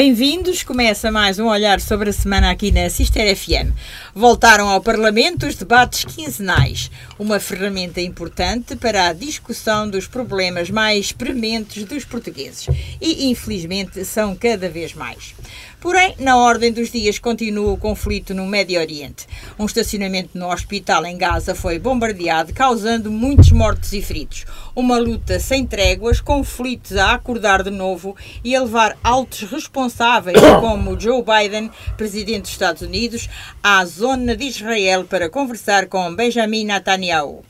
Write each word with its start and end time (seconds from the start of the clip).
Bem-vindos, 0.00 0.62
começa 0.62 1.10
mais 1.10 1.40
um 1.40 1.48
olhar 1.48 1.80
sobre 1.80 2.10
a 2.10 2.12
semana 2.12 2.52
aqui 2.52 2.70
na 2.70 2.88
Sister 2.88 3.36
FM. 3.36 3.74
Voltaram 4.14 4.68
ao 4.68 4.80
Parlamento 4.80 5.44
os 5.44 5.56
debates 5.56 6.04
quinzenais, 6.04 6.88
uma 7.18 7.40
ferramenta 7.40 8.00
importante 8.00 8.76
para 8.76 9.08
a 9.08 9.12
discussão 9.12 9.90
dos 9.90 10.06
problemas 10.06 10.70
mais 10.70 11.10
prementes 11.10 11.82
dos 11.82 12.04
portugueses 12.04 12.68
e, 13.00 13.28
infelizmente, 13.28 14.04
são 14.04 14.36
cada 14.36 14.68
vez 14.68 14.94
mais. 14.94 15.34
Porém, 15.80 16.16
na 16.18 16.36
ordem 16.36 16.72
dos 16.72 16.90
dias 16.90 17.20
continua 17.20 17.72
o 17.72 17.76
conflito 17.76 18.34
no 18.34 18.44
Médio 18.44 18.80
Oriente. 18.80 19.28
Um 19.56 19.64
estacionamento 19.64 20.36
no 20.36 20.50
hospital 20.50 21.06
em 21.06 21.16
Gaza 21.16 21.54
foi 21.54 21.78
bombardeado, 21.78 22.52
causando 22.52 23.12
muitos 23.12 23.52
mortos 23.52 23.92
e 23.92 24.02
feridos. 24.02 24.44
Uma 24.74 24.98
luta 24.98 25.38
sem 25.38 25.64
tréguas, 25.64 26.20
conflitos 26.20 26.96
a 26.96 27.12
acordar 27.12 27.62
de 27.62 27.70
novo 27.70 28.16
e 28.42 28.56
a 28.56 28.62
levar 28.62 28.98
altos 29.04 29.42
responsáveis, 29.42 30.40
como 30.58 30.98
Joe 30.98 31.22
Biden, 31.22 31.70
presidente 31.96 32.42
dos 32.42 32.50
Estados 32.50 32.82
Unidos, 32.82 33.28
à 33.62 33.84
zona 33.84 34.36
de 34.36 34.46
Israel 34.46 35.04
para 35.04 35.30
conversar 35.30 35.86
com 35.86 36.12
Benjamin 36.12 36.64
Netanyahu. 36.64 37.44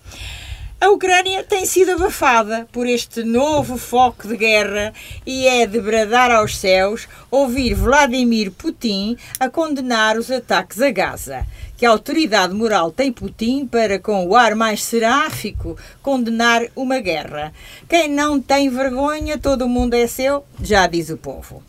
A 0.80 0.90
Ucrânia 0.90 1.42
tem 1.42 1.66
sido 1.66 1.90
abafada 1.90 2.68
por 2.70 2.86
este 2.86 3.24
novo 3.24 3.76
foco 3.76 4.28
de 4.28 4.36
guerra 4.36 4.92
e 5.26 5.44
é 5.48 5.66
de 5.66 5.80
bradar 5.80 6.30
aos 6.30 6.56
céus 6.56 7.08
ouvir 7.28 7.74
Vladimir 7.74 8.52
Putin 8.52 9.16
a 9.40 9.50
condenar 9.50 10.16
os 10.16 10.30
ataques 10.30 10.80
a 10.80 10.92
Gaza. 10.92 11.44
Que 11.76 11.84
autoridade 11.84 12.54
moral 12.54 12.92
tem 12.92 13.12
Putin 13.12 13.66
para, 13.66 13.98
com 13.98 14.24
o 14.24 14.36
ar 14.36 14.54
mais 14.54 14.84
seráfico, 14.84 15.76
condenar 16.00 16.62
uma 16.76 17.00
guerra? 17.00 17.52
Quem 17.88 18.08
não 18.08 18.40
tem 18.40 18.70
vergonha, 18.70 19.36
todo 19.36 19.62
o 19.62 19.68
mundo 19.68 19.94
é 19.94 20.06
seu, 20.06 20.44
já 20.62 20.86
diz 20.86 21.10
o 21.10 21.16
povo. 21.16 21.60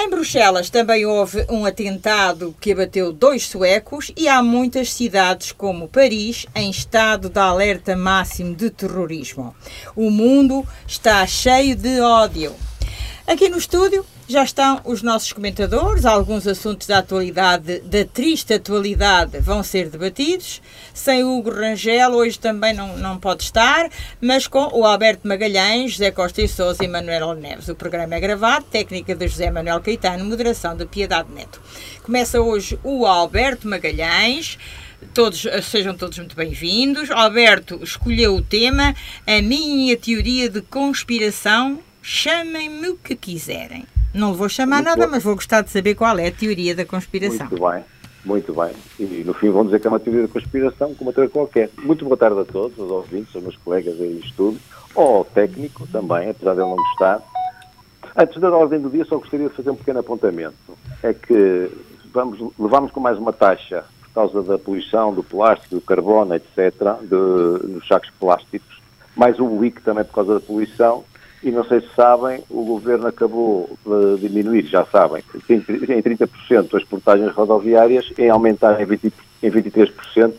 Em 0.00 0.08
Bruxelas 0.08 0.70
também 0.70 1.04
houve 1.04 1.44
um 1.50 1.66
atentado 1.66 2.54
que 2.60 2.70
abateu 2.70 3.12
dois 3.12 3.44
suecos 3.48 4.12
e 4.16 4.28
há 4.28 4.40
muitas 4.40 4.92
cidades 4.92 5.50
como 5.50 5.88
Paris 5.88 6.46
em 6.54 6.70
estado 6.70 7.28
de 7.28 7.40
alerta 7.40 7.96
máximo 7.96 8.54
de 8.54 8.70
terrorismo. 8.70 9.56
O 9.96 10.08
mundo 10.08 10.64
está 10.86 11.26
cheio 11.26 11.74
de 11.74 12.00
ódio. 12.00 12.54
Aqui 13.26 13.48
no 13.48 13.58
estúdio 13.58 14.06
já 14.28 14.44
estão 14.44 14.78
os 14.84 15.02
nossos 15.02 15.32
comentadores, 15.32 16.04
alguns 16.04 16.46
assuntos 16.46 16.86
da 16.86 16.98
atualidade, 16.98 17.80
da 17.80 18.04
triste 18.04 18.52
atualidade, 18.52 19.40
vão 19.40 19.62
ser 19.62 19.88
debatidos. 19.88 20.60
Sem 20.92 21.24
Hugo 21.24 21.50
Rangel, 21.50 22.10
hoje 22.10 22.38
também 22.38 22.74
não, 22.74 22.94
não 22.98 23.18
pode 23.18 23.44
estar, 23.44 23.88
mas 24.20 24.46
com 24.46 24.68
o 24.74 24.84
Alberto 24.84 25.26
Magalhães, 25.26 25.92
José 25.92 26.10
Costa 26.10 26.42
e 26.42 26.48
Souza 26.48 26.84
e 26.84 26.88
Manuel 26.88 27.34
Neves. 27.34 27.68
O 27.68 27.74
programa 27.74 28.16
é 28.16 28.20
gravado, 28.20 28.66
técnica 28.66 29.14
de 29.14 29.26
José 29.28 29.50
Manuel 29.50 29.80
Caetano, 29.80 30.26
moderação 30.26 30.76
de 30.76 30.84
Piedade 30.84 31.32
Neto. 31.32 31.58
Começa 32.02 32.38
hoje 32.38 32.78
o 32.84 33.06
Alberto 33.06 33.66
Magalhães. 33.66 34.58
Todos, 35.14 35.46
sejam 35.62 35.96
todos 35.96 36.18
muito 36.18 36.36
bem-vindos. 36.36 37.10
Alberto 37.10 37.80
escolheu 37.82 38.34
o 38.34 38.42
tema 38.42 38.94
A 39.26 39.40
Minha 39.40 39.96
Teoria 39.96 40.50
de 40.50 40.60
Conspiração. 40.60 41.87
Chamem-me 42.02 42.88
o 42.90 42.96
que 42.96 43.14
quiserem. 43.14 43.86
Não 44.14 44.34
vou 44.34 44.48
chamar 44.48 44.76
muito 44.76 44.88
nada, 44.88 45.06
bom. 45.06 45.12
mas 45.12 45.22
vou 45.22 45.34
gostar 45.34 45.62
de 45.62 45.70
saber 45.70 45.94
qual 45.94 46.18
é 46.18 46.28
a 46.28 46.32
teoria 46.32 46.74
da 46.74 46.84
conspiração. 46.84 47.46
Muito 47.48 47.68
bem, 47.68 47.84
muito 48.24 48.54
bem. 48.54 48.72
E 48.98 49.22
no 49.24 49.34
fim 49.34 49.50
vão 49.50 49.64
dizer 49.64 49.80
que 49.80 49.86
é 49.86 49.90
uma 49.90 50.00
teoria 50.00 50.22
da 50.22 50.28
conspiração, 50.28 50.94
como 50.94 51.10
outra 51.10 51.28
qualquer. 51.28 51.70
Muito 51.78 52.04
boa 52.04 52.16
tarde 52.16 52.40
a 52.40 52.44
todos, 52.44 52.78
aos 52.78 52.90
ouvintes, 52.90 53.34
aos 53.34 53.44
meus 53.44 53.56
colegas 53.56 54.00
aí 54.00 54.14
de 54.14 54.26
estudo, 54.26 54.58
ao 54.94 55.24
técnico 55.24 55.86
também, 55.88 56.30
apesar 56.30 56.54
de 56.54 56.60
ele 56.60 56.68
não 56.70 56.76
gostar. 56.76 57.22
Antes 58.16 58.40
da 58.40 58.50
ordem 58.50 58.80
do 58.80 58.90
dia, 58.90 59.04
só 59.04 59.18
gostaria 59.18 59.48
de 59.48 59.54
fazer 59.54 59.70
um 59.70 59.76
pequeno 59.76 60.00
apontamento. 60.00 60.56
É 61.02 61.12
que 61.12 61.70
vamos, 62.12 62.52
levamos 62.58 62.90
com 62.90 63.00
mais 63.00 63.18
uma 63.18 63.32
taxa 63.32 63.84
por 64.02 64.10
causa 64.12 64.42
da 64.42 64.58
poluição 64.58 65.14
do 65.14 65.22
plástico, 65.22 65.76
do 65.76 65.80
carbono, 65.80 66.34
etc., 66.34 66.72
de, 67.02 67.66
nos 67.68 67.86
sacos 67.86 68.10
plásticos, 68.18 68.80
mais 69.14 69.38
um 69.38 69.60
leak 69.60 69.82
também 69.82 70.04
por 70.04 70.14
causa 70.14 70.34
da 70.34 70.40
poluição, 70.40 71.04
e 71.42 71.50
não 71.50 71.64
sei 71.64 71.80
se 71.80 71.88
sabem, 71.94 72.42
o 72.50 72.64
governo 72.64 73.06
acabou 73.06 73.70
de 73.84 74.28
diminuir, 74.28 74.66
já 74.66 74.84
sabem, 74.86 75.22
em 75.48 75.60
30% 75.60 76.76
as 76.76 76.84
portagens 76.84 77.32
rodoviárias, 77.32 78.12
em 78.18 78.28
aumentar 78.28 78.80
em, 78.80 78.84
20, 78.84 79.12
em 79.42 79.50
23% 79.50 80.34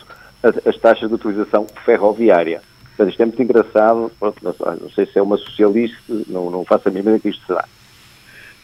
as 0.65 0.77
taxas 0.77 1.09
de 1.09 1.15
utilização 1.15 1.67
ferroviária. 1.85 2.61
Portanto, 2.89 3.11
isto 3.11 3.21
é 3.21 3.25
muito 3.25 3.41
engraçado, 3.41 4.11
não 4.21 4.89
sei 4.93 5.05
se 5.05 5.17
é 5.17 5.21
uma 5.21 5.37
socialista, 5.37 5.97
não, 6.27 6.49
não 6.49 6.65
faço 6.65 6.89
a 6.89 6.91
mínima 6.91 7.19
que 7.19 7.29
isto 7.29 7.45
será. 7.45 7.65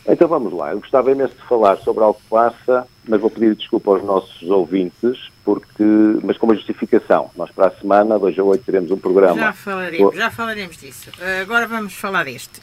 Então 0.08 0.28
vamos 0.28 0.54
lá, 0.54 0.72
eu 0.72 0.80
gostava 0.80 1.12
imenso 1.12 1.34
de 1.34 1.42
falar 1.44 1.78
sobre 1.78 2.04
algo 2.04 2.20
que 2.20 2.30
passa, 2.30 2.88
mas 3.08 3.20
vou 3.20 3.30
pedir 3.30 3.56
desculpa 3.56 3.92
aos 3.92 4.04
nossos 4.04 4.50
ouvintes, 4.50 5.32
porque, 5.44 5.84
mas 6.24 6.38
com 6.38 6.46
uma 6.46 6.56
justificação. 6.56 7.32
Nós 7.36 7.50
para 7.50 7.68
a 7.68 7.72
semana, 7.72 8.20
2 8.20 8.38
a 8.38 8.44
8, 8.44 8.64
teremos 8.64 8.92
um 8.92 8.98
programa. 8.98 9.36
Já 9.36 9.54
falaremos, 9.54 10.16
já 10.16 10.30
falaremos 10.30 10.78
disso. 10.78 11.10
Uh, 11.18 11.42
agora 11.42 11.68
vamos 11.68 11.94
falar 11.94 12.26
deste. 12.26 12.62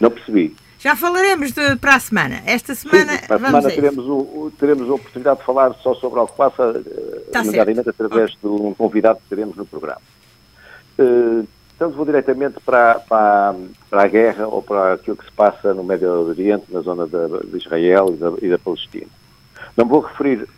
Não 0.00 0.10
percebi. 0.10 0.56
Já 0.80 0.96
falaremos 0.96 1.52
de, 1.52 1.76
para 1.76 1.94
a 1.94 2.00
semana. 2.00 2.42
Esta 2.44 2.74
semana. 2.74 3.18
Sim, 3.18 3.26
para 3.26 3.36
a 3.36 3.38
semana 3.38 3.68
teremos, 3.68 4.04
o, 4.06 4.52
teremos 4.58 4.90
a 4.90 4.94
oportunidade 4.94 5.38
de 5.38 5.44
falar 5.44 5.74
só 5.74 5.94
sobre 5.94 6.18
algo 6.18 6.32
que 6.32 6.38
passa, 6.38 6.82
tá 7.32 7.44
nomeadamente 7.44 7.88
através 7.88 8.34
okay. 8.34 8.38
de 8.42 8.46
um 8.48 8.74
convidado 8.74 9.20
que 9.20 9.28
teremos 9.28 9.56
no 9.56 9.64
programa. 9.64 10.00
Uh, 10.98 11.46
então 11.78 11.90
vou 11.90 12.04
diretamente 12.04 12.58
para, 12.66 12.98
para, 12.98 13.54
para, 13.88 14.02
a 14.02 14.08
guerra 14.08 14.48
ou 14.48 14.60
para 14.60 14.94
aquilo 14.94 15.16
que 15.16 15.24
se 15.24 15.30
passa 15.30 15.72
no 15.72 15.84
Médio 15.84 16.10
Oriente, 16.28 16.64
na 16.70 16.80
zona 16.80 17.06
de, 17.06 17.46
de 17.48 17.56
Israel 17.56 18.08
e 18.12 18.16
da, 18.16 18.32
e 18.42 18.50
da, 18.50 18.58
Palestina. 18.58 19.06
Não 19.76 19.86
vou 19.86 20.00
referir 20.00 20.48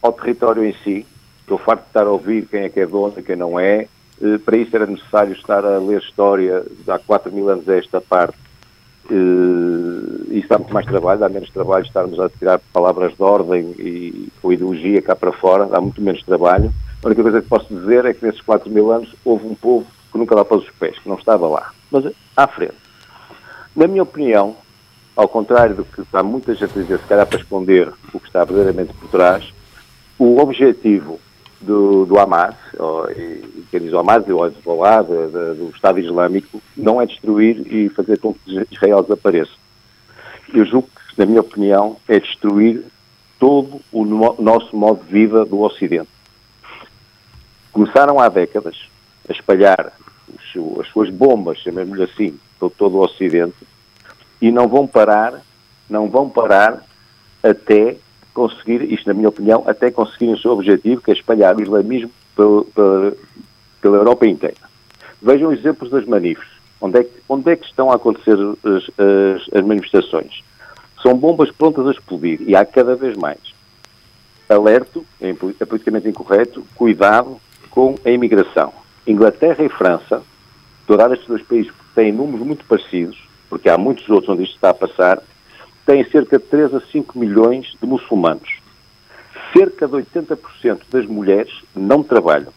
ao 0.00 0.14
território 0.14 0.64
em 0.64 0.72
si, 0.82 1.06
estou 1.40 1.58
farto 1.58 1.82
de 1.82 1.88
estar 1.88 2.06
a 2.06 2.10
ouvir 2.10 2.46
quem 2.46 2.62
é 2.62 2.70
que 2.70 2.80
é 2.80 2.86
dono 2.86 3.12
e 3.18 3.22
quem 3.22 3.36
não 3.36 3.60
é. 3.60 3.86
Eh, 4.22 4.38
para 4.42 4.56
isso 4.56 4.74
era 4.74 4.86
necessário 4.86 5.34
estar 5.34 5.62
a 5.62 5.76
ler 5.78 6.00
história 6.00 6.64
de 6.64 6.90
há 6.90 6.98
4 6.98 7.30
mil 7.30 7.50
anos 7.50 7.68
a 7.68 7.76
esta 7.76 8.00
parte. 8.00 8.38
Eh, 9.10 10.38
isso 10.38 10.48
dá 10.48 10.56
muito 10.56 10.72
mais 10.72 10.86
trabalho, 10.86 11.20
dá 11.20 11.28
menos 11.28 11.50
trabalho 11.50 11.84
estarmos 11.84 12.18
a 12.18 12.30
tirar 12.30 12.58
palavras 12.72 13.14
de 13.14 13.22
ordem 13.22 13.74
e 13.78 14.32
com 14.40 14.50
ideologia 14.50 15.02
cá 15.02 15.14
para 15.14 15.32
fora, 15.32 15.66
dá 15.66 15.78
muito 15.82 16.00
menos 16.00 16.22
trabalho. 16.22 16.72
A 17.04 17.08
única 17.08 17.20
coisa 17.20 17.42
que 17.42 17.48
posso 17.48 17.66
dizer 17.74 18.06
é 18.06 18.14
que 18.14 18.24
nesses 18.24 18.40
4 18.40 18.70
mil 18.70 18.90
anos 18.90 19.14
houve 19.22 19.46
um 19.46 19.54
povo 19.54 19.86
que 20.12 20.18
nunca 20.18 20.34
lá 20.34 20.44
pôs 20.44 20.62
os 20.62 20.70
pés, 20.70 20.98
que 20.98 21.08
não 21.08 21.16
estava 21.16 21.48
lá. 21.48 21.72
Mas 21.90 22.12
à 22.36 22.46
frente. 22.46 22.76
Na 23.74 23.86
minha 23.86 24.02
opinião, 24.02 24.54
ao 25.16 25.26
contrário 25.26 25.74
do 25.74 25.84
que 25.84 26.02
há 26.12 26.22
muita 26.22 26.54
gente 26.54 26.78
a 26.78 26.82
dizer, 26.82 26.98
se 26.98 27.06
calhar 27.06 27.26
para 27.26 27.40
esconder 27.40 27.92
o 28.12 28.20
que 28.20 28.26
está 28.26 28.44
verdadeiramente 28.44 28.92
por 28.94 29.08
trás, 29.08 29.52
o 30.18 30.38
objetivo 30.38 31.18
do, 31.60 32.04
do 32.04 32.18
Hamas, 32.18 32.54
ou, 32.78 33.10
e, 33.10 33.64
quem 33.70 33.80
diz 33.80 33.92
o 33.92 33.98
Hamas, 33.98 34.28
o 34.28 34.46
Hezbollah, 34.46 35.02
do, 35.02 35.54
do 35.54 35.72
Estado 35.74 35.98
Islâmico, 35.98 36.60
não 36.76 37.00
é 37.00 37.06
destruir 37.06 37.66
e 37.72 37.88
fazer 37.88 38.18
com 38.18 38.34
que 38.34 38.66
Israel 38.70 39.02
desapareça. 39.02 39.52
Eu 40.52 40.66
julgo 40.66 40.88
que, 40.88 41.18
na 41.18 41.24
minha 41.24 41.40
opinião, 41.40 41.96
é 42.06 42.20
destruir 42.20 42.84
todo 43.38 43.80
o 43.90 44.04
no, 44.04 44.36
nosso 44.38 44.76
modo 44.76 45.02
de 45.04 45.12
vida 45.12 45.44
do 45.44 45.60
Ocidente. 45.62 46.10
Começaram 47.72 48.20
há 48.20 48.28
décadas 48.28 48.91
a 49.28 49.32
espalhar 49.32 49.92
as 50.78 50.88
suas 50.88 51.10
bombas, 51.10 51.58
chamemos-lhe 51.58 52.04
assim, 52.04 52.38
por 52.58 52.70
todo 52.70 52.96
o 52.96 53.04
Ocidente, 53.04 53.56
e 54.40 54.50
não 54.50 54.68
vão 54.68 54.86
parar, 54.86 55.40
não 55.88 56.08
vão 56.08 56.28
parar 56.28 56.84
até 57.42 57.96
conseguir, 58.32 58.82
isto 58.92 59.06
na 59.06 59.14
minha 59.14 59.28
opinião, 59.28 59.64
até 59.66 59.90
conseguirem 59.90 60.34
o 60.34 60.38
seu 60.38 60.52
objetivo, 60.52 61.02
que 61.02 61.10
é 61.10 61.14
espalhar 61.14 61.56
o 61.56 61.62
islamismo 61.62 62.10
pela, 62.34 62.64
pela, 62.64 63.12
pela 63.80 63.96
Europa 63.98 64.26
inteira. 64.26 64.56
Vejam 65.20 65.52
exemplos 65.52 65.90
das 65.90 66.04
manifes. 66.06 66.50
Onde 66.80 66.98
é 66.98 67.04
que, 67.04 67.12
onde 67.28 67.52
é 67.52 67.56
que 67.56 67.66
estão 67.66 67.92
a 67.92 67.94
acontecer 67.94 68.34
as, 68.34 68.82
as, 68.98 69.54
as 69.54 69.64
manifestações? 69.64 70.42
São 71.00 71.16
bombas 71.16 71.50
prontas 71.52 71.86
a 71.86 71.92
explodir 71.92 72.40
e 72.42 72.56
há 72.56 72.64
cada 72.64 72.96
vez 72.96 73.16
mais. 73.16 73.38
Alerto, 74.48 75.06
é, 75.20 75.30
é 75.30 75.64
politicamente 75.64 76.08
incorreto, 76.08 76.64
cuidado 76.74 77.40
com 77.70 77.94
a 78.04 78.10
imigração. 78.10 78.72
Inglaterra 79.06 79.64
e 79.64 79.68
França, 79.68 80.22
todos 80.86 81.12
estes 81.12 81.28
dois 81.28 81.42
países 81.42 81.72
têm 81.94 82.12
números 82.12 82.46
muito 82.46 82.64
parecidos, 82.64 83.18
porque 83.48 83.68
há 83.68 83.76
muitos 83.76 84.08
outros 84.08 84.30
onde 84.30 84.44
isto 84.44 84.54
está 84.54 84.70
a 84.70 84.74
passar, 84.74 85.22
têm 85.84 86.04
cerca 86.10 86.38
de 86.38 86.44
3 86.44 86.74
a 86.74 86.80
5 86.80 87.18
milhões 87.18 87.76
de 87.80 87.86
muçulmanos. 87.86 88.60
Cerca 89.56 89.86
de 89.86 89.94
80% 89.94 90.80
das 90.90 91.06
mulheres 91.06 91.52
não 91.74 92.02
trabalham. 92.02 92.52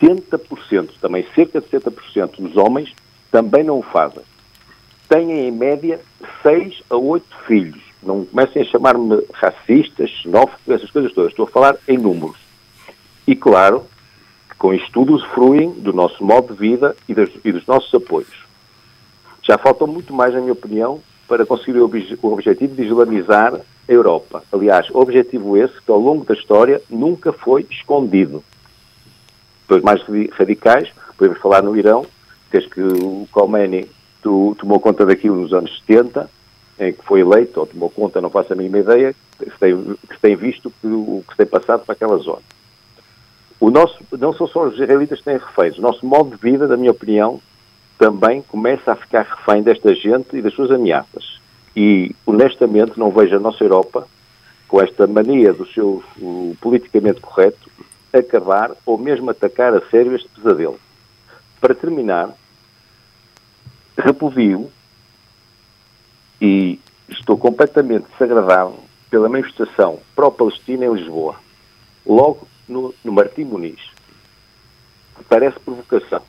70%, 0.00 0.90
também 1.00 1.26
cerca 1.34 1.60
de 1.60 1.66
70% 1.66 2.36
dos 2.38 2.56
homens 2.56 2.94
também 3.30 3.64
não 3.64 3.80
o 3.80 3.82
fazem. 3.82 4.22
Têm 5.08 5.48
em 5.48 5.50
média 5.50 6.00
6 6.42 6.82
a 6.88 6.96
8 6.96 7.26
filhos. 7.46 7.82
Não 8.02 8.24
comecem 8.24 8.62
a 8.62 8.64
chamar-me 8.64 9.22
racistas, 9.32 10.10
xenófobos, 10.10 10.68
essas 10.68 10.90
coisas 10.90 11.12
todas. 11.12 11.30
Estou 11.30 11.46
a 11.46 11.50
falar 11.50 11.76
em 11.88 11.98
números. 11.98 12.36
E 13.26 13.34
claro, 13.34 13.86
com 14.58 14.72
isto 14.72 14.90
tudo 14.92 15.14
usufruem 15.14 15.70
do 15.72 15.92
nosso 15.92 16.24
modo 16.24 16.54
de 16.54 16.60
vida 16.60 16.96
e, 17.08 17.14
das, 17.14 17.30
e 17.44 17.52
dos 17.52 17.66
nossos 17.66 17.92
apoios. 17.94 18.44
Já 19.42 19.58
faltam 19.58 19.86
muito 19.86 20.12
mais, 20.14 20.32
na 20.32 20.40
minha 20.40 20.52
opinião, 20.52 21.00
para 21.28 21.44
conseguir 21.44 21.78
o, 21.78 21.84
obje 21.84 22.18
o 22.22 22.32
objetivo 22.32 22.74
de 22.74 22.84
islamizar 22.84 23.54
a 23.54 23.62
Europa. 23.92 24.42
Aliás, 24.52 24.88
objetivo 24.92 25.56
esse 25.56 25.80
que 25.80 25.90
ao 25.90 25.98
longo 25.98 26.24
da 26.24 26.34
história 26.34 26.80
nunca 26.88 27.32
foi 27.32 27.66
escondido. 27.70 28.42
Os 29.68 29.82
mais 29.82 30.02
radicais, 30.32 30.90
podemos 31.16 31.40
falar 31.40 31.62
no 31.62 31.76
Irão, 31.76 32.06
desde 32.50 32.70
que 32.70 32.80
o 32.80 33.26
Khomeini 33.32 33.88
tomou 34.22 34.80
conta 34.80 35.04
daquilo 35.04 35.36
nos 35.36 35.52
anos 35.52 35.78
70, 35.80 36.30
em 36.78 36.92
que 36.92 37.04
foi 37.04 37.20
eleito, 37.20 37.60
ou 37.60 37.66
tomou 37.66 37.90
conta, 37.90 38.20
não 38.20 38.30
faço 38.30 38.52
a 38.52 38.56
mínima 38.56 38.78
ideia, 38.78 39.14
que 39.38 39.50
se 39.50 39.58
tem, 39.58 39.96
que 40.08 40.14
se 40.14 40.20
tem 40.20 40.36
visto 40.36 40.72
que, 40.80 40.86
o 40.86 41.22
que 41.26 41.32
se 41.32 41.36
tem 41.36 41.46
passado 41.46 41.84
para 41.84 41.92
aquela 41.92 42.16
zona. 42.18 42.42
O 43.64 43.70
nosso, 43.70 43.96
não 44.12 44.34
são 44.34 44.46
só 44.46 44.64
os 44.64 44.74
israelitas 44.74 45.20
que 45.20 45.24
têm 45.24 45.38
reféns, 45.38 45.78
o 45.78 45.80
nosso 45.80 46.04
modo 46.04 46.28
de 46.28 46.36
vida, 46.36 46.68
na 46.68 46.76
minha 46.76 46.90
opinião, 46.90 47.40
também 47.96 48.42
começa 48.42 48.92
a 48.92 48.94
ficar 48.94 49.22
refém 49.22 49.62
desta 49.62 49.94
gente 49.94 50.36
e 50.36 50.42
das 50.42 50.52
suas 50.52 50.70
ameaças. 50.70 51.40
E, 51.74 52.14
honestamente, 52.26 52.98
não 52.98 53.10
vejo 53.10 53.34
a 53.34 53.40
nossa 53.40 53.64
Europa, 53.64 54.06
com 54.68 54.82
esta 54.82 55.06
mania 55.06 55.54
do 55.54 55.66
seu 55.66 56.04
o, 56.20 56.54
politicamente 56.60 57.22
correto, 57.22 57.70
acabar 58.12 58.72
ou 58.84 58.98
mesmo 58.98 59.30
atacar 59.30 59.72
a 59.72 59.80
sério 59.88 60.14
este 60.14 60.28
pesadelo. 60.28 60.78
Para 61.58 61.74
terminar, 61.74 62.36
repudio 63.96 64.70
e 66.38 66.78
estou 67.08 67.38
completamente 67.38 68.04
desagradado 68.12 68.74
pela 69.08 69.26
manifestação 69.26 70.00
pró-Palestina 70.14 70.84
em 70.84 70.92
Lisboa, 70.92 71.36
logo 72.04 72.46
no, 72.68 72.94
no 73.04 73.12
Martim 73.12 73.44
Muniz. 73.44 73.80
Parece 75.28 75.58
provocação. 75.60 76.22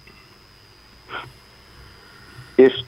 Este, 2.57 2.85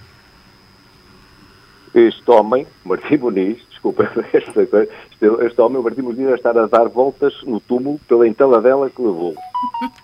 este 1.93 2.31
homem, 2.31 2.65
Martim 2.85 3.17
Muniz, 3.17 3.59
desculpa, 3.69 4.03
esta 4.31 4.63
este, 4.63 5.25
este 5.45 5.61
homem, 5.61 5.79
o 5.79 5.83
Martim 5.83 6.01
Muniz, 6.01 6.27
a 6.27 6.35
estar 6.35 6.57
a 6.57 6.67
dar 6.67 6.87
voltas 6.87 7.33
no 7.43 7.59
túmulo 7.59 7.99
pela 8.07 8.27
entaladela 8.27 8.89
que 8.89 9.01
levou. 9.01 9.35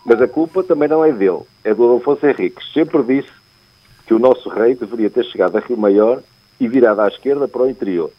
Mas 0.05 0.21
a 0.21 0.27
culpa 0.27 0.63
também 0.63 0.89
não 0.89 1.05
é 1.05 1.11
dele, 1.11 1.41
é 1.63 1.73
do 1.73 1.97
Afonso 1.97 2.25
Henriques. 2.25 2.71
Sempre 2.73 3.03
disse 3.03 3.31
que 4.05 4.13
o 4.13 4.19
nosso 4.19 4.49
rei 4.49 4.75
deveria 4.75 5.09
ter 5.09 5.23
chegado 5.25 5.57
a 5.57 5.61
Rio 5.61 5.77
Maior 5.77 6.21
e 6.59 6.67
virado 6.67 7.01
à 7.01 7.07
esquerda 7.07 7.47
para 7.47 7.61
o 7.61 7.69
interior. 7.69 8.11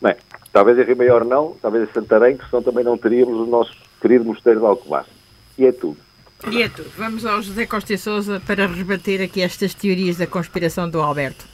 Bem, 0.00 0.16
talvez 0.52 0.78
em 0.78 0.82
Rio 0.82 0.96
Maior 0.96 1.24
não, 1.24 1.54
talvez 1.62 1.88
em 1.88 1.92
Santarém, 1.92 2.36
que 2.36 2.48
senão 2.48 2.62
também 2.62 2.82
não 2.82 2.98
teríamos 2.98 3.38
o 3.38 3.46
nosso 3.46 3.72
querido 4.02 4.24
Mosteiro 4.24 4.58
de 4.58 4.66
Alcobar. 4.66 5.06
E 5.56 5.64
é 5.64 5.72
tudo. 5.72 5.96
E 6.50 6.60
é 6.60 6.68
tudo. 6.68 6.90
Vamos 6.98 7.24
ao 7.24 7.40
José 7.40 7.64
Costa 7.66 7.94
e 7.94 7.98
Souza 7.98 8.42
para 8.44 8.66
rebater 8.66 9.22
aqui 9.22 9.40
estas 9.40 9.72
teorias 9.72 10.16
da 10.16 10.26
conspiração 10.26 10.90
do 10.90 11.00
Alberto. 11.00 11.46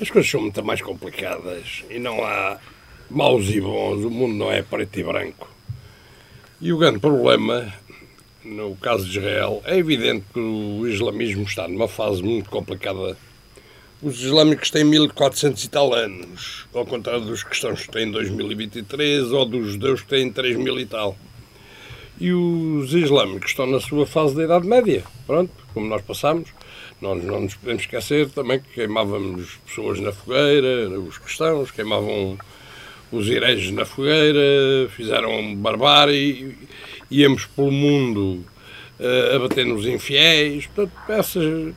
As 0.00 0.08
coisas 0.08 0.30
são 0.30 0.40
muito 0.40 0.64
mais 0.64 0.80
complicadas 0.80 1.84
e 1.90 1.98
não 1.98 2.24
há 2.24 2.58
maus 3.10 3.48
e 3.50 3.60
bons, 3.60 4.04
o 4.04 4.10
mundo 4.10 4.34
não 4.34 4.50
é 4.50 4.62
preto 4.62 4.98
e 4.98 5.02
branco. 5.02 5.48
E 6.60 6.72
o 6.72 6.78
grande 6.78 6.98
problema, 6.98 7.72
no 8.44 8.74
caso 8.76 9.04
de 9.04 9.18
Israel, 9.18 9.60
é 9.64 9.76
evidente 9.76 10.24
que 10.32 10.38
o 10.38 10.86
islamismo 10.86 11.42
está 11.42 11.68
numa 11.68 11.88
fase 11.88 12.22
muito 12.22 12.48
complicada 12.48 13.16
os 14.00 14.20
islâmicos 14.22 14.70
têm 14.70 14.84
1400 14.84 15.64
e 15.64 15.68
tal 15.68 15.92
anos, 15.92 16.66
ao 16.72 16.86
contrário 16.86 17.22
dos 17.22 17.42
cristãos 17.42 17.82
que 17.82 17.90
têm 17.90 18.10
2023 18.10 19.32
ou 19.32 19.44
dos 19.44 19.72
judeus 19.72 20.02
que 20.02 20.08
têm 20.08 20.30
3000 20.30 20.80
e 20.80 20.86
tal. 20.86 21.16
E 22.20 22.32
os 22.32 22.92
islâmicos 22.94 23.50
estão 23.50 23.66
na 23.66 23.80
sua 23.80 24.06
fase 24.06 24.34
da 24.36 24.44
Idade 24.44 24.66
Média, 24.66 25.04
pronto, 25.26 25.52
como 25.74 25.86
nós 25.86 26.02
passamos. 26.02 26.48
Nós 27.00 27.22
não 27.22 27.42
nos 27.42 27.54
podemos 27.54 27.82
esquecer 27.82 28.28
também 28.30 28.58
que 28.60 28.74
queimávamos 28.74 29.58
pessoas 29.66 30.00
na 30.00 30.12
fogueira, 30.12 30.88
os 30.98 31.18
cristãos 31.18 31.70
queimavam 31.70 32.36
os 33.10 33.28
hereges 33.28 33.70
na 33.70 33.84
fogueira, 33.84 34.88
fizeram 34.90 35.54
barbárie, 35.54 36.56
íamos 37.10 37.46
pelo 37.46 37.70
mundo 37.70 38.44
uh, 38.98 39.36
a 39.36 39.38
bater 39.38 39.64
nos 39.64 39.86
infiéis. 39.86 40.66
Portanto, 40.66 40.92
essas 41.08 41.74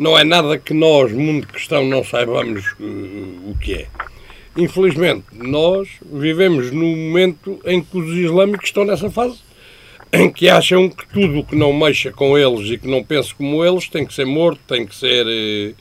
não 0.00 0.18
é 0.18 0.24
nada 0.24 0.56
que 0.56 0.72
nós, 0.72 1.12
mundo 1.12 1.46
cristão, 1.46 1.84
não 1.84 2.02
saibamos 2.02 2.72
uh, 2.80 3.50
o 3.50 3.56
que 3.60 3.74
é. 3.74 3.86
Infelizmente, 4.56 5.26
nós 5.34 5.90
vivemos 6.10 6.70
num 6.70 6.96
momento 6.96 7.60
em 7.66 7.82
que 7.82 7.98
os 7.98 8.16
islâmicos 8.16 8.68
estão 8.70 8.86
nessa 8.86 9.10
fase, 9.10 9.40
em 10.10 10.32
que 10.32 10.48
acham 10.48 10.88
que 10.88 11.06
tudo 11.06 11.40
o 11.40 11.44
que 11.44 11.54
não 11.54 11.74
mexa 11.74 12.10
com 12.10 12.38
eles 12.38 12.70
e 12.70 12.78
que 12.78 12.88
não 12.88 13.04
pense 13.04 13.34
como 13.34 13.62
eles 13.62 13.90
tem 13.90 14.06
que 14.06 14.14
ser 14.14 14.24
morto, 14.24 14.58
tem 14.66 14.86
que 14.86 14.96
ser 14.96 15.26
uh, 15.26 15.74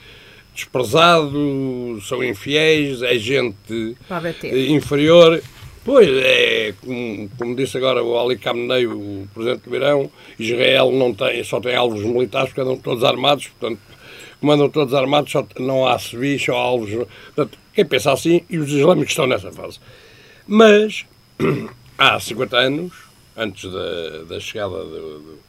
desprezado, 0.54 2.02
são 2.02 2.22
infiéis, 2.22 3.02
é 3.02 3.18
gente 3.18 3.74
uh, 3.74 4.58
inferior. 4.70 5.42
Pois, 5.86 6.10
é, 6.10 6.74
como, 6.82 7.30
como, 7.38 7.56
disse 7.56 7.78
agora 7.78 8.04
o 8.04 8.20
Ali 8.20 8.36
Khamenei, 8.36 8.86
o 8.86 9.30
presidente 9.34 9.70
do 9.70 9.74
Irão, 9.74 10.12
Israel 10.38 10.92
não 10.92 11.14
tem, 11.14 11.42
só 11.46 11.62
tem 11.62 11.74
alvos 11.74 12.04
militares 12.04 12.50
porque 12.50 12.60
andam 12.60 12.76
todos 12.76 13.06
armados, 13.06 13.48
portanto, 13.48 13.80
comandam 14.40 14.70
todos 14.70 14.94
armados, 14.94 15.32
só, 15.32 15.46
não 15.60 15.86
há 15.86 15.98
civis, 16.00 16.44
só 16.44 16.54
há 16.54 16.60
alvos. 16.60 16.92
Portanto, 17.36 17.58
quem 17.74 17.86
pensa 17.86 18.12
assim, 18.12 18.42
e 18.50 18.58
os 18.58 18.72
islâmicos 18.72 19.12
estão 19.12 19.28
nessa 19.28 19.52
fase. 19.52 19.80
Mas, 20.48 21.06
há 21.98 22.20
50 22.20 22.58
anos, 22.58 22.94
antes 23.36 23.72
da, 23.72 24.24
da 24.28 24.40
chegada 24.40 24.84
do, 24.84 25.40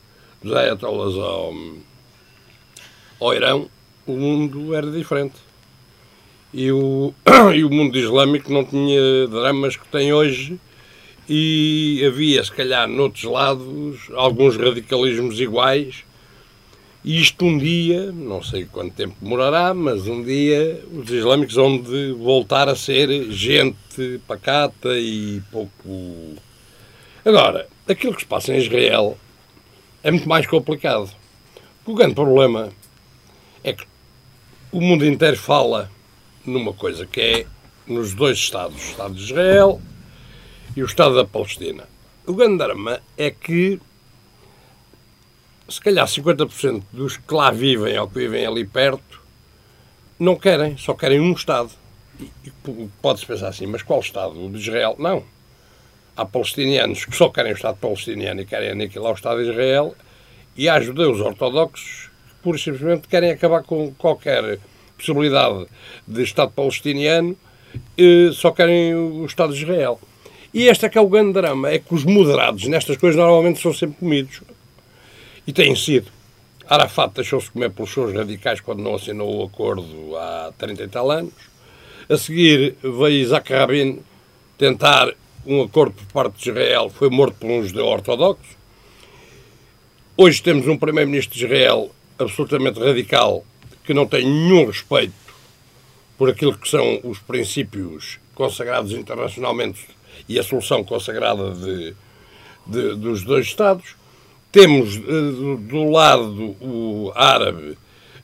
dos 0.43 0.53
ayatollahs 0.53 1.17
ao, 1.17 1.55
ao 3.21 3.35
Irão, 3.35 3.71
o 4.07 4.13
mundo 4.13 4.75
era 4.75 4.91
diferente. 4.91 5.37
E 6.53 6.71
o, 6.73 7.15
e 7.55 7.65
o 7.65 7.71
mundo 7.71 7.97
islâmico 7.97 8.53
não 8.53 8.65
tinha 8.65 9.27
dramas 9.29 9.77
que 9.77 9.87
tem 9.89 10.13
hoje 10.13 10.59
e 11.29 12.03
havia, 12.05 12.43
se 12.43 12.51
calhar, 12.51 12.89
noutros 12.89 13.23
lados, 13.23 14.11
alguns 14.17 14.57
radicalismos 14.57 15.39
iguais 15.41 16.05
isto 17.05 17.47
um 17.47 17.57
dia, 17.57 18.13
não 18.13 18.43
sei 18.43 18.67
quanto 18.67 18.95
tempo 18.95 19.17
demorará, 19.21 19.73
mas 19.73 20.07
um 20.07 20.23
dia 20.23 20.85
os 20.93 21.11
islâmicos 21.11 21.55
vão 21.55 21.81
de 21.81 22.13
voltar 22.13 22.69
a 22.69 22.77
ser 22.77 23.31
gente 23.31 24.21
pacata 24.27 24.99
e 24.99 25.41
pouco. 25.51 26.37
Agora, 27.25 27.69
aquilo 27.89 28.15
que 28.15 28.21
se 28.21 28.27
passa 28.27 28.53
em 28.53 28.59
Israel 28.59 29.17
é 30.03 30.11
muito 30.11 30.29
mais 30.29 30.47
complicado. 30.47 31.11
O 31.87 31.95
grande 31.95 32.15
problema 32.15 32.69
é 33.65 33.73
que 33.73 33.85
o 34.71 34.81
mundo 34.81 35.07
inteiro 35.07 35.37
fala 35.37 35.91
numa 36.45 36.73
coisa 36.73 37.07
que 37.07 37.21
é 37.21 37.47
nos 37.87 38.15
dois 38.15 38.39
Estados, 38.39 38.77
o 38.77 38.91
Estado 38.91 39.15
de 39.15 39.23
Israel 39.23 39.81
e 40.77 40.83
o 40.83 40.87
Estado 40.87 41.15
da 41.15 41.25
Palestina. 41.25 41.89
O 42.27 42.35
grande 42.35 42.59
drama 42.59 43.01
é 43.17 43.31
que 43.31 43.81
se 45.71 45.81
calhar 45.81 46.07
50% 46.07 46.83
dos 46.93 47.17
que 47.17 47.35
lá 47.35 47.51
vivem 47.51 47.99
ou 47.99 48.09
que 48.09 48.19
vivem 48.19 48.45
ali 48.45 48.65
perto 48.65 49.21
não 50.19 50.37
querem, 50.37 50.77
só 50.77 50.93
querem 50.93 51.21
um 51.21 51.33
Estado. 51.33 51.71
Pode-se 53.01 53.25
pensar 53.25 53.49
assim, 53.49 53.67
mas 53.67 53.83
qual 53.83 54.01
Estado? 54.01 54.45
O 54.45 54.51
de 54.51 54.59
Israel? 54.59 54.97
Não. 54.99 55.25
Há 56.17 56.27
palestinianos 56.27 57.07
que 57.07 57.17
só 57.17 57.31
querem 57.31 57.53
o 57.53 57.55
Estado 57.55 57.79
palestiniano 57.79 58.43
e 58.43 58.45
querem 58.45 58.71
aniquilar 58.71 59.13
o 59.13 59.15
Estado 59.15 59.43
de 59.43 59.49
Israel, 59.49 59.95
e 60.57 60.69
há 60.69 60.79
judeus 60.81 61.21
ortodoxos 61.21 62.11
que 62.29 62.35
pura 62.43 62.59
e 62.59 62.61
simplesmente 62.61 63.09
querem 63.09 63.31
acabar 63.31 63.63
com 63.63 63.95
qualquer 63.95 64.59
possibilidade 64.99 65.67
de 66.07 66.23
Estado 66.23 66.51
palestiniano 66.51 67.35
e 67.97 68.31
só 68.35 68.51
querem 68.51 68.95
o 68.95 69.25
Estado 69.25 69.55
de 69.55 69.63
Israel. 69.63 69.99
E 70.53 70.67
este 70.67 70.85
é 70.85 70.89
que 70.89 70.99
é 70.99 71.01
o 71.01 71.09
grande 71.09 71.33
drama, 71.33 71.71
é 71.71 71.79
que 71.79 71.95
os 71.95 72.05
moderados 72.05 72.67
nestas 72.67 72.97
coisas 72.97 73.17
normalmente 73.17 73.61
são 73.61 73.73
sempre 73.73 73.99
comidos. 74.01 74.43
E 75.47 75.53
tem 75.53 75.75
sido. 75.75 76.11
Arafat 76.69 77.15
deixou-se 77.15 77.51
comer 77.51 77.71
pelos 77.71 77.93
seus 77.93 78.15
radicais 78.15 78.61
quando 78.61 78.83
não 78.83 78.95
assinou 78.95 79.41
o 79.41 79.45
acordo 79.45 80.17
há 80.17 80.53
30 80.57 80.83
e 80.83 80.89
tal 80.89 81.11
anos. 81.11 81.35
A 82.09 82.17
seguir 82.17 82.77
veio 82.83 83.23
Isaac 83.23 83.53
Rabin 83.53 84.01
tentar 84.57 85.13
um 85.47 85.63
acordo 85.63 85.95
por 85.95 86.07
parte 86.13 86.43
de 86.43 86.51
Israel, 86.51 86.91
foi 86.91 87.09
morto 87.09 87.37
por 87.37 87.51
um 87.51 87.65
judeu 87.65 87.87
ortodoxo. 87.87 88.57
Hoje 90.17 90.43
temos 90.43 90.69
um 90.69 90.77
primeiro-ministro 90.77 91.37
de 91.37 91.45
Israel 91.45 91.91
absolutamente 92.19 92.79
radical 92.79 93.45
que 93.85 93.95
não 93.95 94.07
tem 94.07 94.25
nenhum 94.25 94.67
respeito 94.67 95.15
por 96.19 96.29
aquilo 96.29 96.57
que 96.57 96.69
são 96.69 97.01
os 97.03 97.19
princípios 97.19 98.21
consagrados 98.35 98.93
internacionalmente 98.93 99.89
e 100.29 100.39
a 100.39 100.43
solução 100.43 100.85
consagrada 100.85 101.53
de, 101.53 101.95
de, 102.67 102.97
dos 102.97 103.23
dois 103.25 103.47
Estados. 103.47 103.97
Temos 104.53 104.97
eh, 104.97 105.01
do 105.69 105.91
lado 105.91 106.57
o 106.61 107.13
árabe 107.15 107.79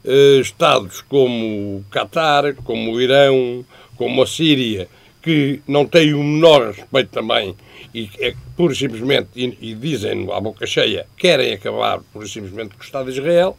eh, 0.05 0.41
estados 0.41 1.01
como 1.03 1.79
o 1.79 1.85
Qatar, 1.91 2.55
como 2.65 2.93
o 2.93 3.01
Irão, 3.01 3.65
como 3.97 4.23
a 4.23 4.27
Síria, 4.27 4.89
que 5.23 5.61
não 5.67 5.87
têm 5.87 6.15
o 6.15 6.23
menor 6.23 6.73
respeito 6.73 7.11
também 7.11 7.55
e 7.97 8.11
é, 8.19 8.35
pura 8.55 8.75
e 8.75 8.77
simplesmente, 8.77 9.29
e, 9.35 9.75
dizem 9.75 10.31
à 10.31 10.39
boca 10.39 10.67
cheia, 10.67 11.07
querem 11.17 11.55
acabar 11.55 12.01
pura 12.13 12.27
e 12.27 12.29
simplesmente 12.29 12.75
com 12.75 12.83
o 12.83 12.85
Estado 12.85 13.11
de 13.11 13.19
Israel. 13.19 13.57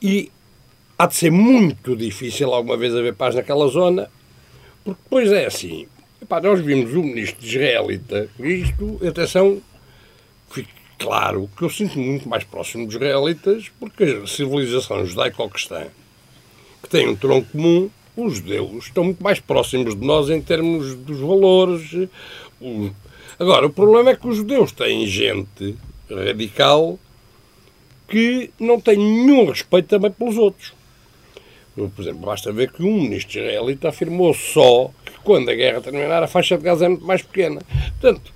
E 0.00 0.30
há 0.96 1.06
de 1.06 1.16
ser 1.16 1.32
muito 1.32 1.96
difícil 1.96 2.54
alguma 2.54 2.76
vez 2.76 2.94
haver 2.94 3.14
paz 3.14 3.34
naquela 3.34 3.66
zona, 3.66 4.08
porque 4.84 5.00
depois 5.02 5.32
é 5.32 5.46
assim. 5.46 5.88
Epá, 6.22 6.40
nós 6.40 6.60
vimos 6.60 6.94
o 6.94 7.02
ministro 7.02 7.44
israelita, 7.44 8.28
isto, 8.38 9.00
atenção, 9.06 9.60
claro 10.98 11.48
que 11.56 11.62
eu 11.62 11.70
sinto 11.70 11.98
muito 11.98 12.28
mais 12.28 12.44
próximo 12.44 12.86
dos 12.86 12.94
israelitas, 12.94 13.70
porque 13.78 14.20
a 14.22 14.26
civilização 14.26 15.04
judaico-cristã, 15.04 15.86
que 16.82 16.88
tem 16.88 17.08
um 17.08 17.16
tronco 17.16 17.50
comum, 17.52 17.90
os 18.16 18.36
judeus 18.36 18.86
estão 18.86 19.04
muito 19.04 19.22
mais 19.22 19.38
próximos 19.38 19.94
de 19.94 20.06
nós 20.06 20.30
em 20.30 20.40
termos 20.40 20.94
dos 20.94 21.18
valores. 21.20 22.08
Agora, 23.38 23.66
o 23.66 23.70
problema 23.70 24.10
é 24.10 24.16
que 24.16 24.26
os 24.26 24.36
judeus 24.36 24.72
têm 24.72 25.06
gente 25.06 25.76
radical 26.10 26.98
que 28.08 28.50
não 28.58 28.80
tem 28.80 28.96
nenhum 28.96 29.46
respeito 29.46 29.88
também 29.88 30.10
pelos 30.10 30.38
outros. 30.38 30.72
Por 31.74 32.00
exemplo, 32.00 32.24
basta 32.24 32.50
ver 32.52 32.72
que 32.72 32.82
um 32.82 33.02
ministro 33.02 33.38
israelita 33.38 33.90
afirmou 33.90 34.32
só 34.32 34.90
que 35.04 35.12
quando 35.22 35.50
a 35.50 35.54
guerra 35.54 35.82
terminar 35.82 36.22
a 36.22 36.26
faixa 36.26 36.56
de 36.56 36.64
Gaza 36.64 36.86
é 36.86 36.88
muito 36.88 37.04
mais 37.04 37.20
pequena. 37.20 37.60
Portanto, 38.00 38.32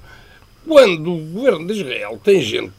quando 0.66 1.12
o 1.12 1.18
governo 1.18 1.66
de 1.66 1.80
Israel 1.80 2.20
tem 2.22 2.40
gente 2.40 2.72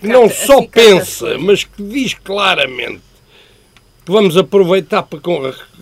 que 0.00 0.06
não 0.06 0.28
só 0.28 0.62
pensa, 0.66 1.38
mas 1.38 1.64
que 1.64 1.82
diz 1.82 2.14
claramente 2.14 3.02
que 4.04 4.10
vamos 4.10 4.36
aproveitar 4.36 5.02
para 5.04 5.20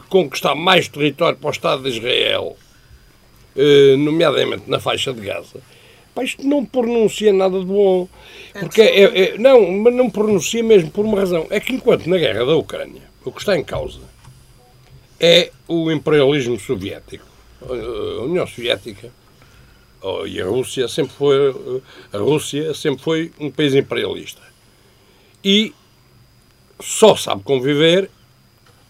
conquistar 0.09 0.55
mais 0.55 0.89
território 0.89 1.39
para 1.39 1.49
o 1.49 1.51
Estado 1.51 1.83
de 1.83 1.97
Israel, 1.97 2.57
eh, 3.57 3.97
nomeadamente 3.97 4.65
na 4.67 4.79
faixa 4.79 5.13
de 5.13 5.21
Gaza, 5.21 5.61
isto 6.23 6.47
não 6.47 6.65
pronuncia 6.65 7.33
nada 7.33 7.59
de 7.59 7.65
bom. 7.65 8.09
Porque 8.59 8.83
é, 8.83 9.21
é, 9.21 9.39
não, 9.39 9.71
mas 9.71 9.95
não 9.95 10.11
pronuncia 10.11 10.63
mesmo 10.63 10.91
por 10.91 11.05
uma 11.05 11.21
razão. 11.21 11.47
É 11.51 11.61
que 11.61 11.73
enquanto 11.73 12.09
na 12.09 12.19
guerra 12.19 12.45
da 12.45 12.57
Ucrânia 12.57 13.03
o 13.25 13.31
que 13.31 13.41
está 13.41 13.57
em 13.57 13.65
causa 13.65 14.01
é 15.21 15.51
o 15.67 15.91
imperialismo 15.91 16.59
soviético. 16.59 17.27
A 17.61 18.23
União 18.23 18.47
Soviética 18.47 19.11
e 20.27 20.41
a 20.41 20.47
Rússia 20.47 20.89
sempre 20.89 21.13
foi 21.15 21.83
a 22.13 22.19
Rússia 22.19 22.73
sempre 22.75 23.03
foi 23.03 23.33
um 23.39 23.51
país 23.51 23.75
imperialista. 23.75 24.43
E 25.45 25.75
só 26.81 27.17
sabe 27.17 27.43
conviver 27.43 28.11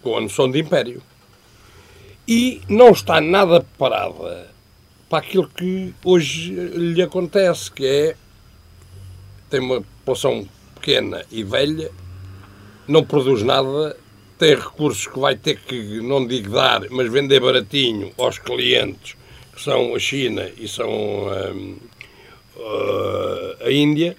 com 0.02 0.16
a 0.16 0.20
noção 0.20 0.50
de 0.50 0.58
império. 0.60 1.02
E 2.26 2.60
não 2.68 2.90
está 2.90 3.20
nada 3.20 3.60
preparada 3.60 4.50
para 5.08 5.18
aquilo 5.18 5.48
que 5.48 5.94
hoje 6.04 6.52
lhe 6.52 7.00
acontece, 7.00 7.72
que 7.72 7.86
é 7.86 8.16
tem 9.48 9.60
uma 9.60 9.80
população 9.80 10.46
pequena 10.74 11.24
e 11.30 11.42
velha, 11.42 11.90
não 12.86 13.02
produz 13.02 13.42
nada, 13.42 13.96
tem 14.38 14.54
recursos 14.54 15.06
que 15.06 15.18
vai 15.18 15.36
ter 15.36 15.58
que, 15.58 16.00
não 16.02 16.26
digo 16.26 16.50
dar, 16.50 16.82
mas 16.90 17.10
vender 17.10 17.40
baratinho 17.40 18.12
aos 18.18 18.38
clientes, 18.38 19.16
que 19.58 19.64
são 19.64 19.94
a 19.94 19.98
China 19.98 20.48
e 20.56 20.68
são 20.68 20.88
hum, 20.88 21.76
uh, 22.56 23.66
a 23.66 23.72
Índia, 23.72 24.16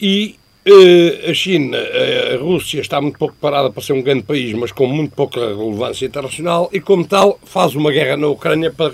e 0.00 0.36
uh, 0.66 1.30
a 1.30 1.34
China, 1.34 1.76
a 1.76 2.38
Rússia 2.38 2.80
está 2.80 2.98
muito 2.98 3.18
pouco 3.18 3.34
parada 3.38 3.70
para 3.70 3.82
ser 3.82 3.92
um 3.92 4.00
grande 4.00 4.22
país, 4.22 4.54
mas 4.54 4.72
com 4.72 4.86
muito 4.86 5.14
pouca 5.14 5.38
relevância 5.40 6.06
internacional, 6.06 6.70
e 6.72 6.80
como 6.80 7.06
tal 7.06 7.38
faz 7.44 7.74
uma 7.74 7.92
guerra 7.92 8.16
na 8.16 8.28
Ucrânia 8.28 8.72
para 8.72 8.90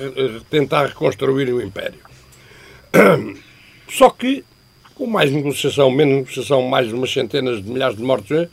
tentar 0.50 0.86
reconstruir 0.86 1.52
o 1.52 1.62
império. 1.62 2.00
Só 3.88 4.10
que, 4.10 4.44
com 4.96 5.06
mais 5.06 5.30
negociação, 5.30 5.88
menos 5.88 6.16
negociação, 6.16 6.62
mais 6.62 6.92
umas 6.92 7.12
centenas 7.12 7.62
de 7.62 7.70
milhares 7.70 7.96
de 7.96 8.02
mortos, 8.02 8.48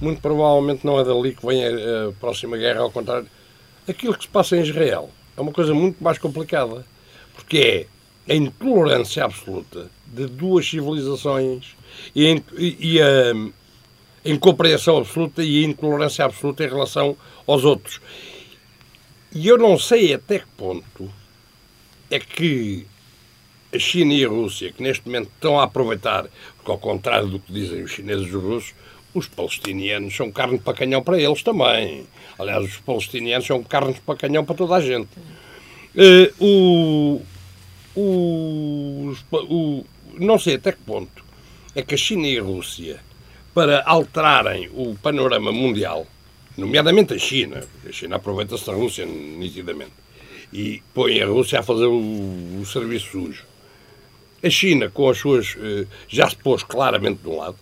muito 0.00 0.20
provavelmente 0.20 0.84
não 0.84 0.98
é 0.98 1.04
dali 1.04 1.32
que 1.32 1.46
vem 1.46 1.64
a, 1.64 2.08
a 2.08 2.12
próxima 2.18 2.56
guerra, 2.56 2.80
ao 2.80 2.90
contrário. 2.90 3.28
Aquilo 3.86 4.16
que 4.16 4.24
se 4.24 4.28
passa 4.30 4.56
em 4.56 4.62
Israel 4.62 5.10
é 5.40 5.42
uma 5.42 5.52
coisa 5.52 5.72
muito 5.72 6.04
mais 6.04 6.18
complicada, 6.18 6.84
porque 7.34 7.86
é 8.28 8.32
a 8.32 8.36
intolerância 8.36 9.24
absoluta 9.24 9.90
de 10.06 10.26
duas 10.26 10.68
civilizações 10.68 11.74
e, 12.14 12.42
e, 12.58 12.96
e 12.96 13.00
a 13.00 13.32
incompreensão 14.22 14.98
absoluta 14.98 15.42
e 15.42 15.64
a 15.64 15.68
intolerância 15.68 16.26
absoluta 16.26 16.62
em 16.62 16.68
relação 16.68 17.16
aos 17.46 17.64
outros. 17.64 18.00
E 19.32 19.48
eu 19.48 19.56
não 19.56 19.78
sei 19.78 20.12
até 20.12 20.40
que 20.40 20.46
ponto 20.58 21.10
é 22.10 22.18
que 22.18 22.86
a 23.74 23.78
China 23.78 24.12
e 24.12 24.24
a 24.24 24.28
Rússia, 24.28 24.72
que 24.72 24.82
neste 24.82 25.06
momento 25.06 25.30
estão 25.34 25.58
a 25.58 25.64
aproveitar, 25.64 26.26
porque 26.56 26.70
ao 26.70 26.78
contrário 26.78 27.28
do 27.28 27.40
que 27.40 27.50
dizem 27.50 27.82
os 27.82 27.92
chineses 27.92 28.26
e 28.26 28.36
os 28.36 28.42
russos, 28.42 28.74
os 29.14 29.26
palestinianos 29.26 30.14
são 30.14 30.30
carne 30.30 30.58
para 30.58 30.74
canhão 30.74 31.02
para 31.02 31.20
eles 31.20 31.42
também. 31.42 32.06
Aliás, 32.38 32.64
os 32.64 32.76
palestinianos 32.78 33.46
são 33.46 33.62
carne 33.62 33.94
para 34.04 34.16
canhão 34.16 34.44
para 34.44 34.54
toda 34.54 34.76
a 34.76 34.80
gente. 34.80 35.08
Uh, 35.94 36.44
o, 36.44 37.22
o, 37.96 39.14
o, 39.32 39.86
não 40.18 40.38
sei 40.38 40.54
até 40.54 40.72
que 40.72 40.82
ponto 40.82 41.24
é 41.74 41.82
que 41.82 41.94
a 41.94 41.98
China 41.98 42.26
e 42.26 42.38
a 42.38 42.42
Rússia, 42.42 43.00
para 43.52 43.82
alterarem 43.84 44.70
o 44.72 44.96
panorama 44.96 45.50
mundial, 45.50 46.06
nomeadamente 46.56 47.14
a 47.14 47.18
China, 47.18 47.64
a 47.88 47.92
China 47.92 48.16
aproveita-se 48.16 48.66
da 48.66 48.72
Rússia 48.72 49.04
nitidamente, 49.04 49.92
e 50.52 50.82
põe 50.94 51.20
a 51.20 51.26
Rússia 51.26 51.60
a 51.60 51.62
fazer 51.62 51.86
o, 51.86 52.62
serviço 52.64 53.10
sujo. 53.10 53.44
A 54.42 54.48
China, 54.48 54.88
com 54.88 55.08
as 55.08 55.18
suas. 55.18 55.54
Uh, 55.54 55.86
já 56.08 56.28
se 56.28 56.36
pôs 56.36 56.62
claramente 56.62 57.20
de 57.22 57.28
um 57.28 57.36
lado, 57.36 57.56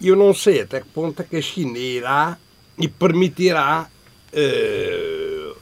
e 0.00 0.08
eu 0.08 0.16
não 0.16 0.34
sei 0.34 0.62
até 0.62 0.80
que 0.80 0.88
ponto 0.88 1.20
é 1.20 1.24
que 1.24 1.36
a 1.36 1.42
China 1.42 1.78
irá 1.78 2.38
e 2.78 2.88
permitirá 2.88 3.88
uh, 4.32 5.56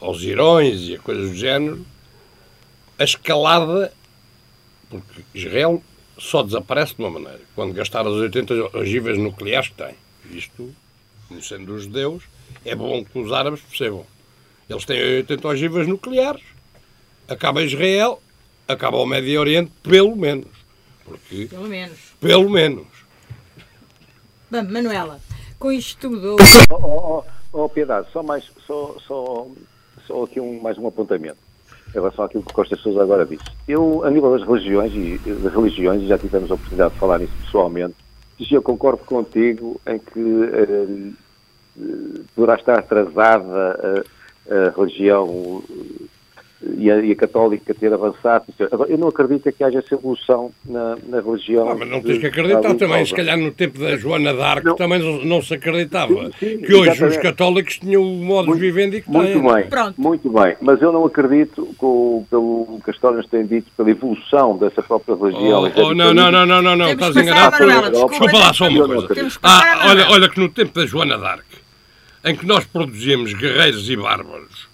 aos 0.00 0.22
irões 0.22 0.88
e 0.88 0.94
a 0.94 0.98
coisas 0.98 1.30
do 1.30 1.36
género 1.36 1.84
a 2.98 3.04
escalada, 3.04 3.92
porque 4.90 5.22
Israel 5.32 5.82
só 6.18 6.42
desaparece 6.42 6.96
de 6.96 7.02
uma 7.02 7.10
maneira, 7.10 7.40
quando 7.54 7.72
gastar 7.72 8.00
as 8.00 8.12
80 8.12 8.76
ogivas 8.76 9.16
nucleares 9.16 9.68
que 9.68 9.74
tem. 9.74 9.94
Isto, 10.30 10.74
conhecendo 11.28 11.72
os 11.74 11.84
judeus, 11.84 12.24
é 12.64 12.74
bom 12.74 13.04
que 13.04 13.18
os 13.18 13.32
árabes 13.32 13.60
percebam. 13.60 14.04
Eles 14.68 14.84
têm 14.84 15.00
80 15.00 15.48
ogivas 15.48 15.86
nucleares, 15.86 16.42
acaba 17.28 17.62
Israel, 17.62 18.20
acaba 18.66 18.96
o 18.98 19.06
Médio 19.06 19.40
Oriente, 19.40 19.70
pelo 19.82 20.16
menos. 20.16 20.48
Porque, 21.04 21.46
pelo 21.46 21.68
menos. 21.68 21.98
Pelo 22.20 22.50
menos. 22.50 22.86
Bom, 24.50 24.62
Manuela, 24.62 25.18
com 25.58 25.70
isto 25.70 26.08
tudo. 26.08 26.36
Oh, 26.70 26.74
oh, 26.74 27.24
oh, 27.52 27.68
Piedade, 27.68 28.06
só 28.12 28.22
mais, 28.22 28.50
só, 28.66 28.96
só, 29.06 29.46
só 30.06 30.22
aqui 30.24 30.40
um, 30.40 30.58
mais 30.60 30.78
um 30.78 30.86
apontamento 30.86 31.36
em 31.90 31.92
relação 31.92 32.24
àquilo 32.24 32.42
que 32.42 32.52
Costa 32.52 32.74
Sousa 32.76 33.02
agora 33.02 33.26
disse. 33.26 33.44
Eu, 33.66 34.04
a 34.04 34.10
nível 34.10 34.38
das 34.38 34.46
religiões, 34.46 34.92
e 34.94 35.18
das 35.18 35.52
religiões, 35.52 36.02
e 36.02 36.06
já 36.06 36.16
tivemos 36.16 36.50
a 36.50 36.54
oportunidade 36.54 36.94
de 36.94 37.00
falar 37.00 37.18
nisso 37.18 37.32
pessoalmente, 37.44 37.94
eu 38.50 38.62
concordo 38.62 39.04
contigo 39.04 39.80
em 39.86 39.98
que 39.98 40.42
eh, 40.54 41.12
eh, 41.78 42.20
poderá 42.34 42.54
estar 42.54 42.78
atrasada 42.78 44.04
a, 44.48 44.54
a 44.54 44.70
religião 44.70 45.62
e 46.60 46.90
a, 46.90 46.98
e 46.98 47.12
a, 47.12 47.16
católica 47.16 47.72
ter 47.72 47.92
avançado. 47.92 48.46
Agora, 48.72 48.90
eu 48.90 48.98
não 48.98 49.08
acredito 49.08 49.50
que 49.52 49.62
haja 49.62 49.78
essa 49.78 49.94
evolução 49.94 50.50
na, 50.64 50.96
na 51.06 51.20
religião. 51.20 51.68
Ah, 51.68 51.76
mas 51.78 51.88
não 51.88 52.00
tens 52.02 52.18
que 52.18 52.26
acreditar 52.26 52.74
também. 52.74 53.04
Se 53.04 53.14
calhar 53.14 53.36
no 53.36 53.52
tempo 53.52 53.78
da 53.78 53.96
Joana 53.96 54.34
d'Arc 54.34 54.76
também 54.76 54.98
não, 54.98 55.24
não 55.24 55.42
se 55.42 55.54
acreditava 55.54 56.30
sim, 56.38 56.56
sim, 56.56 56.58
que 56.58 56.74
hoje 56.74 56.90
exatamente. 56.90 57.16
os 57.16 57.22
católicos 57.22 57.78
tinham 57.78 58.02
o 58.02 58.16
modo 58.24 58.52
de 58.52 58.58
vivendo 58.58 58.94
e 58.94 59.02
que 59.02 59.10
muito 59.10 59.40
têm. 59.40 59.54
Bem, 59.54 59.68
Pronto. 59.68 60.00
Muito 60.00 60.30
bem, 60.30 60.56
mas 60.60 60.82
eu 60.82 60.92
não 60.92 61.04
acredito, 61.04 61.68
com, 61.78 62.26
pelo 62.28 62.80
que 62.84 62.90
as 62.90 62.96
histórias 62.96 63.26
têm 63.26 63.46
dito, 63.46 63.70
pela 63.76 63.90
evolução 63.90 64.56
dessa 64.58 64.82
própria 64.82 65.14
religião. 65.14 65.62
Oh, 65.76 65.80
oh 65.80 65.94
não, 65.94 66.12
não, 66.12 66.30
não, 66.30 66.46
não, 66.46 66.62
não, 66.62 66.76
não, 66.76 66.90
estás 66.90 67.16
enganado. 67.16 67.56
Desculpa 67.90 68.36
lá 68.36 68.52
só 68.52 68.68
uma 68.68 68.86
coisa. 68.86 69.08
Ah, 69.42 69.88
olha, 69.90 70.10
olha 70.10 70.28
que 70.28 70.40
no 70.40 70.48
tempo 70.48 70.72
da 70.74 70.86
Joana 70.86 71.16
d'Arc, 71.16 71.46
em 72.24 72.34
que 72.34 72.44
nós 72.44 72.64
produzíamos 72.64 73.32
guerreiros 73.32 73.88
e 73.88 73.96
bárbaros, 73.96 74.67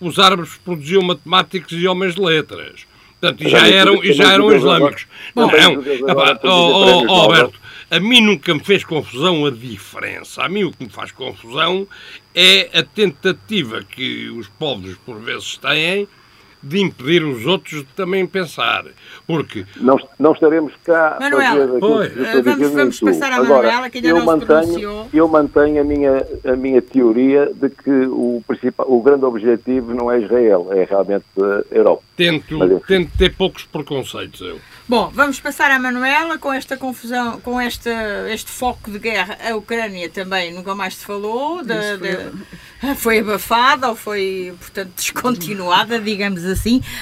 os 0.00 0.18
árabes 0.18 0.58
produziam 0.64 1.02
matemáticos 1.02 1.72
e 1.72 1.86
homens 1.86 2.14
de 2.14 2.20
letras. 2.20 2.86
Portanto, 3.20 3.46
e 3.46 3.50
já 3.50 3.68
eram, 3.68 4.02
e 4.02 4.12
já 4.12 4.32
eram 4.32 4.54
islâmicos. 4.54 5.06
Não, 5.34 5.46
não. 5.46 5.84
Oh, 6.42 7.04
oh, 7.06 7.12
Alberto, 7.12 7.60
a 7.90 8.00
mim 8.00 8.22
nunca 8.22 8.54
me 8.54 8.64
fez 8.64 8.82
confusão 8.82 9.44
a 9.44 9.50
diferença. 9.50 10.42
A 10.42 10.48
mim 10.48 10.64
o 10.64 10.72
que 10.72 10.84
me 10.84 10.90
faz 10.90 11.12
confusão 11.12 11.86
é 12.34 12.70
a 12.72 12.82
tentativa 12.82 13.82
que 13.82 14.30
os 14.30 14.48
povos 14.48 14.96
por 15.04 15.18
vezes 15.20 15.58
têm 15.58 16.08
de 16.62 16.80
impedir 16.80 17.24
os 17.24 17.46
outros 17.46 17.80
de 17.80 17.92
também 17.94 18.26
pensar. 18.26 18.84
Porque. 19.26 19.64
Não, 19.76 19.98
não 20.18 20.32
estaremos 20.32 20.72
cá 20.84 21.16
Manuela, 21.20 21.76
a 21.76 22.42
vamos, 22.42 22.70
vamos 22.70 23.00
passar 23.00 23.32
à 23.32 23.42
Manuela, 23.42 23.90
que 23.90 23.98
ainda 23.98 24.08
eu 24.08 24.16
não 24.16 24.26
mantenho, 24.26 25.08
Eu 25.12 25.28
mantenho 25.28 25.80
a 25.80 25.84
minha, 25.84 26.26
a 26.44 26.56
minha 26.56 26.82
teoria 26.82 27.50
de 27.54 27.70
que 27.70 27.90
o, 27.90 28.42
principal, 28.46 28.86
o 28.88 29.00
grande 29.02 29.24
objetivo 29.24 29.94
não 29.94 30.10
é 30.10 30.20
Israel, 30.20 30.68
é 30.72 30.84
realmente 30.84 31.24
a 31.38 31.74
Europa. 31.74 32.02
Tento, 32.16 32.58
Mas, 32.58 32.82
tento 32.86 33.10
ter 33.16 33.34
poucos 33.34 33.64
preconceitos, 33.64 34.40
eu. 34.40 34.58
Bom, 34.86 35.10
vamos 35.14 35.38
passar 35.40 35.70
à 35.70 35.78
Manuela 35.78 36.36
com 36.36 36.52
esta 36.52 36.76
confusão, 36.76 37.40
com 37.40 37.60
esta, 37.60 37.90
este 38.28 38.50
foco 38.50 38.90
de 38.90 38.98
guerra. 38.98 39.38
A 39.48 39.54
Ucrânia 39.54 40.10
também 40.10 40.52
nunca 40.52 40.74
mais 40.74 40.96
se 40.96 41.06
falou. 41.06 41.62
De, 41.62 41.74
foi... 42.80 42.94
foi 42.96 43.18
abafada 43.20 43.88
ou 43.88 43.94
foi, 43.94 44.52
portanto, 44.58 44.90
descontinuada, 44.96 46.00
digamos 46.00 46.44
assim. 46.44 46.49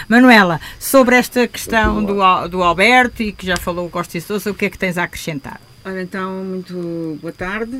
Manuela, 0.08 0.60
sobre 0.78 1.16
esta 1.16 1.46
questão 1.46 2.04
do, 2.04 2.48
do 2.48 2.62
Alberto 2.62 3.22
e 3.22 3.32
que 3.32 3.46
já 3.46 3.56
falou 3.56 3.86
o 3.86 3.90
Costa 3.90 4.18
e 4.18 4.20
Sousa, 4.20 4.50
o 4.50 4.54
que 4.54 4.66
é 4.66 4.70
que 4.70 4.78
tens 4.78 4.98
a 4.98 5.04
acrescentar? 5.04 5.60
Ora, 5.84 6.02
então, 6.02 6.44
muito 6.44 7.18
boa 7.20 7.32
tarde. 7.32 7.78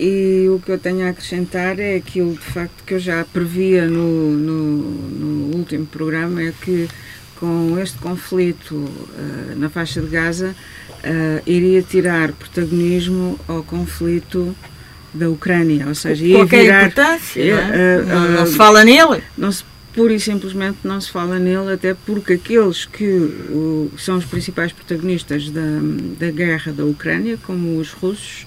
E 0.00 0.48
o 0.48 0.58
que 0.58 0.72
eu 0.72 0.78
tenho 0.78 1.06
a 1.06 1.10
acrescentar 1.10 1.78
é 1.78 1.96
aquilo, 1.96 2.32
de 2.32 2.40
facto, 2.40 2.82
que 2.84 2.94
eu 2.94 2.98
já 2.98 3.24
previa 3.24 3.86
no, 3.86 4.30
no, 4.30 4.76
no 4.80 5.56
último 5.56 5.86
programa, 5.86 6.42
é 6.42 6.52
que 6.60 6.88
com 7.42 7.78
este 7.78 7.98
conflito 7.98 8.74
uh, 8.74 9.56
na 9.56 9.68
faixa 9.68 10.00
de 10.00 10.06
Gaza 10.06 10.54
uh, 11.04 11.42
iria 11.44 11.82
tirar 11.82 12.32
protagonismo 12.32 13.38
ao 13.48 13.62
conflito 13.64 14.56
da 15.12 15.28
Ucrânia, 15.28 15.86
ou 15.88 15.94
seja, 15.94 16.24
ia 16.24 16.38
Qualquer 16.38 16.62
virar, 16.62 16.82
importância, 16.86 17.44
não, 17.44 17.74
é? 17.74 17.98
uh, 17.98 18.06
não, 18.06 18.28
não, 18.30 18.46
se 18.46 18.56
fala 18.56 18.84
nele? 18.84 19.22
Não 19.36 19.52
se, 19.52 19.64
pura 19.92 20.12
e 20.12 20.20
simplesmente 20.20 20.78
não 20.84 21.00
se 21.00 21.10
fala 21.10 21.38
nele, 21.38 21.72
até 21.72 21.94
porque 21.94 22.34
aqueles 22.34 22.84
que 22.84 23.06
o, 23.06 23.90
são 23.98 24.16
os 24.16 24.24
principais 24.24 24.72
protagonistas 24.72 25.50
da, 25.50 25.60
da 26.18 26.30
guerra 26.30 26.72
da 26.72 26.84
Ucrânia, 26.84 27.38
como 27.44 27.78
os 27.78 27.92
russos, 27.92 28.46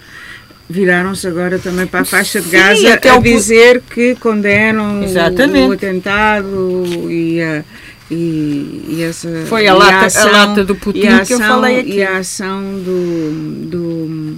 viraram-se 0.70 1.28
agora 1.28 1.60
também 1.60 1.86
para 1.86 2.02
a 2.02 2.06
faixa 2.06 2.42
de 2.42 2.50
Gaza 2.50 2.76
Sim, 2.76 2.88
a 2.88 3.20
dizer 3.20 3.82
que 3.82 4.16
condenam 4.16 5.02
o, 5.02 5.70
o 5.70 5.72
atentado 5.72 7.12
e 7.12 7.42
a 7.42 7.64
e, 8.10 8.86
e 8.88 9.04
essa 9.04 9.28
foi 9.48 9.68
a 9.68 9.74
lata, 9.74 9.96
a, 9.96 10.06
ação, 10.06 10.28
a 10.28 10.32
lata 10.32 10.64
do 10.64 10.76
Putin 10.76 11.08
ação, 11.08 11.26
que 11.26 11.34
eu 11.34 11.40
falei 11.40 11.80
aqui 11.80 11.94
e 11.96 12.04
a 12.04 12.18
ação 12.18 12.62
do 12.62 13.68
do 13.68 14.38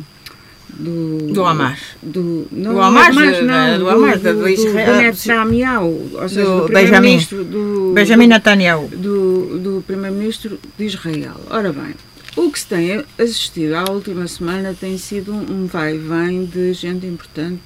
do, 0.80 1.34
do 1.34 1.46
Hamas 1.46 1.80
do, 2.02 2.48
não, 2.52 2.74
do 2.74 2.82
Hamas, 2.82 3.18
Hamas 3.18 3.44
não, 3.44 3.80
do, 3.80 3.90
Hamas, 3.90 4.22
do, 4.22 4.34
do, 4.34 4.40
do 4.42 4.50
Israel, 4.50 4.94
do 4.94 5.02
Netanyahu, 5.02 6.10
ou 6.14 6.30
seja, 6.30 6.46
do, 6.46 6.68
do 6.68 6.74
Benjamin, 6.74 7.18
do, 7.30 7.92
Benjamin 7.94 8.28
Netanyahu 8.28 8.88
do, 8.90 9.60
do 9.60 9.84
primeiro-ministro 9.86 10.60
de 10.78 10.86
Israel. 10.86 11.36
Ora 11.50 11.74
bem, 11.74 11.96
o 12.36 12.52
que 12.52 12.60
se 12.60 12.68
tem 12.68 13.04
assistido 13.18 13.74
à 13.74 13.90
última 13.90 14.28
semana 14.28 14.76
tem 14.80 14.98
sido 14.98 15.34
um 15.34 15.66
vai 15.66 15.96
e 15.96 15.98
vem 15.98 16.46
de 16.46 16.74
gente 16.74 17.06
importante, 17.06 17.62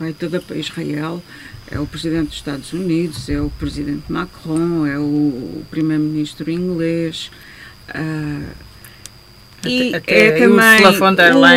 vai 0.00 0.12
toda 0.12 0.40
para 0.40 0.56
Israel, 0.56 1.22
é 1.70 1.78
o 1.78 1.86
presidente 1.86 2.28
dos 2.28 2.36
Estados 2.36 2.72
Unidos, 2.72 3.28
é 3.28 3.40
o 3.40 3.50
presidente 3.58 4.04
Macron, 4.08 4.86
é 4.86 4.98
o 4.98 5.62
primeiro-ministro 5.70 6.50
inglês. 6.50 7.30
Uh, 7.90 8.67
e 9.64 9.94
até, 9.94 10.26
é 10.26 10.32
também 10.32 10.84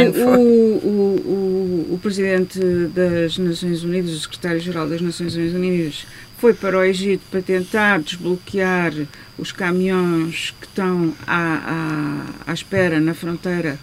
o, 0.10 0.40
o, 0.40 1.90
o, 1.90 1.94
o, 1.94 2.00
presidente 2.02 2.60
das 2.94 3.38
Nações 3.38 3.84
Unidas, 3.84 4.12
o 4.12 4.20
secretário-geral 4.20 4.88
das 4.88 5.02
Nações 5.02 5.36
Unidas, 5.36 6.06
foi 6.38 6.54
para 6.54 6.80
o 6.80 6.84
Egito 6.84 7.22
para 7.30 7.42
tentar 7.42 8.00
desbloquear 8.00 8.94
os 9.38 9.52
caminhões 9.52 10.54
que 10.60 10.66
estão 10.66 11.14
à, 11.28 12.26
à, 12.48 12.52
à 12.52 12.54
espera 12.54 13.00
na 13.00 13.14
fronteira 13.14 13.78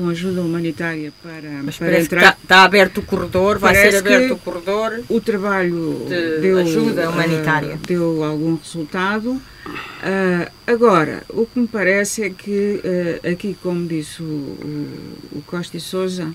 com 0.00 0.08
ajuda 0.08 0.40
humanitária 0.40 1.12
para, 1.22 1.50
Mas 1.62 1.76
para 1.76 2.00
entrar. 2.00 2.20
Está, 2.20 2.36
está, 2.42 2.64
aberto 2.64 2.98
o 2.98 3.02
corredor, 3.02 3.58
vai 3.58 3.74
parece 3.74 3.98
ser 3.98 3.98
aberto 3.98 4.32
o 4.32 4.38
corredor. 4.38 5.04
O 5.08 5.20
trabalho 5.20 6.06
de 6.08 6.40
deu, 6.40 6.58
ajuda 6.58 7.10
humanitária 7.10 7.74
uh, 7.74 7.86
deu 7.86 8.24
algum 8.24 8.56
resultado. 8.56 9.32
Uh, 9.32 10.50
agora, 10.66 11.22
o 11.28 11.44
que 11.44 11.60
me 11.60 11.68
parece 11.68 12.22
é 12.22 12.30
que, 12.30 12.80
uh, 12.82 13.30
aqui, 13.30 13.54
como 13.62 13.86
disse 13.86 14.22
o, 14.22 14.24
o, 14.24 15.38
o 15.38 15.42
Costa 15.46 15.76
e 15.76 15.80
Souza, 15.80 16.34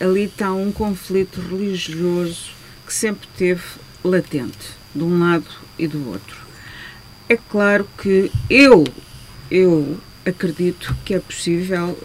ali 0.00 0.24
está 0.24 0.52
um 0.52 0.72
conflito 0.72 1.40
religioso 1.40 2.50
que 2.84 2.92
sempre 2.92 3.28
teve 3.36 3.62
latente, 4.02 4.74
de 4.92 5.04
um 5.04 5.20
lado 5.20 5.46
e 5.78 5.86
do 5.86 6.08
outro. 6.08 6.36
É 7.28 7.36
claro 7.36 7.86
que 7.96 8.30
eu, 8.48 8.84
eu 9.48 9.98
acredito 10.26 10.96
que 11.04 11.14
é 11.14 11.20
possível 11.20 11.96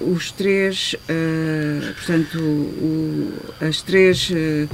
os 0.00 0.32
três, 0.32 0.94
uh, 0.94 1.94
portanto, 1.94 2.38
o, 2.38 3.32
as 3.60 3.82
três 3.82 4.30
uh, 4.30 4.68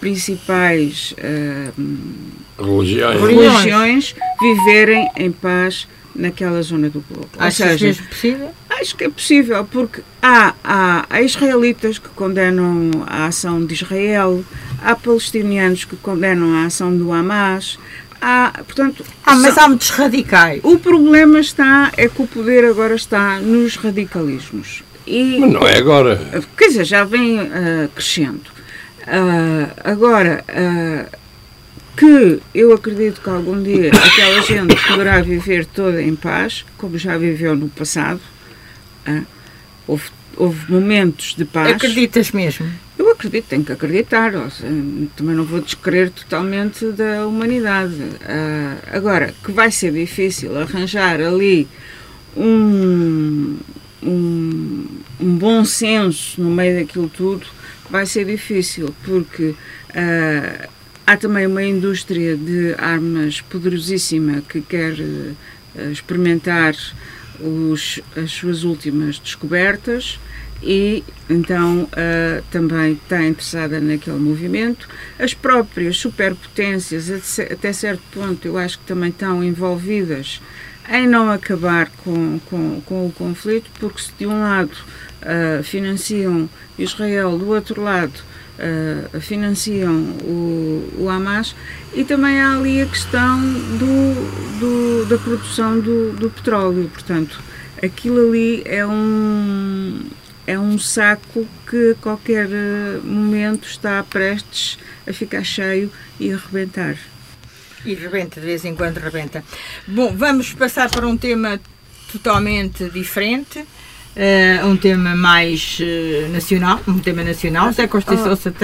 principais 0.00 1.14
uh, 1.18 2.62
religiões. 2.62 3.20
religiões 3.20 4.16
viverem 4.40 5.10
em 5.16 5.30
paz 5.30 5.86
naquela 6.14 6.62
zona 6.62 6.88
do 6.88 7.04
globo. 7.08 7.28
Acho 7.38 7.76
que 7.76 7.86
é 7.86 7.94
possível? 7.94 8.54
Acho 8.70 8.96
que 8.96 9.04
é 9.04 9.08
possível, 9.08 9.64
porque 9.64 10.02
há, 10.22 10.54
há, 10.62 11.06
há 11.08 11.22
israelitas 11.22 11.98
que 11.98 12.08
condenam 12.10 12.90
a 13.06 13.26
ação 13.26 13.64
de 13.64 13.74
Israel, 13.74 14.44
há 14.82 14.94
palestinianos 14.94 15.84
que 15.84 15.96
condenam 15.96 16.54
a 16.54 16.66
ação 16.66 16.96
do 16.96 17.12
Hamas, 17.12 17.78
há, 18.24 18.62
portanto... 18.64 19.04
Ah, 19.24 19.34
mas 19.36 19.58
há 19.58 19.68
muitos 19.68 19.90
radicais. 19.90 20.60
O 20.64 20.78
problema 20.78 21.38
está, 21.40 21.92
é 21.96 22.08
que 22.08 22.22
o 22.22 22.26
poder 22.26 22.64
agora 22.64 22.94
está 22.94 23.38
nos 23.38 23.76
radicalismos. 23.76 24.82
E, 25.06 25.38
mas 25.38 25.52
não 25.52 25.66
é 25.68 25.76
agora. 25.76 26.18
Quer 26.56 26.68
dizer, 26.68 26.84
já 26.84 27.04
vem 27.04 27.38
uh, 27.38 27.88
crescendo. 27.94 28.42
Uh, 29.02 29.70
agora, 29.84 30.42
uh, 30.48 31.16
que 31.94 32.40
eu 32.54 32.72
acredito 32.72 33.20
que 33.20 33.28
algum 33.28 33.62
dia 33.62 33.90
aquela 33.92 34.40
gente 34.40 34.74
poderá 34.88 35.20
viver 35.20 35.66
toda 35.66 36.02
em 36.02 36.16
paz, 36.16 36.64
como 36.78 36.96
já 36.96 37.18
viveu 37.18 37.54
no 37.54 37.68
passado. 37.68 38.20
houve, 39.86 40.04
houve 40.36 40.72
momentos 40.72 41.34
de 41.36 41.44
paz. 41.44 41.72
Acreditas 41.72 42.32
mesmo? 42.32 42.66
Eu 42.96 43.10
acredito, 43.10 43.46
tenho 43.48 43.64
que 43.64 43.72
acreditar. 43.72 44.32
também 45.16 45.34
não 45.34 45.44
vou 45.44 45.60
descrever 45.60 46.10
totalmente 46.10 46.86
da 46.92 47.26
humanidade. 47.26 47.94
Uh, 47.94 48.78
agora, 48.92 49.34
que 49.44 49.50
vai 49.50 49.70
ser 49.70 49.92
difícil 49.92 50.56
arranjar 50.56 51.20
ali 51.20 51.66
um, 52.36 53.56
um, 54.02 54.86
um, 55.20 55.36
bom 55.36 55.64
senso 55.64 56.40
no 56.40 56.50
meio 56.50 56.78
daquilo 56.78 57.08
tudo, 57.08 57.46
vai 57.90 58.06
ser 58.06 58.26
difícil, 58.26 58.94
porque 59.04 59.48
uh, 59.90 60.68
há 61.04 61.16
também 61.16 61.46
uma 61.46 61.64
indústria 61.64 62.36
de 62.36 62.74
armas 62.78 63.40
poderosíssima 63.40 64.40
que 64.48 64.60
quer 64.60 64.92
uh, 64.92 65.90
experimentar 65.90 66.74
os, 67.40 68.00
as 68.16 68.30
suas 68.30 68.62
últimas 68.62 69.18
descobertas 69.18 70.18
e 70.62 71.04
então 71.28 71.82
uh, 71.82 72.42
também 72.50 72.92
está 72.92 73.22
interessada 73.22 73.80
naquele 73.80 74.18
movimento. 74.18 74.88
As 75.18 75.34
próprias 75.34 75.96
superpotências, 75.96 77.10
até 77.40 77.72
certo 77.72 78.02
ponto, 78.12 78.46
eu 78.46 78.56
acho 78.58 78.78
que 78.78 78.84
também 78.84 79.10
estão 79.10 79.42
envolvidas 79.42 80.40
em 80.90 81.06
não 81.06 81.30
acabar 81.30 81.90
com, 82.04 82.38
com, 82.46 82.80
com 82.82 83.06
o 83.06 83.12
conflito, 83.12 83.70
porque 83.80 84.02
se 84.02 84.12
de 84.18 84.26
um 84.26 84.40
lado 84.40 84.72
uh, 85.22 85.62
financiam 85.62 86.48
Israel, 86.78 87.38
do 87.38 87.48
outro 87.48 87.82
lado 87.82 88.12
uh, 88.58 89.20
financiam 89.20 89.94
o, 90.22 90.92
o 90.98 91.08
Hamas, 91.08 91.54
e 91.94 92.04
também 92.04 92.40
há 92.40 92.56
ali 92.56 92.82
a 92.82 92.86
questão 92.86 93.40
do, 93.40 94.58
do 94.60 95.06
da 95.08 95.18
produção 95.18 95.80
do, 95.80 96.12
do 96.12 96.30
petróleo. 96.30 96.90
Portanto, 96.92 97.40
aquilo 97.82 98.28
ali 98.28 98.62
é 98.64 98.86
um 98.86 100.00
é 100.46 100.58
um 100.58 100.78
saco 100.78 101.46
que 101.68 101.92
a 101.92 101.94
qualquer 102.02 102.48
eh, 102.50 103.00
momento 103.02 103.66
está 103.66 104.02
prestes 104.02 104.78
a 105.08 105.12
ficar 105.12 105.42
cheio 105.44 105.90
e 106.20 106.32
a 106.32 106.36
rebentar. 106.36 106.96
E 107.84 107.94
rebenta, 107.94 108.40
de 108.40 108.46
vez 108.46 108.64
em 108.64 108.74
quando 108.74 108.98
rebenta. 108.98 109.44
Bom, 109.86 110.14
vamos 110.16 110.52
passar 110.54 110.90
para 110.90 111.06
um 111.06 111.16
tema 111.16 111.60
totalmente 112.10 112.88
diferente. 112.90 113.64
Uh, 114.16 114.68
um 114.68 114.76
tema 114.76 115.16
mais 115.16 115.78
uh, 115.80 116.28
nacional, 116.28 116.80
um 116.86 117.00
tema 117.00 117.24
nacional. 117.24 117.66
José 117.66 117.88
Costa 117.88 118.14
oh, 118.14 118.16
Sousa. 118.16 118.54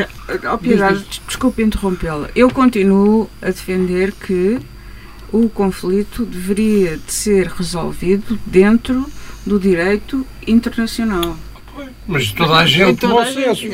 Oh, 0.53 0.59
Piedade, 0.59 1.05
desculpe 1.27 1.61
interrompê-la. 1.61 2.31
Eu 2.37 2.49
continuo 2.51 3.29
a 3.43 3.47
defender 3.47 4.13
que 4.13 4.61
o 5.33 5.49
conflito 5.49 6.25
deveria 6.25 6.97
de 6.97 7.13
ser 7.13 7.49
resolvido 7.49 8.39
dentro 8.47 9.05
do 9.45 9.59
direito 9.59 10.25
internacional. 10.47 11.37
Mas 12.07 12.33
toda 12.33 12.57
a 12.57 12.67
gente, 12.67 13.01
toda 13.01 13.15
bom 13.15 13.25
senso. 13.25 13.65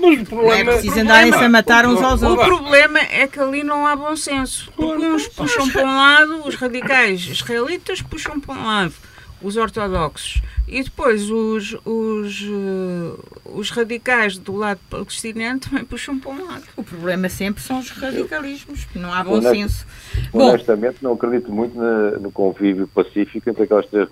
Mas 0.00 0.20
o 0.20 0.24
problema, 0.24 0.42
não 0.42 0.52
é 0.52 0.64
preciso 0.64 1.00
andarem-se 1.00 1.44
a 1.44 1.48
matar 1.48 1.86
uns 1.86 2.00
aos 2.02 2.22
outros. 2.22 2.46
O 2.46 2.58
problema 2.58 2.98
é 2.98 3.26
que 3.26 3.40
ali 3.40 3.62
não 3.62 3.86
há 3.86 3.96
bom 3.96 4.14
senso. 4.16 4.70
Porque 4.76 5.04
uns 5.04 5.28
puxam 5.28 5.68
para 5.68 5.82
um 5.82 5.96
lado, 5.96 6.46
os 6.46 6.54
radicais 6.54 7.20
israelitas 7.26 8.02
puxam 8.02 8.38
para 8.40 8.54
um 8.54 8.66
lado, 8.66 8.94
os 9.42 9.56
ortodoxos. 9.56 10.42
E 10.66 10.82
depois 10.82 11.30
os, 11.30 11.76
os, 11.84 12.42
uh, 12.42 13.18
os 13.54 13.70
radicais 13.70 14.38
do 14.38 14.54
lado 14.54 14.80
palestiniano 14.88 15.60
também 15.60 15.84
puxam 15.84 16.18
para 16.18 16.30
um 16.30 16.46
lado. 16.46 16.64
O 16.76 16.82
problema 16.82 17.28
sempre 17.28 17.62
são 17.62 17.80
os 17.80 17.90
radicalismos, 17.90 18.86
não 18.94 19.12
há 19.12 19.22
bom 19.24 19.38
Honest, 19.38 19.56
senso. 19.56 19.86
Honestamente, 20.32 20.98
Bom, 21.02 21.08
não 21.08 21.14
acredito 21.14 21.52
muito 21.52 21.76
na, 21.76 22.12
no 22.12 22.30
convívio 22.30 22.86
pacífico 22.88 23.48
entre 23.50 23.64
aquelas 23.64 23.86
três 23.86 24.08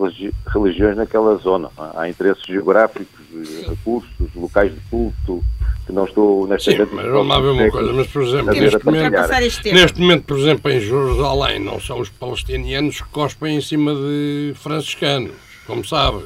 religiões 0.47 0.97
naquela 0.97 1.37
zona. 1.37 1.71
Há 1.97 2.09
interesses 2.09 2.43
geográficos, 2.45 3.07
Sim. 3.31 3.69
recursos, 3.69 4.35
locais 4.35 4.73
de 4.73 4.81
culto, 4.91 5.45
não 5.93 6.05
estou 6.05 6.47
nesta 6.47 6.71
Sim, 6.71 6.79
mas 6.93 7.07
vamos 7.07 7.29
lá 7.29 7.41
ver 7.41 7.49
uma 7.49 7.71
coisa, 7.71 7.93
mas 7.93 8.07
por 8.07 8.23
exemplo, 8.23 8.53
neste 8.53 8.85
momento, 8.85 9.73
neste 9.73 10.01
momento, 10.01 10.25
por 10.25 10.39
exemplo, 10.39 10.71
em 10.71 10.81
Jerusalém, 10.81 11.59
não 11.59 11.81
são 11.81 12.01
os 12.01 12.09
palestinianos 12.09 13.01
que 13.01 13.09
cospem 13.09 13.57
em 13.57 13.61
cima 13.61 13.95
de 13.95 14.53
franciscanos, 14.57 15.33
como 15.67 15.85
sabes. 15.85 16.25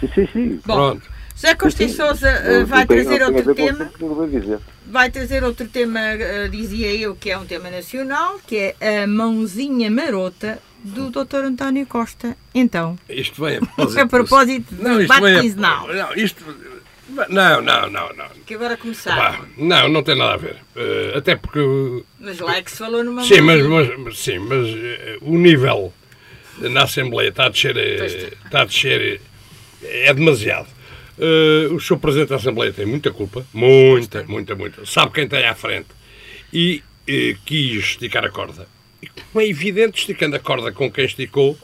Sim, 0.00 0.08
sim, 0.14 0.28
sim. 0.32 0.60
Bom, 0.66 0.74
Pronto. 0.74 1.18
José 1.34 1.54
Costa 1.54 1.84
e 1.84 1.88
Sousa 1.88 2.28
uh, 2.30 2.66
vai 2.66 2.84
trazer 2.84 3.22
outro 3.22 3.54
tema. 3.54 3.92
Vai 4.84 5.08
trazer 5.08 5.44
outro 5.44 5.68
tema, 5.68 6.00
uh, 6.00 6.48
dizia 6.48 6.92
eu, 6.92 7.14
que 7.14 7.30
é 7.30 7.38
um 7.38 7.46
tema 7.46 7.70
nacional, 7.70 8.40
que 8.44 8.74
é 8.80 9.02
a 9.04 9.06
mãozinha 9.06 9.88
marota 9.88 10.58
do 10.82 11.10
Dr. 11.10 11.44
António 11.44 11.86
Costa. 11.86 12.36
Então. 12.52 12.98
Isto 13.08 13.44
vem 13.44 13.58
a 13.58 13.60
propósito. 13.60 14.00
a 14.00 14.06
propósito 14.06 14.74
do 14.74 14.82
não, 14.82 15.00
isto 15.00 15.20
vem 15.20 15.40
quinzenal. 15.40 15.86
Não, 15.86 16.14
isto. 16.14 16.44
Não, 17.08 17.62
não, 17.62 17.90
não, 17.90 18.12
não. 18.12 18.28
Que 18.46 18.54
agora 18.54 18.76
começar. 18.76 19.48
não, 19.56 19.88
não 19.88 20.02
tem 20.02 20.16
nada 20.16 20.34
a 20.34 20.36
ver. 20.36 20.56
Uh, 20.76 21.16
até 21.16 21.36
porque. 21.36 21.60
Mas 22.20 22.38
lá 22.38 22.56
é 22.56 22.62
que 22.62 22.70
se 22.70 22.78
falou 22.78 23.02
numa 23.02 23.24
Sim, 23.24 23.40
mas, 23.40 23.66
mas, 23.66 24.18
sim, 24.18 24.38
mas 24.38 24.68
uh, 24.68 25.18
o 25.22 25.38
nível 25.38 25.92
na 26.58 26.84
Assembleia 26.84 27.30
está 27.30 27.46
a 27.46 27.48
descer. 27.48 27.76
Está 27.76 28.62
a 28.62 28.64
descer 28.64 29.20
é 29.82 30.12
demasiado. 30.12 30.68
Uh, 31.16 31.74
o 31.74 31.80
Sr. 31.80 31.98
Presidente 31.98 32.28
da 32.28 32.36
Assembleia 32.36 32.72
tem 32.72 32.86
muita 32.86 33.10
culpa, 33.10 33.44
muita, 33.52 34.22
muita, 34.24 34.54
muita. 34.54 34.84
Sabe 34.84 35.12
quem 35.12 35.26
tem 35.26 35.46
à 35.46 35.54
frente. 35.54 35.88
E 36.52 36.82
quis 37.46 37.84
esticar 37.84 38.24
a 38.24 38.30
corda. 38.30 38.68
E 39.02 39.06
como 39.06 39.42
é 39.42 39.48
evidente, 39.48 40.00
esticando 40.00 40.36
a 40.36 40.38
corda 40.38 40.72
com 40.72 40.90
quem 40.90 41.04
esticou, 41.04 41.58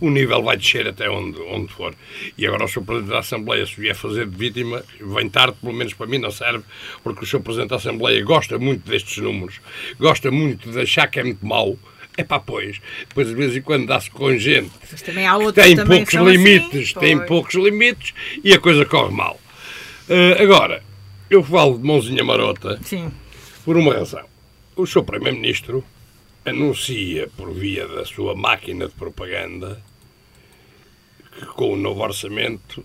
o 0.00 0.10
nível 0.10 0.42
vai 0.42 0.56
descer 0.56 0.86
até 0.86 1.10
onde, 1.10 1.40
onde 1.40 1.72
for. 1.72 1.94
E 2.36 2.46
agora 2.46 2.64
o 2.64 2.68
Sr. 2.68 2.82
Presidente 2.82 3.10
da 3.10 3.18
Assembleia, 3.18 3.66
se 3.66 3.80
vier 3.80 3.94
fazer 3.94 4.26
de 4.26 4.36
vítima, 4.36 4.84
vem 5.00 5.28
tarde, 5.28 5.56
pelo 5.60 5.72
menos 5.72 5.94
para 5.94 6.06
mim 6.06 6.18
não 6.18 6.30
serve, 6.30 6.64
porque 7.02 7.24
o 7.24 7.26
Sr. 7.26 7.40
Presidente 7.40 7.70
da 7.70 7.76
Assembleia 7.76 8.22
gosta 8.24 8.58
muito 8.58 8.88
destes 8.88 9.18
números, 9.18 9.60
gosta 9.98 10.30
muito 10.30 10.70
de 10.70 10.80
achar 10.80 11.06
que 11.08 11.18
é 11.18 11.24
muito 11.24 11.44
mau, 11.44 11.76
é 12.16 12.24
pá, 12.24 12.40
pois. 12.40 12.80
Depois, 13.08 13.28
de 13.28 13.34
vez 13.34 13.56
em 13.56 13.62
quando, 13.62 13.86
dá-se 13.86 14.10
com 14.10 14.36
gente 14.36 14.70
Mas 14.90 15.02
também 15.02 15.26
há 15.26 15.38
que 15.38 15.52
tem 15.52 15.76
poucos 15.76 16.14
assim, 16.16 16.30
limites, 16.30 16.90
assim, 16.90 17.00
tem 17.00 17.26
poucos 17.26 17.54
limites 17.54 18.12
e 18.42 18.52
a 18.52 18.58
coisa 18.58 18.84
corre 18.84 19.14
mal. 19.14 19.38
Uh, 20.08 20.42
agora, 20.42 20.82
eu 21.30 21.44
falo 21.44 21.78
de 21.78 21.86
mãozinha 21.86 22.24
marota 22.24 22.80
Sim. 22.82 23.12
por 23.64 23.76
uma 23.76 23.94
razão. 23.94 24.24
O 24.74 24.84
Sr. 24.84 25.04
Primeiro-Ministro 25.04 25.84
anuncia, 26.50 27.28
por 27.36 27.52
via 27.52 27.86
da 27.86 28.04
sua 28.04 28.34
máquina 28.34 28.88
de 28.88 28.94
propaganda, 28.94 29.80
que 31.38 31.46
com 31.46 31.72
o 31.72 31.76
novo 31.76 32.02
orçamento 32.02 32.84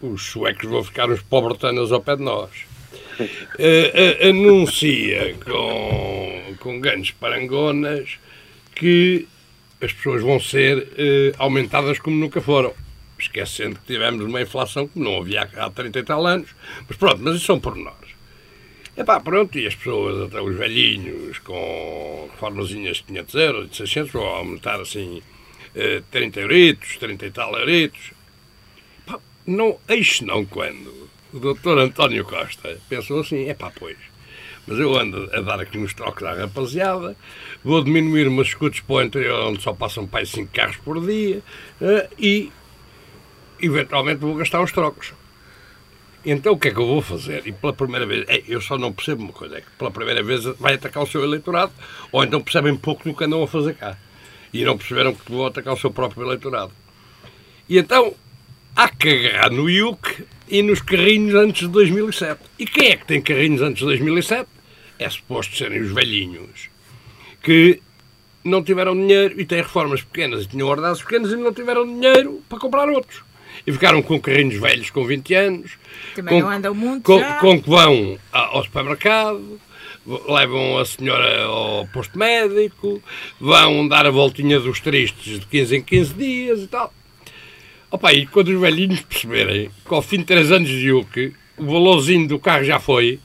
os 0.00 0.22
suecos 0.22 0.68
vão 0.68 0.82
ficar 0.82 1.08
uns 1.10 1.22
pobretanos 1.22 1.92
ao 1.92 2.00
pé 2.00 2.16
de 2.16 2.22
nós. 2.22 2.50
Uh, 3.18 3.24
uh, 4.26 4.28
anuncia 4.28 5.36
com, 5.44 6.54
com 6.58 6.80
grandes 6.80 7.12
parangonas 7.12 8.18
que 8.74 9.28
as 9.82 9.92
pessoas 9.92 10.22
vão 10.22 10.38
ser 10.38 10.88
eh, 10.96 11.32
aumentadas 11.38 11.98
como 11.98 12.16
nunca 12.16 12.40
foram. 12.40 12.72
Esquecendo 13.18 13.78
que 13.80 13.86
tivemos 13.86 14.24
uma 14.24 14.40
inflação 14.40 14.86
que 14.86 14.98
não 14.98 15.18
havia 15.18 15.42
há 15.42 15.70
30 15.70 15.98
e 15.98 16.02
tal 16.04 16.24
anos. 16.24 16.50
Mas 16.88 16.96
pronto, 16.96 17.18
mas 17.20 17.36
isso 17.36 17.46
são 17.46 17.58
pormenores. 17.58 18.01
É 18.94 19.02
pá, 19.02 19.18
pronto, 19.18 19.58
e 19.58 19.66
as 19.66 19.74
pessoas, 19.74 20.26
até 20.26 20.40
os 20.40 20.54
velhinhos, 20.54 21.38
com 21.38 22.28
formazinhas 22.38 22.98
de 22.98 23.04
500 23.04 23.34
euros, 23.34 23.70
de 23.70 23.76
600, 23.76 24.12
vão 24.12 24.24
aumentar 24.24 24.80
assim 24.80 25.22
eh, 25.74 26.02
30 26.10 26.40
euritos, 26.40 26.96
30 26.98 27.26
e 27.26 27.30
tal 27.30 27.58
euritos. 27.58 28.12
Pá, 29.06 29.18
não, 29.46 29.78
eis 29.88 30.20
não 30.20 30.44
quando 30.44 31.08
o 31.32 31.40
doutor 31.40 31.78
António 31.78 32.24
Costa 32.26 32.78
pensou 32.88 33.20
assim, 33.20 33.48
é 33.48 33.54
pá, 33.54 33.72
pois, 33.74 33.96
mas 34.66 34.78
eu 34.78 34.94
ando 34.94 35.30
a 35.32 35.40
dar 35.40 35.60
aqui 35.60 35.78
uns 35.78 35.94
trocos 35.94 36.22
à 36.24 36.34
rapaziada, 36.34 37.16
vou 37.64 37.82
diminuir 37.82 38.28
umas 38.28 38.48
escutas 38.48 38.80
para 38.80 38.96
o 38.96 39.02
interior 39.02 39.48
onde 39.48 39.62
só 39.62 39.72
passam 39.72 40.06
para 40.06 40.26
5 40.26 40.52
carros 40.52 40.76
por 40.76 41.00
dia 41.04 41.42
uh, 41.80 42.14
e 42.18 42.52
eventualmente 43.58 44.20
vou 44.20 44.34
gastar 44.34 44.62
os 44.62 44.70
trocos. 44.70 45.14
Então 46.24 46.52
o 46.52 46.58
que 46.58 46.68
é 46.68 46.70
que 46.70 46.78
eu 46.78 46.86
vou 46.86 47.02
fazer? 47.02 47.46
E 47.46 47.52
pela 47.52 47.72
primeira 47.72 48.06
vez, 48.06 48.24
é, 48.28 48.42
eu 48.46 48.60
só 48.60 48.78
não 48.78 48.92
percebo 48.92 49.24
uma 49.24 49.32
coisa, 49.32 49.58
é 49.58 49.60
que 49.60 49.70
pela 49.76 49.90
primeira 49.90 50.22
vez 50.22 50.44
vai 50.58 50.74
atacar 50.74 51.02
o 51.02 51.06
seu 51.06 51.22
eleitorado, 51.24 51.72
ou 52.12 52.22
então 52.22 52.40
percebem 52.40 52.76
pouco 52.76 53.02
do 53.04 53.14
que 53.14 53.24
andam 53.24 53.42
a 53.42 53.48
fazer 53.48 53.74
cá. 53.74 53.98
E 54.52 54.64
não 54.64 54.76
perceberam 54.78 55.14
que 55.14 55.32
vão 55.32 55.46
atacar 55.46 55.74
o 55.74 55.78
seu 55.78 55.90
próprio 55.90 56.24
eleitorado. 56.24 56.72
E 57.68 57.78
então 57.78 58.14
há 58.76 58.88
que 58.88 59.08
agarrar 59.08 59.50
no 59.50 59.68
IUC 59.68 60.24
e 60.48 60.62
nos 60.62 60.80
carrinhos 60.80 61.34
antes 61.34 61.62
de 61.62 61.68
2007. 61.68 62.40
E 62.58 62.66
quem 62.66 62.90
é 62.90 62.96
que 62.96 63.06
tem 63.06 63.20
carrinhos 63.20 63.62
antes 63.62 63.78
de 63.80 63.86
2007? 63.86 64.48
É 64.98 65.10
suposto 65.10 65.56
serem 65.56 65.80
os 65.80 65.92
velhinhos 65.92 66.70
que 67.42 67.82
não 68.44 68.62
tiveram 68.62 68.94
dinheiro 68.94 69.40
e 69.40 69.44
têm 69.44 69.58
reformas 69.58 70.02
pequenas 70.02 70.44
e 70.44 70.48
tinham 70.48 70.68
ordenados 70.68 71.02
pequenos 71.02 71.32
e 71.32 71.36
não 71.36 71.52
tiveram 71.52 71.84
dinheiro 71.84 72.42
para 72.48 72.58
comprar 72.58 72.88
outros. 72.88 73.22
E 73.66 73.72
ficaram 73.72 74.02
com 74.02 74.20
carrinhos 74.20 74.60
velhos 74.60 74.90
com 74.90 75.04
20 75.04 75.34
anos. 75.34 75.72
Também 76.14 76.40
com, 76.40 76.48
não 76.48 76.54
andam 76.54 76.74
muito. 76.74 77.04
Com, 77.04 77.22
com 77.40 77.62
que 77.62 77.70
vão 77.70 78.18
ao 78.32 78.64
supermercado, 78.64 79.60
levam 80.28 80.78
a 80.78 80.84
senhora 80.84 81.44
ao 81.44 81.86
posto 81.88 82.18
médico, 82.18 83.00
vão 83.40 83.86
dar 83.86 84.06
a 84.06 84.10
voltinha 84.10 84.58
dos 84.58 84.80
tristes 84.80 85.40
de 85.40 85.46
15 85.46 85.76
em 85.76 85.82
15 85.82 86.14
dias 86.14 86.60
e 86.60 86.66
tal. 86.66 86.92
Opa, 87.90 88.12
e 88.12 88.26
quando 88.26 88.48
os 88.48 88.60
velhinhos 88.60 89.00
perceberem 89.00 89.70
que 89.86 89.94
ao 89.94 90.02
fim 90.02 90.18
de 90.18 90.24
3 90.24 90.50
anos 90.50 90.68
de 90.68 90.92
UC 90.92 91.34
o 91.58 91.66
valorzinho 91.66 92.26
do 92.26 92.38
carro 92.38 92.64
já 92.64 92.80
foi, 92.80 93.20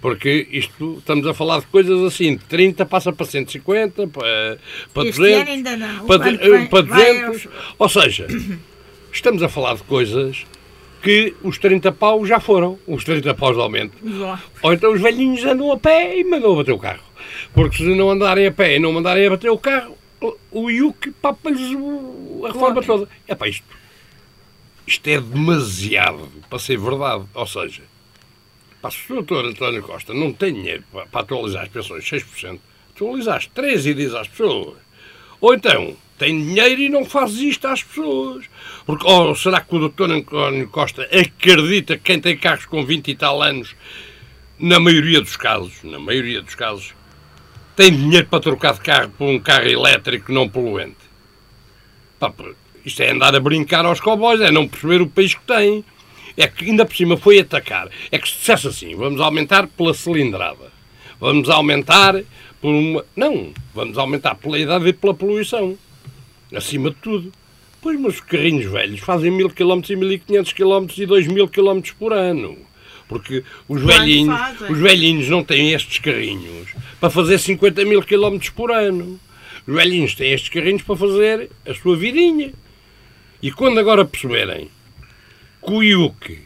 porque 0.00 0.46
isto, 0.50 0.98
estamos 0.98 1.26
a 1.26 1.34
falar 1.34 1.60
de 1.60 1.66
coisas 1.66 2.00
assim, 2.02 2.36
de 2.36 2.44
30 2.44 2.86
passa 2.86 3.12
para 3.12 3.26
150, 3.26 4.06
para, 4.08 4.58
para 4.92 5.04
200, 5.04 5.48
ainda 5.48 5.76
não. 5.76 6.06
para, 6.06 6.18
vai, 6.18 6.68
para 6.68 6.82
200, 6.82 7.48
ou 7.78 7.88
seja, 7.88 8.26
estamos 9.16 9.42
a 9.42 9.48
falar 9.48 9.76
de 9.76 9.82
coisas 9.84 10.44
que 11.02 11.34
os 11.42 11.58
30 11.58 11.92
paus 11.92 12.28
já 12.28 12.40
foram, 12.40 12.78
os 12.86 13.04
30 13.04 13.34
paus 13.34 13.54
de 13.54 13.62
aumento. 13.62 13.92
Ou 14.62 14.72
então 14.72 14.92
os 14.92 15.00
velhinhos 15.00 15.44
andam 15.44 15.70
a 15.70 15.78
pé 15.78 16.18
e 16.18 16.24
mandam 16.24 16.52
a 16.52 16.56
bater 16.56 16.72
o 16.72 16.78
carro. 16.78 17.02
Porque 17.52 17.76
se 17.78 17.94
não 17.94 18.10
andarem 18.10 18.46
a 18.46 18.52
pé 18.52 18.76
e 18.76 18.78
não 18.78 18.92
mandarem 18.92 19.26
a 19.26 19.30
bater 19.30 19.50
o 19.50 19.58
carro, 19.58 19.96
o 20.50 20.70
IUC 20.70 21.10
papa-lhes 21.20 21.76
a 22.44 22.48
reforma 22.48 22.82
toda. 22.82 23.08
É 23.28 23.34
para 23.34 23.48
isto 23.48 23.64
isto 24.86 25.06
é 25.08 25.20
demasiado 25.20 26.28
para 26.48 26.58
ser 26.58 26.78
verdade. 26.78 27.24
Ou 27.34 27.46
seja, 27.46 27.82
para 28.80 28.90
se 28.90 29.10
o 29.12 29.16
doutor 29.16 29.46
António 29.46 29.82
Costa 29.82 30.12
não 30.12 30.32
tem 30.32 30.52
dinheiro 30.52 30.84
para, 30.92 31.06
para 31.06 31.20
atualizar 31.20 31.62
as 31.62 31.68
pensões 31.68 32.04
6%, 32.04 32.58
atualizaste 32.94 33.50
13% 33.54 33.86
e 33.86 33.94
diz 33.94 34.14
às 34.14 34.28
pessoas. 34.28 34.76
Ou 35.40 35.54
então, 35.54 35.96
tem 36.24 36.42
dinheiro 36.42 36.80
e 36.80 36.88
não 36.88 37.04
faz 37.04 37.34
isto 37.34 37.66
às 37.66 37.82
pessoas. 37.82 38.46
Porque, 38.86 39.06
ou 39.06 39.34
será 39.34 39.60
que 39.60 39.76
o 39.76 39.78
doutor 39.78 40.10
António 40.10 40.66
Costa 40.68 41.02
acredita 41.02 41.98
que 41.98 42.04
quem 42.04 42.18
tem 42.18 42.34
carros 42.34 42.64
com 42.64 42.84
20 42.84 43.08
e 43.08 43.14
tal 43.14 43.42
anos, 43.42 43.76
na 44.58 44.80
maioria 44.80 45.20
dos 45.20 45.36
casos, 45.36 45.74
na 45.84 45.98
maioria 45.98 46.40
dos 46.40 46.54
casos, 46.54 46.94
tem 47.76 47.94
dinheiro 47.94 48.26
para 48.26 48.40
trocar 48.40 48.72
de 48.72 48.80
carro 48.80 49.10
por 49.18 49.28
um 49.28 49.38
carro 49.38 49.68
elétrico 49.68 50.32
não 50.32 50.48
poluente? 50.48 50.96
Pá, 52.18 52.32
isto 52.86 53.02
é 53.02 53.10
andar 53.10 53.34
a 53.34 53.40
brincar 53.40 53.84
aos 53.84 54.00
cowboys, 54.00 54.40
é 54.40 54.50
não 54.50 54.66
perceber 54.66 55.02
o 55.02 55.06
país 55.06 55.34
que 55.34 55.42
tem. 55.42 55.84
É 56.38 56.48
que 56.48 56.64
ainda 56.64 56.86
por 56.86 56.96
cima 56.96 57.18
foi 57.18 57.38
atacar. 57.38 57.88
É 58.10 58.18
que 58.18 58.28
se 58.28 58.38
dissesse 58.38 58.66
assim, 58.66 58.96
vamos 58.96 59.20
aumentar 59.20 59.66
pela 59.66 59.92
cilindrada. 59.92 60.72
Vamos 61.20 61.50
aumentar 61.50 62.14
por 62.62 62.70
uma. 62.70 63.04
Não, 63.14 63.52
vamos 63.74 63.98
aumentar 63.98 64.34
pela 64.36 64.58
idade 64.58 64.88
e 64.88 64.92
pela 64.92 65.14
poluição. 65.14 65.76
Acima 66.54 66.90
de 66.90 66.96
tudo. 66.96 67.32
Pois, 67.80 68.00
mas 68.00 68.14
os 68.14 68.20
carrinhos 68.20 68.70
velhos 68.70 69.00
fazem 69.00 69.30
mil 69.30 69.50
km 69.50 69.80
e 69.88 69.96
1500 69.96 70.52
km 70.52 70.86
e 70.96 71.06
2000 71.06 71.48
km 71.48 71.80
por 71.98 72.12
ano. 72.12 72.56
Porque 73.06 73.44
os 73.68 73.82
velhinhos, 73.82 74.34
os 74.70 74.78
velhinhos 74.78 75.28
não 75.28 75.44
têm 75.44 75.72
estes 75.72 75.98
carrinhos 75.98 76.68
para 76.98 77.10
fazer 77.10 77.38
50 77.38 77.84
mil 77.84 78.02
km 78.02 78.38
por 78.54 78.72
ano. 78.72 79.20
Os 79.66 79.74
velhinhos 79.74 80.14
têm 80.14 80.32
estes 80.32 80.48
carrinhos 80.48 80.82
para 80.82 80.96
fazer 80.96 81.50
a 81.66 81.74
sua 81.74 81.96
vidinha. 81.96 82.52
E 83.42 83.52
quando 83.52 83.78
agora 83.78 84.04
perceberem 84.04 84.70
que 85.62 85.72
o 85.72 85.82
IUC 85.82 86.38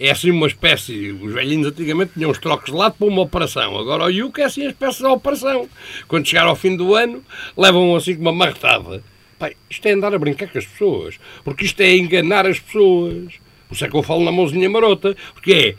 é 0.00 0.10
assim 0.10 0.30
uma 0.30 0.46
espécie. 0.46 1.12
Os 1.12 1.32
velhinhos 1.32 1.68
antigamente 1.68 2.14
tinham 2.14 2.30
os 2.30 2.38
trocos 2.38 2.70
de 2.70 2.76
lado 2.76 2.94
para 2.98 3.06
uma 3.06 3.20
operação. 3.22 3.78
Agora 3.78 4.06
o 4.06 4.10
IUC 4.10 4.40
é 4.40 4.44
assim 4.44 4.66
a 4.66 4.70
espécie 4.70 4.98
de 4.98 5.06
operação. 5.06 5.68
Quando 6.08 6.26
chegar 6.26 6.46
ao 6.46 6.56
fim 6.56 6.74
do 6.74 6.94
ano, 6.94 7.22
levam 7.56 7.94
assim 7.94 8.16
uma 8.16 8.32
marretada. 8.32 9.04
Pai, 9.40 9.56
isto 9.70 9.86
é 9.86 9.92
andar 9.92 10.14
a 10.14 10.18
brincar 10.18 10.48
com 10.48 10.58
as 10.58 10.66
pessoas. 10.66 11.18
Porque 11.42 11.64
isto 11.64 11.80
é 11.80 11.96
enganar 11.96 12.46
as 12.46 12.60
pessoas. 12.60 13.32
Por 13.66 13.74
isso 13.74 13.84
é 13.86 13.88
que 13.88 13.96
eu 13.96 14.02
falo 14.02 14.22
na 14.22 14.30
mãozinha 14.30 14.68
marota. 14.68 15.16
Porque 15.32 15.76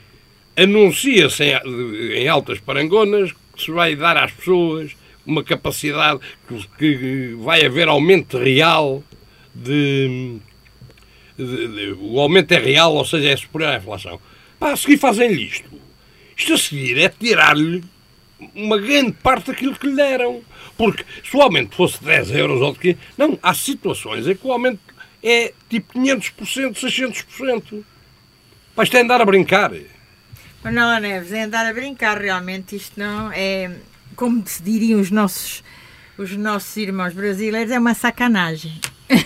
é. 0.57 0.61
Anuncia-se 0.63 1.43
em, 1.43 2.23
em 2.23 2.27
altas 2.27 2.59
parangonas 2.59 3.31
que 3.55 3.63
se 3.63 3.71
vai 3.71 3.95
dar 3.95 4.17
às 4.17 4.31
pessoas 4.31 4.95
uma 5.25 5.43
capacidade 5.43 6.19
que, 6.47 6.67
que 6.77 7.35
vai 7.37 7.63
haver 7.63 7.87
aumento 7.87 8.37
real 8.37 9.03
de, 9.53 10.39
de, 11.37 11.67
de, 11.67 11.97
O 12.01 12.19
aumento 12.19 12.51
é 12.51 12.57
real, 12.57 12.95
ou 12.95 13.05
seja, 13.05 13.29
é 13.29 13.37
superior 13.37 13.73
à 13.73 13.77
inflação. 13.77 14.19
Pá, 14.59 14.71
a 14.71 14.75
seguir 14.75 14.97
fazem-lhe 14.97 15.45
isto. 15.45 15.69
Isto 16.35 16.53
a 16.53 16.57
seguir 16.57 16.97
é 16.97 17.09
tirar-lhe 17.09 17.83
uma 18.55 18.77
grande 18.79 19.11
parte 19.13 19.47
daquilo 19.47 19.75
que 19.75 19.87
lhe 19.87 19.95
deram. 19.95 20.41
Porque 20.77 21.05
se 21.23 21.35
o 21.35 21.41
aumento 21.41 21.75
fosse 21.75 22.03
10 22.03 22.31
euros 22.31 22.61
ou 22.61 22.73
de 22.73 22.79
quê? 22.79 22.97
Não, 23.17 23.37
há 23.41 23.53
situações 23.53 24.27
em 24.27 24.35
que 24.35 24.45
o 24.45 24.51
aumento 24.51 24.79
é 25.23 25.53
tipo 25.69 25.97
500%, 25.99 26.73
600%. 26.73 27.83
Pá, 28.75 28.83
isto 28.83 28.97
é 28.97 29.01
andar 29.01 29.21
a 29.21 29.25
brincar. 29.25 29.71
Manuela 30.63 30.99
Neves, 30.99 31.31
é 31.31 31.43
andar 31.43 31.65
a 31.65 31.73
brincar, 31.73 32.19
realmente. 32.19 32.75
Isto 32.75 32.99
não 32.99 33.31
é, 33.31 33.71
como 34.15 34.43
se 34.45 34.61
diriam 34.61 34.99
os 34.99 35.11
nossos, 35.11 35.63
os 36.17 36.35
nossos 36.35 36.75
irmãos 36.77 37.13
brasileiros, 37.13 37.71
é 37.71 37.79
uma 37.79 37.93
sacanagem. 37.93 38.79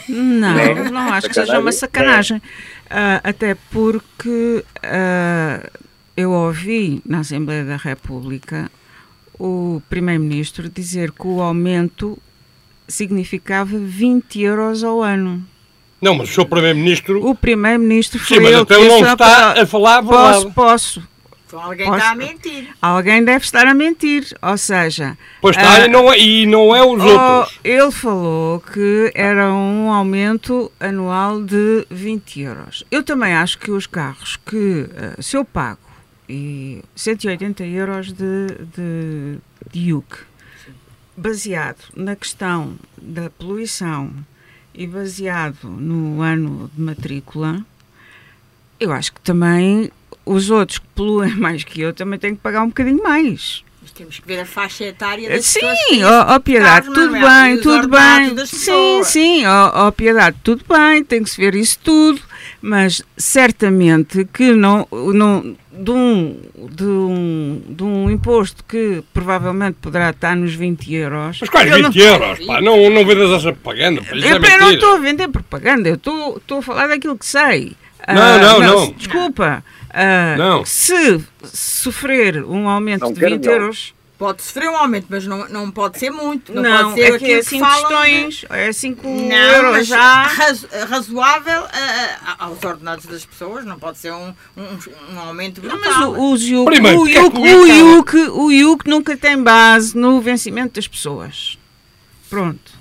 Não, 0.10 0.92
não 0.92 1.14
acho 1.14 1.28
que 1.28 1.34
seja 1.34 1.60
uma 1.60 1.72
sacanagem. 1.72 2.38
Uh, 2.38 3.22
até 3.24 3.56
porque 3.72 4.64
uh, 4.78 5.80
eu 6.18 6.32
ouvi 6.32 7.02
na 7.06 7.20
Assembleia 7.20 7.64
da 7.64 7.78
República 7.78 8.72
o 9.40 9.82
Primeiro-Ministro 9.90 10.70
dizer 10.70 11.12
que 11.12 11.28
o 11.28 11.42
aumento 11.42 12.18
significava 12.88 13.78
20 13.78 14.42
euros 14.42 14.84
ao 14.84 15.02
ano. 15.02 15.44
Não, 16.02 16.14
mas 16.16 16.30
o 16.30 16.34
seu 16.34 16.46
Primeiro-Ministro. 16.46 17.26
O 17.26 17.34
Primeiro-Ministro 17.34 18.20
foi 18.20 18.38
Sim, 18.38 18.44
mas 18.44 18.52
ele 18.54 18.62
então 18.62 18.82
que 18.82 18.88
não 18.88 19.14
está 19.14 19.52
"Ah, 19.54 19.62
a 19.62 19.66
falar 19.66 19.98
a 20.00 20.04
Posso, 20.04 20.34
verdade. 20.34 20.54
posso. 20.56 21.04
Então 21.48 21.62
alguém 21.62 21.86
Posso- 21.86 21.98
está 22.00 22.12
a 22.12 22.16
mentir. 22.16 22.68
Alguém 22.82 23.24
deve 23.24 23.46
estar 23.46 23.66
a 23.68 23.74
mentir. 23.74 24.26
Ou 24.42 24.58
seja, 24.58 25.18
Pois 25.42 25.56
está, 25.56 25.74
ah, 25.84 25.86
e, 25.86 25.90
não 25.90 26.12
é, 26.14 26.20
e 26.20 26.46
não 26.46 26.76
é 26.76 26.84
os 26.86 27.02
oh, 27.02 27.08
outros. 27.08 27.60
ele 27.64 27.92
falou 27.92 28.60
que 28.60 29.12
era 29.16 29.54
um 29.54 29.92
aumento 29.92 30.72
anual 30.80 31.42
de 31.44 31.86
20 31.90 32.42
euros. 32.42 32.84
Eu 32.92 33.04
também 33.04 33.34
acho 33.34 33.58
que 33.60 33.72
os 33.72 33.88
carros 33.88 34.38
que, 34.46 34.88
ah, 34.98 35.22
se 35.22 35.38
eu 35.38 35.46
pago 35.46 35.80
e 36.28 36.84
180 36.96 37.64
euros 37.66 38.12
de, 38.12 38.48
de, 38.76 39.38
de 39.72 39.80
IUC, 39.80 40.18
baseado 41.16 41.84
na 41.96 42.16
questão 42.16 42.76
da 43.02 43.30
poluição 43.30 44.12
e 44.74 44.86
baseado 44.86 45.70
no 45.70 46.22
ano 46.22 46.70
de 46.74 46.82
matrícula, 46.82 47.66
eu 48.80 48.92
acho 48.92 49.14
que 49.14 49.22
também 49.22 49.90
os 50.26 50.50
outros 50.50 50.80
que 50.80 50.88
poluem 50.96 51.36
mais 51.38 51.64
que 51.64 51.82
eu 51.82 51.94
também 51.94 52.20
têm 52.20 52.36
que 52.36 52.42
pagar 52.42 52.64
um 52.64 52.68
bocadinho 52.68 53.02
mais. 53.02 53.64
Mas 53.86 53.92
temos 53.92 54.18
que 54.18 54.28
ver 54.28 54.40
a 54.40 54.46
faixa 54.48 54.84
etária 54.86 55.30
das 55.30 55.46
Sim, 55.46 55.60
ó 56.04 56.34
ó, 56.34 56.40
Piedade, 56.40 56.88
tudo 56.88 57.12
bem, 57.12 57.62
tudo 57.62 57.88
bem. 57.88 58.46
Sim, 58.48 59.04
sim, 59.04 59.46
ó 59.46 59.86
ó, 59.86 59.92
Piedade, 59.92 60.38
tudo 60.44 60.66
bem, 60.68 61.04
tem 61.04 61.22
que 61.24 61.30
se 61.30 61.38
ver 61.40 61.54
isso 61.54 61.78
tudo, 61.84 62.20
mas 62.60 63.04
certamente 63.16 64.28
que 64.34 64.54
não, 64.54 64.88
não 64.92 65.56
de, 65.72 65.92
um, 65.92 66.42
de, 66.72 66.84
um, 66.84 67.62
de 67.70 67.84
um 67.84 68.10
imposto 68.10 68.64
que 68.68 69.04
provavelmente 69.14 69.78
poderá 69.80 70.10
estar 70.10 70.36
nos 70.36 70.56
20 70.56 70.92
euros. 70.92 71.38
Mas 71.42 71.50
quais 71.52 71.70
eu 71.70 71.84
20 71.84 71.96
não- 71.96 72.04
euros? 72.06 72.40
Pá, 72.44 72.62
não, 72.62 72.90
não 72.90 73.06
vendas 73.06 73.30
essa 73.30 73.54
propaganda. 73.54 74.02
pá, 74.02 74.16
Isso 74.16 74.26
é 74.26 74.32
eu, 74.32 74.42
eu 74.44 74.60
não 74.62 74.72
estou 74.72 74.94
a 74.96 74.98
vender 74.98 75.28
propaganda, 75.28 75.88
eu 75.90 75.94
estou 75.96 76.38
estou 76.38 76.58
a 76.58 76.62
falar 76.64 76.88
daquilo 76.88 77.16
que 77.20 77.26
sei. 77.28 77.74
Não, 78.08 78.20
Ah, 78.22 78.38
não, 78.40 78.60
não. 78.60 78.92
Desculpa. 78.94 79.64
Ah, 79.96 80.36
Não. 80.38 80.66
Se 80.66 81.24
sofrer 81.54 82.44
um 82.44 82.68
aumento 82.70 83.02
Não 83.02 83.14
de 83.14 83.20
quero 83.20 83.36
20 83.36 83.46
não. 83.46 83.54
euros, 83.54 83.96
Pode 84.18 84.42
sofrer 84.44 84.70
um 84.70 84.78
aumento, 84.78 85.08
mas 85.10 85.28
não, 85.28 85.50
não 85.50 85.70
pode 85.70 86.00
ser 86.00 86.10
muito. 86.10 86.54
Não, 86.54 86.64
Não, 86.64 86.90
pode 86.92 87.02
ser 87.02 87.14
é 87.16 87.18
que 87.20 87.32
é 87.34 87.38
que 87.40 87.44
5 87.44 87.66
falam 87.66 87.76
de- 87.76 87.82
tostões, 87.90 88.46
é 88.50 88.72
5 88.72 89.06
Não, 89.10 89.36
euros 89.36 89.72
mas 89.74 89.88
já. 89.88 90.24
raz- 90.28 90.66
razoável 90.90 91.64
ah, 91.66 92.36
aos 92.46 92.64
ordenados 92.64 93.06
das 93.08 93.26
pessoas, 93.26 93.66
não 93.66 93.78
pode 93.78 93.98
ser 93.98 94.14
um, 94.14 94.34
um, 94.56 95.14
um 95.14 95.20
aumento 95.20 95.62
Não, 95.62 95.78
brutal. 95.78 96.12
mas 96.14 96.18
o, 96.18 96.32
o, 96.32 96.38
IUC, 96.38 96.66
Primeiro, 96.66 97.02
o, 97.02 97.08
é 97.10 97.12
IUC, 97.12 97.36
o 97.38 97.42
o, 97.42 97.46
IUC 97.68 98.16
IUC, 98.16 98.16
o 98.32 98.52
IUC 98.52 98.90
nunca 98.90 99.18
tem 99.18 99.44
base 99.44 99.98
no 99.98 100.22
vencimento 100.22 100.76
das 100.76 100.88
pessoas. 100.88 101.60
Pronto. 102.30 102.72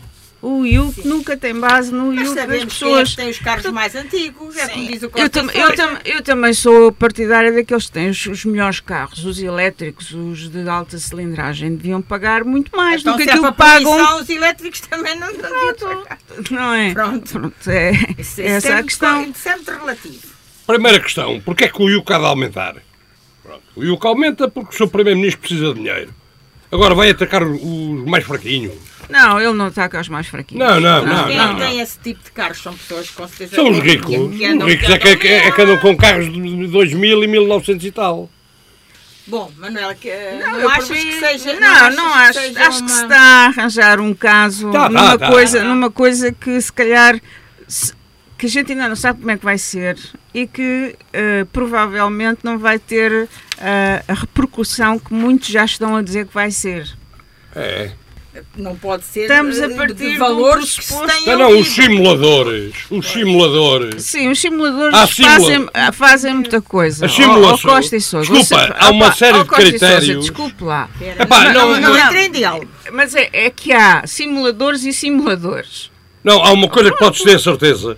O 0.46 0.62
IUC 0.66 1.09
nunca 1.09 1.37
tem 1.38 1.59
base 1.59 1.90
no 1.90 2.12
Mas 2.12 2.26
IUC 2.28 2.35
das 2.35 2.44
sabemos 2.44 2.74
quem 2.78 2.88
é 2.88 2.90
pessoas. 2.90 3.11
que 3.11 3.16
tem 3.16 3.30
os 3.30 3.38
carros 3.38 3.64
mais 3.72 3.94
antigos, 3.94 4.57
é 4.59 4.68
como 4.68 4.87
diz 4.87 5.02
o 5.02 5.11
Eu, 5.16 5.30
tam- 5.30 5.50
eu, 5.50 5.74
tam- 5.74 5.98
eu 6.04 6.22
também 6.22 6.52
sou 6.52 6.92
partidária 6.92 7.50
daqueles 7.50 7.87
que 7.87 7.92
têm 7.92 8.11
os, 8.11 8.26
os 8.26 8.44
melhores 8.44 8.78
carros, 8.78 9.24
os 9.24 9.38
elétricos, 9.42 10.11
os 10.12 10.50
de 10.50 10.68
alta 10.68 10.98
cilindragem, 10.98 11.74
deviam 11.74 12.02
pagar 12.02 12.44
muito 12.44 12.76
mais 12.76 13.00
Então, 13.00 13.14
do 13.16 13.22
que 13.22 13.30
é 13.30 13.33
aquilo 13.33 13.50
que 13.52 13.57
pagam. 13.59 14.20
os 14.20 14.28
elétricos 14.28 14.80
também 14.80 15.18
não 15.18 15.35
pagar. 15.35 16.18
Não 16.50 16.74
é? 16.74 16.92
Pronto. 16.92 17.70
é 17.70 17.92
Isso, 18.18 18.18
isso 18.18 18.40
essa 18.42 18.68
é 18.68 18.74
a 18.74 18.83
questão. 18.83 19.20
É 19.22 19.54
muito 19.57 19.70
relativo. 19.70 20.26
Primeira 20.66 21.00
questão, 21.00 21.40
porquê 21.40 21.64
é 21.64 21.68
que 21.68 21.83
o 21.83 21.88
IUC 21.88 22.12
há 22.12 22.18
de 22.18 22.24
aumentar? 22.26 22.76
Pronto. 23.42 23.62
O 23.76 23.83
IUC 23.83 24.07
aumenta 24.07 24.46
porque 24.48 24.74
o 24.74 24.76
seu 24.76 24.88
Primeiro-Ministro 24.88 25.40
precisa 25.40 25.68
de 25.68 25.74
dinheiro. 25.74 26.14
Agora 26.72 26.94
vai 26.94 27.11
atacar 27.11 27.42
os 27.42 28.05
mais 28.07 28.24
fraquinhos. 28.24 28.74
Não, 29.09 29.38
ele 29.40 29.53
não 29.53 29.70
com 29.70 30.00
os 30.00 30.09
mais 30.09 30.27
fraquinhos. 30.27 30.66
Não, 30.66 30.81
não, 30.81 31.05
não. 31.05 31.27
Quem 31.27 31.37
não, 31.37 31.57
tem 31.57 31.81
esse 31.81 31.98
tipo 31.98 32.24
de 32.24 32.31
carros 32.33 32.62
são 32.62 32.74
pessoas 32.74 33.11
com 33.11 33.29
certeza. 33.29 33.57
São 33.57 33.70
os 33.70 33.79
que- 33.81 33.88
ricos. 33.90 34.37
que 34.37 34.44
andam- 34.46 34.66
Os 34.66 34.72
ricos 34.72 34.87
que 34.87 34.92
é 34.94 34.98
que, 34.98 35.09
andam 35.09 35.12
é, 35.12 35.16
que- 35.16 35.29
é 35.29 35.50
que 35.53 35.62
andam 35.62 35.77
com 35.79 35.96
carros 35.96 36.33
de 36.33 36.66
2000 36.68 37.22
e 37.22 37.27
1900 37.29 37.85
e 37.87 37.90
tal. 37.92 38.31
Bom, 39.27 39.50
Manuela, 39.57 39.94
que, 39.94 40.11
não, 40.44 40.59
eu 40.61 40.68
achas 40.68 40.88
que 40.88 41.12
seja. 41.18 41.59
Não, 41.59 41.90
não 41.90 42.12
que 42.12 42.18
acho. 42.18 42.40
seja 42.40 42.61
acho 42.68 42.77
que 42.79 42.83
uma- 42.83 42.88
se 42.96 43.03
está 43.03 43.18
a 43.20 43.46
arranjar 43.46 44.00
um 44.00 44.12
caso 44.14 44.70
Tá, 44.70 44.81
tá, 44.83 44.88
numa, 44.90 45.18
tá. 45.18 45.29
coisa, 45.31 45.64
numa 45.64 45.90
coisa 45.90 46.33
que 46.33 46.61
se 46.61 46.72
calhar 46.72 47.18
se- 47.68 47.92
que 48.37 48.46
a 48.46 48.48
gente 48.48 48.72
ainda 48.72 48.88
não 48.88 48.96
sabe 48.96 49.20
como 49.20 49.31
é 49.31 49.38
que 49.38 49.44
vai 49.44 49.57
ser 49.57 49.96
e 50.35 50.47
que 50.49 50.97
eh, 51.12 51.47
provavelmente 51.53 52.40
não 52.42 52.59
vai 52.59 52.79
ter 52.79 53.29
eh, 53.59 54.03
a 54.09 54.12
repercussão 54.14 54.99
que 54.99 55.14
muitos 55.14 55.49
já 55.49 55.64
estão 55.64 55.97
a 55.97 56.03
dizer 56.03 56.27
que 56.27 56.35
vai 56.35 56.51
ser. 56.51 56.88
É. 57.55 57.92
Não 58.57 58.75
pode 58.75 59.05
ser. 59.05 59.23
Estamos 59.23 59.61
a 59.61 59.66
eh, 59.66 59.77
partir 59.77 59.94
de 59.94 60.09
de 60.11 60.16
um 60.16 60.18
valores 60.18 60.77
que 60.77 60.85
se 60.85 61.07
têm 61.07 61.27
Não, 61.27 61.38
não, 61.38 61.61
os 61.61 61.68
simuladores. 61.68 62.75
Os 62.90 63.07
simuladores. 63.07 64.03
Sim, 64.03 64.29
os 64.29 64.40
simuladores 64.40 64.92
Há 64.92 65.07
fazem, 65.07 65.68
ah, 65.73 65.92
fazem 65.92 66.35
muita 66.35 66.61
coisa. 66.61 67.07
As 67.07 67.12
simulações- 67.12 67.62
Costa 67.62 67.97
e 67.97 68.01
Sousa. 68.01 68.33
Desculpa, 68.33 68.64
Você- 68.66 68.75
há 68.77 68.90
uma 68.90 69.07
opa, 69.07 69.14
série 69.14 69.38
de 69.38 69.44
e 69.44 69.47
Sousa, 69.47 69.62
critérios. 69.62 70.20
desculpe 70.27 70.64
lá. 70.64 70.90
Epá, 71.01 71.44
não, 71.53 71.68
não, 71.70 71.81
não, 71.81 71.90
não. 71.94 72.07
entrem 72.07 72.27
em 72.27 72.33
diálogo. 72.33 72.68
Mas 72.92 73.14
é, 73.14 73.31
é 73.33 73.51
que 73.51 73.73
há 73.73 74.05
simuladores 74.05 74.85
e 74.85 74.92
simuladores. 74.92 75.92
Não, 76.25 76.42
há 76.42 76.51
uma 76.51 76.68
coisa 76.68 76.90
que 76.90 76.99
podes 76.99 77.23
ter 77.23 77.38
certeza. 77.38 77.97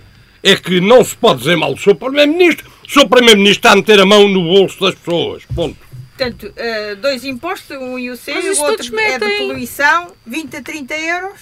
É 0.51 0.55
que 0.55 0.79
não 0.79 1.03
se 1.03 1.15
pode 1.15 1.39
dizer 1.39 1.55
mal 1.57 1.73
do 1.73 1.79
seu 1.81 1.93
Primeiro-Ministro. 1.95 2.71
O 2.87 2.89
seu 2.91 3.07
Primeiro-Ministro 3.07 3.59
está 3.59 3.71
a 3.73 3.75
meter 3.75 3.99
a 3.99 4.05
mão 4.05 4.27
no 4.29 4.41
bolso 4.43 4.79
das 4.79 4.95
pessoas. 4.95 5.43
Ponto. 5.53 5.77
Portanto, 6.17 6.51
eh, 6.55 6.95
dois 6.95 7.23
impostos, 7.25 7.75
um 7.77 7.99
IUC 7.99 8.31
Mas 8.33 8.45
e 8.45 8.49
o 8.49 8.63
outro 8.63 8.99
é 8.99 9.19
de 9.19 9.37
poluição, 9.37 10.13
20 10.25 10.57
a 10.57 10.61
30 10.63 10.95
euros 10.97 11.39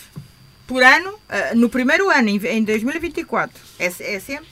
por 0.68 0.82
ano, 0.84 1.13
eh, 1.30 1.54
no 1.56 1.70
primeiro 1.70 2.10
ano, 2.10 2.28
em, 2.30 2.38
em 2.46 2.63
2024. 2.63 3.54
É, 3.80 3.86
é 3.86 4.20
sempre? 4.20 4.48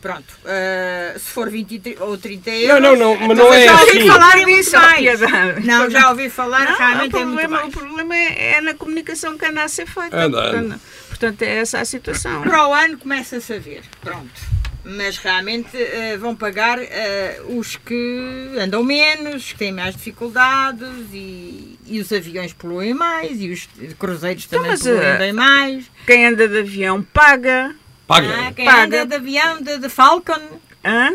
Pronto. 0.00 0.34
eh, 0.46 1.14
se 1.16 1.30
for 1.30 1.48
20 1.48 1.74
e 1.74 1.78
tri- 1.78 1.96
ou 2.00 2.18
30 2.18 2.50
euros. 2.50 2.82
não, 2.82 2.96
não, 2.96 3.14
mas 3.14 3.30
então 3.30 3.36
não 3.36 3.52
é 3.54 3.64
já 3.66 3.80
ouvi 3.80 3.98
assim. 3.98 4.08
falar 4.08 4.36
Não, 4.36 4.44
disso 4.46 4.76
ó, 4.76 4.80
mais. 4.80 4.98
Piedade. 4.98 5.66
Não, 5.66 5.90
já 5.90 6.10
ouvi 6.10 6.28
falar, 6.30 6.64
Não, 6.70 6.76
realmente 6.78 7.14
o 7.14 7.18
é 7.18 7.24
muito 7.24 7.38
problema, 7.38 7.56
mais. 7.62 7.68
o 7.68 7.78
problema 7.78 8.16
é, 8.16 8.52
é 8.54 8.60
na 8.62 8.74
comunicação 8.74 9.38
que 9.38 9.44
anda 9.46 9.62
a 9.62 9.68
ser 9.68 9.86
feita. 9.86 10.16
Anda, 10.16 10.42
portanto, 10.42 10.64
anda. 10.64 10.80
Portanto, 11.12 11.42
é 11.42 11.58
essa 11.58 11.78
a 11.80 11.84
situação. 11.84 12.42
Para 12.42 12.68
o 12.68 12.72
ano 12.72 12.98
começa-se 12.98 13.52
a 13.52 13.58
ver. 13.58 13.82
Pronto. 14.00 14.40
Mas 14.84 15.16
realmente 15.18 15.76
eh, 15.76 16.16
vão 16.16 16.34
pagar 16.34 16.76
eh, 16.80 17.40
os 17.50 17.76
que 17.76 18.50
andam 18.58 18.82
menos, 18.82 19.52
que 19.52 19.58
têm 19.58 19.70
mais 19.70 19.94
dificuldades 19.94 20.88
e, 21.12 21.78
e 21.86 22.00
os 22.00 22.12
aviões 22.12 22.52
poluem 22.52 22.92
mais 22.92 23.40
e 23.40 23.50
os 23.52 23.68
cruzeiros 23.96 24.46
também 24.46 24.72
mas, 24.72 24.82
poluem 24.82 25.00
eh, 25.00 25.18
bem 25.18 25.32
mais. 25.32 25.84
Quem 26.04 26.26
anda 26.26 26.48
de 26.48 26.58
avião 26.58 27.00
paga. 27.00 27.76
Paga. 28.08 28.48
Ah, 28.48 28.52
quem 28.52 28.64
paga. 28.64 28.82
anda 29.02 29.06
de 29.06 29.14
avião, 29.14 29.62
de, 29.62 29.78
de 29.78 29.88
Falcon 29.88 30.40
Hã? 30.84 31.12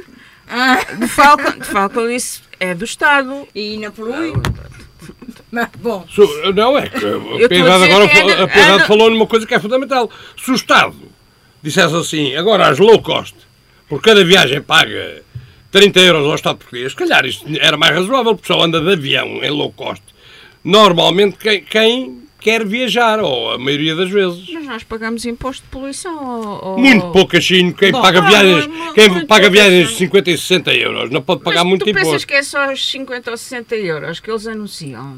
ah, 0.47 0.77
De 0.97 1.07
Falcon, 1.09 1.59
de 1.59 1.65
Falcon 1.65 2.09
isso 2.09 2.43
é 2.61 2.73
do 2.73 2.85
Estado. 2.85 3.45
e 3.53 3.77
não 3.79 3.91
polui. 3.91 4.31
Mas, 5.57 5.69
bom, 5.81 6.05
Não, 6.55 6.77
é 6.77 6.87
que 6.87 6.97
a 6.97 6.99
estou 7.09 7.45
a 7.45 7.49
Piedade 7.49 7.83
agora 7.85 8.03
anda- 8.05 8.43
a 8.43 8.47
Piedade 8.47 8.71
anda- 8.73 8.85
falou 8.85 9.09
numa 9.09 9.25
coisa 9.25 9.47
que 9.47 9.55
é 9.55 9.59
fundamental. 9.59 10.07
Se 10.39 10.51
o 10.51 10.55
Estado 10.55 10.95
dissesse 11.63 11.95
assim, 11.95 12.35
agora 12.35 12.67
as 12.67 12.77
low 12.77 13.01
cost, 13.01 13.35
por 13.89 13.99
cada 14.01 14.23
viagem 14.23 14.61
paga 14.61 15.23
30 15.71 15.99
euros 15.99 16.27
ao 16.27 16.35
Estado 16.35 16.57
português, 16.57 16.91
se 16.91 16.95
calhar 16.97 17.25
isto 17.25 17.43
era 17.59 17.75
mais 17.75 17.95
razoável, 17.95 18.35
porque 18.35 18.53
só 18.53 18.61
anda 18.61 18.79
de 18.79 18.91
avião 18.93 19.43
em 19.43 19.49
low 19.49 19.71
cost. 19.71 20.03
Normalmente 20.63 21.37
quem, 21.37 21.61
quem 21.63 22.23
quer 22.39 22.65
viajar, 22.65 23.19
ou 23.19 23.51
a 23.51 23.57
maioria 23.57 23.95
das 23.95 24.09
vezes. 24.09 24.47
Mas 24.53 24.65
nós 24.65 24.83
pagamos 24.83 25.25
imposto 25.25 25.63
de 25.63 25.69
poluição. 25.69 26.59
Ou, 26.61 26.77
Muito 26.77 27.07
pouco 27.11 27.35
assim. 27.35 27.71
Quem 27.71 27.91
Bom, 27.91 28.01
paga 28.01 28.21
viagens, 28.21 28.69
quem 28.93 29.25
paga 29.25 29.49
viagens 29.49 29.89
de 29.89 29.95
50 29.95 30.31
e 30.31 30.37
60 30.37 30.73
euros 30.73 31.09
não 31.09 31.21
pode 31.21 31.41
pagar 31.41 31.61
mas 31.63 31.69
muito 31.69 31.83
tu 31.83 31.89
imposto. 31.89 32.07
pensas 32.09 32.25
que 32.25 32.33
é 32.33 32.43
só 32.43 32.71
os 32.71 32.89
50 32.89 33.31
ou 33.31 33.37
60 33.37 33.75
euros 33.75 34.19
que 34.19 34.29
eles 34.29 34.45
anunciam? 34.47 35.17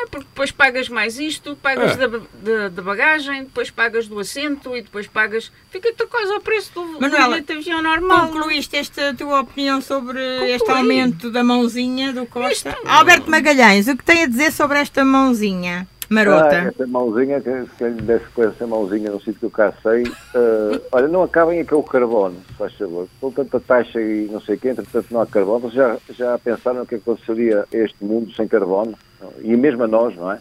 É, 0.00 0.06
porque 0.06 0.26
depois 0.26 0.50
pagas 0.50 0.88
mais 0.88 1.18
isto, 1.18 1.56
pagas 1.56 1.92
é. 1.92 1.96
da, 1.96 2.06
da, 2.06 2.68
da, 2.68 2.82
bagagem, 2.82 3.44
depois 3.44 3.70
pagas 3.70 4.06
do 4.06 4.18
assento 4.18 4.76
e 4.76 4.82
depois 4.82 5.06
pagas. 5.06 5.50
Fica 5.70 5.88
outra 5.88 6.06
coisa 6.06 6.34
ao 6.34 6.40
preço 6.40 6.72
do 6.74 7.00
Manuela, 7.00 7.28
bilhete 7.28 7.52
de 7.52 7.58
avião 7.58 7.82
normal. 7.82 8.28
Concluíste 8.28 8.76
esta 8.76 9.14
tua 9.14 9.40
opinião 9.40 9.80
sobre 9.80 10.20
Concluí. 10.20 10.52
este 10.52 10.70
aumento 10.70 11.30
da 11.30 11.42
mãozinha 11.42 12.12
do 12.12 12.26
Costa? 12.26 12.70
Isto... 12.70 12.88
Alberto 12.88 13.30
Magalhães, 13.30 13.88
o 13.88 13.96
que 13.96 14.04
tem 14.04 14.22
a 14.22 14.26
dizer 14.26 14.52
sobre 14.52 14.78
esta 14.78 15.04
mãozinha? 15.04 15.88
Marota. 16.10 16.56
Ah, 16.56 16.68
essa 16.68 16.86
mãozinha, 16.86 17.40
que 17.40 17.66
quem 17.76 17.88
lhe 17.88 18.02
desse 18.02 18.24
com 18.30 18.42
essa 18.42 18.66
mãozinha 18.66 19.10
no 19.10 19.18
sítio 19.18 19.34
que 19.40 19.44
eu 19.44 19.50
cá 19.50 19.74
sei, 19.82 20.04
uh, 20.04 20.82
olha, 20.90 21.06
não 21.06 21.22
acabem 21.22 21.60
aqui 21.60 21.74
o 21.74 21.82
carbono, 21.82 22.36
se 22.46 22.54
faz 22.54 22.72
favor. 22.74 23.06
Com 23.20 23.30
tanta 23.30 23.60
taxa 23.60 24.00
e 24.00 24.26
não 24.30 24.40
sei 24.40 24.56
o 24.56 24.58
quê, 24.58 24.70
entretanto 24.70 25.06
não 25.10 25.20
há 25.20 25.26
carbono. 25.26 25.60
Vocês 25.60 25.74
já, 25.74 25.98
já 26.14 26.38
pensaram 26.38 26.82
o 26.82 26.86
que 26.86 26.94
aconteceria 26.94 27.66
a 27.72 27.76
este 27.76 28.02
mundo 28.02 28.32
sem 28.32 28.48
carbono? 28.48 28.94
E 29.42 29.54
mesmo 29.54 29.84
a 29.84 29.86
nós, 29.86 30.16
não 30.16 30.32
é? 30.32 30.40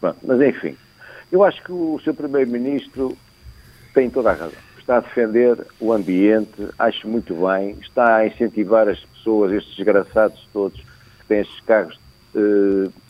Pronto, 0.00 0.18
mas 0.22 0.40
enfim, 0.40 0.76
eu 1.30 1.44
acho 1.44 1.62
que 1.62 1.72
o 1.72 2.00
seu 2.02 2.14
Primeiro-Ministro 2.14 3.16
tem 3.92 4.08
toda 4.08 4.30
a 4.30 4.34
razão. 4.34 4.62
Está 4.78 4.96
a 4.96 5.00
defender 5.00 5.58
o 5.78 5.92
ambiente, 5.92 6.68
acho 6.78 7.06
muito 7.06 7.34
bem, 7.34 7.76
está 7.82 8.16
a 8.16 8.26
incentivar 8.26 8.88
as 8.88 8.98
pessoas, 8.98 9.52
estes 9.52 9.76
desgraçados 9.76 10.48
todos 10.52 10.80
que 10.80 11.26
têm 11.28 11.40
estes 11.40 11.60
carros 11.60 12.01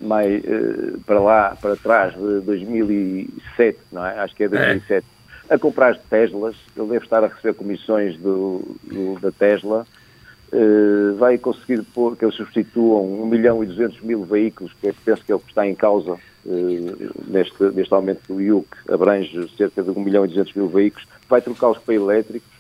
mais, 0.01 0.43
uh, 0.45 1.01
para 1.07 1.21
lá, 1.21 1.57
para 1.61 1.77
trás, 1.77 2.15
de 2.15 2.41
2007, 2.41 3.79
não 3.93 4.05
é? 4.05 4.19
Acho 4.19 4.35
que 4.35 4.45
é 4.45 4.49
2007, 4.49 5.07
é. 5.49 5.55
a 5.55 5.59
comprar 5.59 5.97
Teslas. 5.97 6.57
Ele 6.77 6.89
deve 6.89 7.05
estar 7.05 7.23
a 7.23 7.29
receber 7.29 7.55
comissões 7.55 8.17
do, 8.19 8.77
do 8.85 9.19
da 9.21 9.31
Tesla. 9.31 9.87
Uh, 10.53 11.17
vai 11.17 11.39
conseguir 11.39 11.83
pôr, 11.83 12.17
que 12.17 12.25
eles 12.25 12.35
substituam 12.35 13.23
1 13.23 13.27
milhão 13.27 13.65
e 13.65 13.67
200 13.67 14.01
mil 14.03 14.25
veículos, 14.25 14.73
que 14.81 14.89
é, 14.89 14.95
penso 15.05 15.25
que 15.25 15.33
é 15.33 15.35
o 15.35 15.39
que 15.39 15.49
está 15.49 15.67
em 15.67 15.75
causa 15.75 16.19
neste, 16.45 17.63
neste 17.73 17.95
aumento 17.95 18.21
do 18.29 18.41
IUC, 18.41 18.67
abrange 18.89 19.49
cerca 19.57 19.83
de 19.83 19.91
1 19.91 20.01
milhão 20.01 20.25
e 20.25 20.29
200 20.29 20.55
mil 20.55 20.69
veículos, 20.69 21.07
vai 21.29 21.41
trocá-los 21.41 21.79
para 21.79 21.95
elétricos, 21.95 22.51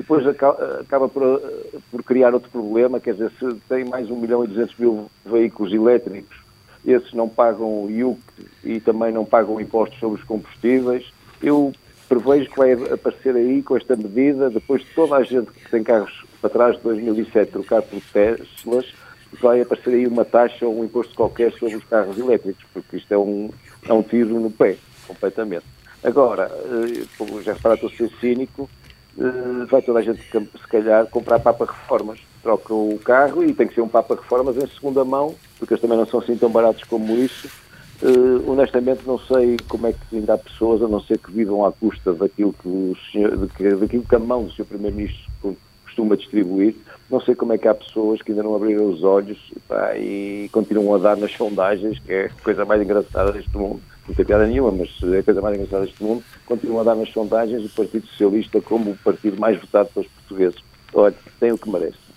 depois 0.00 0.26
acaba 0.26 1.08
por, 1.08 1.42
por, 1.90 2.02
criar 2.02 2.32
outro 2.32 2.50
problema, 2.50 2.98
quer 2.98 3.12
dizer, 3.12 3.30
se 3.38 3.54
tem 3.68 3.84
mais 3.84 4.10
1 4.10 4.16
milhão 4.16 4.42
e 4.42 4.48
200 4.48 4.76
mil 4.78 5.10
veículos 5.26 5.74
elétricos, 5.74 6.38
esses 6.86 7.12
não 7.12 7.28
pagam 7.28 7.86
IUC 7.90 8.18
e 8.64 8.80
também 8.80 9.12
não 9.12 9.26
pagam 9.26 9.60
impostos 9.60 9.98
sobre 9.98 10.18
os 10.18 10.26
combustíveis. 10.26 11.12
Eu 11.42 11.72
prevejo 12.08 12.50
que 12.50 12.56
vai 12.56 12.72
aparecer 12.72 13.36
aí 13.36 13.62
com 13.62 13.76
esta 13.76 13.94
medida, 13.94 14.48
depois 14.48 14.80
de 14.80 14.88
toda 14.94 15.16
a 15.16 15.22
gente 15.22 15.50
que 15.50 15.70
tem 15.70 15.84
carros 15.84 16.24
para 16.40 16.48
trás 16.48 16.76
de 16.76 16.82
2007 16.82 17.52
trocar 17.52 17.82
por 17.82 18.00
Teslas, 18.10 18.94
vai 19.38 19.60
aparecer 19.60 19.90
aí 19.90 20.06
uma 20.06 20.24
taxa 20.24 20.66
ou 20.66 20.80
um 20.80 20.84
imposto 20.84 21.14
qualquer 21.14 21.52
sobre 21.52 21.76
os 21.76 21.84
carros 21.84 22.18
elétricos, 22.18 22.64
porque 22.72 22.96
isto 22.96 23.12
é 23.12 23.18
um, 23.18 23.50
é 23.86 23.92
um 23.92 24.02
tiro 24.02 24.40
no 24.40 24.50
pé, 24.50 24.78
completamente. 25.06 25.66
Agora, 26.02 26.50
eh, 26.50 27.42
já 27.42 27.52
repararam, 27.52 27.86
estou 27.86 28.06
a 28.06 28.10
ser 28.10 28.18
cínico, 28.18 28.70
eh, 28.72 28.79
vai 29.68 29.82
toda 29.82 29.98
a 29.98 30.02
gente, 30.02 30.22
se 30.22 30.68
calhar, 30.68 31.06
comprar 31.06 31.38
Papa 31.38 31.66
Reformas. 31.66 32.18
Troca 32.42 32.72
o 32.72 32.98
carro 33.04 33.44
e 33.44 33.52
tem 33.52 33.66
que 33.66 33.74
ser 33.74 33.82
um 33.82 33.88
Papa 33.88 34.14
Reformas 34.14 34.56
em 34.56 34.66
segunda 34.66 35.04
mão, 35.04 35.34
porque 35.58 35.74
eles 35.74 35.82
também 35.82 35.98
não 35.98 36.06
são 36.06 36.20
assim 36.20 36.36
tão 36.36 36.50
baratos 36.50 36.84
como 36.84 37.14
isso. 37.16 37.48
Uh, 38.02 38.50
honestamente, 38.50 39.02
não 39.06 39.18
sei 39.18 39.58
como 39.68 39.86
é 39.86 39.92
que 39.92 40.16
ainda 40.16 40.32
há 40.32 40.38
pessoas, 40.38 40.82
a 40.82 40.88
não 40.88 41.02
ser 41.02 41.18
que 41.18 41.30
vivam 41.30 41.66
à 41.66 41.70
custa 41.70 42.14
daquilo 42.14 42.54
que, 42.54 42.66
o 42.66 42.96
senhor, 43.12 43.36
daquilo 43.36 44.04
que 44.08 44.14
a 44.14 44.18
mão 44.18 44.44
do 44.44 44.52
Sr. 44.52 44.64
Primeiro-Ministro 44.64 45.56
costuma 45.84 46.16
distribuir. 46.16 46.74
Não 47.10 47.20
sei 47.20 47.34
como 47.34 47.52
é 47.52 47.58
que 47.58 47.68
há 47.68 47.74
pessoas 47.74 48.22
que 48.22 48.32
ainda 48.32 48.42
não 48.42 48.54
abriram 48.54 48.88
os 48.88 49.02
olhos 49.02 49.38
pá, 49.68 49.94
e 49.98 50.48
continuam 50.50 50.94
a 50.94 50.98
dar 50.98 51.16
nas 51.18 51.32
sondagens, 51.32 51.98
que 51.98 52.10
é 52.10 52.26
a 52.26 52.42
coisa 52.42 52.64
mais 52.64 52.80
engraçada 52.80 53.32
deste 53.32 53.54
mundo 53.54 53.82
não 54.10 54.14
tem 54.16 54.26
piada 54.26 54.46
nenhuma, 54.46 54.72
mas 54.72 54.90
é 55.12 55.18
a 55.18 55.22
coisa 55.22 55.40
mais 55.40 55.56
engraçada 55.56 55.86
deste 55.86 56.02
mundo, 56.02 56.22
continua 56.44 56.80
a 56.80 56.84
dar 56.84 56.96
nas 56.96 57.10
sondagens 57.10 57.64
o 57.64 57.68
Partido 57.68 58.06
Socialista 58.08 58.60
como 58.60 58.90
o 58.90 58.96
partido 58.96 59.38
mais 59.38 59.58
votado 59.60 59.88
pelos 59.94 60.08
portugueses. 60.08 60.60
Olha, 60.92 61.14
tem 61.38 61.52
o 61.52 61.58
que 61.58 61.70
merece. 61.70 62.10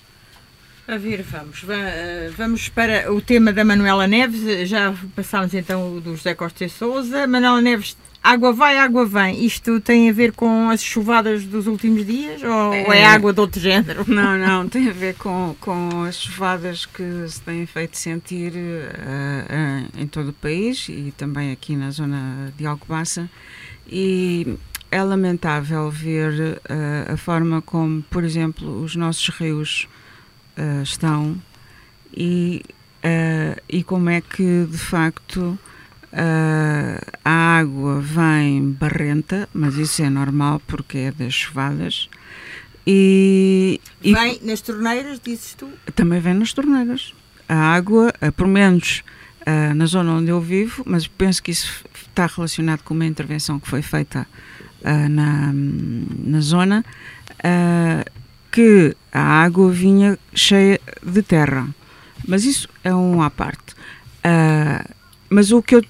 A 0.88 0.98
ver, 0.98 1.22
vamos. 1.22 1.64
Eh, 1.70 2.30
vamos 2.36 2.68
para 2.68 3.14
o 3.14 3.22
tema 3.22 3.54
da 3.54 3.64
Manuela 3.64 4.06
Neves. 4.06 4.68
Já 4.68 4.94
passámos 5.16 5.54
então 5.54 6.00
do 6.00 6.16
José 6.16 6.34
Costa 6.34 6.66
e 6.66 6.70
Souza. 6.70 7.26
Manuela 7.26 7.62
Neves 7.62 7.96
Água 8.24 8.54
vai, 8.54 8.78
água 8.78 9.06
vem. 9.06 9.44
Isto 9.44 9.82
tem 9.82 10.10
a 10.10 10.14
ver 10.14 10.32
com 10.32 10.70
as 10.70 10.82
chuvadas 10.82 11.44
dos 11.44 11.68
últimos 11.68 12.06
dias 12.06 12.42
ou 12.42 12.74
é, 12.74 13.00
é 13.00 13.06
água 13.06 13.34
de 13.34 13.42
outro 13.42 13.60
género? 13.60 14.06
Não, 14.08 14.38
não, 14.38 14.70
tem 14.70 14.88
a 14.90 14.94
ver 14.94 15.16
com, 15.16 15.56
com 15.60 16.04
as 16.04 16.22
chuvadas 16.22 16.86
que 16.86 17.04
se 17.28 17.42
têm 17.42 17.66
feito 17.66 17.98
sentir 17.98 18.54
uh, 18.54 18.56
uh, 18.56 20.02
em 20.02 20.08
todo 20.08 20.30
o 20.30 20.34
país 20.34 20.88
e 20.88 21.14
também 21.18 21.52
aqui 21.52 21.76
na 21.76 21.92
zona 21.92 22.54
de 22.56 22.66
Alcobaça. 22.66 23.30
E 23.88 24.56
é 24.90 25.04
lamentável 25.04 25.90
ver 25.90 26.60
uh, 26.60 27.14
a 27.14 27.18
forma 27.18 27.62
como, 27.62 28.02
por 28.04 28.24
exemplo, 28.24 28.84
os 28.84 28.96
nossos 28.96 29.28
rios 29.30 29.88
estão 30.84 31.36
e, 32.16 32.62
e 33.68 33.84
como 33.84 34.08
é 34.08 34.22
que, 34.22 34.68
de 34.70 34.78
facto, 34.78 35.58
Uh, 36.14 37.02
a 37.26 37.58
água 37.58 38.00
vem 38.00 38.70
barrenta, 38.70 39.50
mas 39.52 39.78
isso 39.78 40.04
é 40.04 40.10
normal 40.12 40.62
porque 40.68 41.00
é 41.00 41.12
das 41.12 41.34
chuvadas. 41.34 42.08
E, 42.86 43.82
e 44.04 44.14
vem 44.14 44.40
nas 44.44 44.62
torneiras, 44.62 45.20
dizes 45.20 45.56
tu? 45.56 45.68
Também 45.96 46.20
vem 46.20 46.36
nas 46.36 46.54
torneiras. 46.54 47.16
A 47.50 47.56
água, 47.56 48.14
uh, 48.22 48.32
pelo 48.32 48.50
menos 48.50 49.04
uh, 49.42 49.74
na 49.74 49.88
zona 49.88 50.14
onde 50.14 50.30
eu 50.30 50.40
vivo, 50.40 50.84
mas 50.86 51.08
penso 51.08 51.42
que 51.42 51.50
isso 51.50 51.84
está 52.08 52.28
relacionado 52.28 52.84
com 52.84 52.94
uma 52.94 53.08
intervenção 53.08 53.60
que 53.60 53.68
foi 53.68 53.82
feita 53.82 54.28
na, 55.10 55.50
na 55.54 56.42
zona, 56.42 56.84
que 58.52 58.94
a 59.14 59.22
água 59.22 59.72
vinha 59.72 60.20
cheia 60.36 60.78
de 61.02 61.24
terra. 61.24 61.70
Mas 62.28 62.44
isso 62.44 62.68
é 62.84 62.94
um 62.94 63.22
à 63.22 63.30
parte. 63.30 63.74
Mas 65.34 65.52
o 65.52 65.64
que 65.64 65.76
eu 65.76 65.84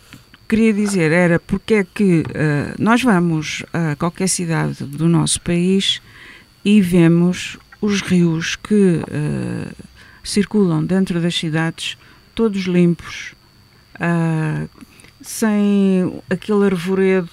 queria 0.47 0.73
dizer 0.73 1.11
era 1.11 1.37
porque 1.37 1.73
é 1.73 1.83
que 1.83 2.21
uh, 2.21 2.75
nós 2.79 3.03
vamos 3.03 3.63
a 3.73 3.95
qualquer 3.97 4.29
cidade 4.29 4.85
do 4.85 5.09
nosso 5.09 5.41
país 5.41 6.01
e 6.63 6.79
vemos 6.79 7.57
os 7.81 8.01
rios 8.01 8.55
que 8.55 9.01
uh, 9.01 9.75
circulam 10.23 10.85
dentro 10.85 11.19
das 11.19 11.35
cidades 11.35 11.97
todos 12.33 12.61
limpos, 12.63 13.33
uh, 13.95 14.69
sem 15.21 16.21
aquele 16.29 16.65
arvoredo 16.65 17.29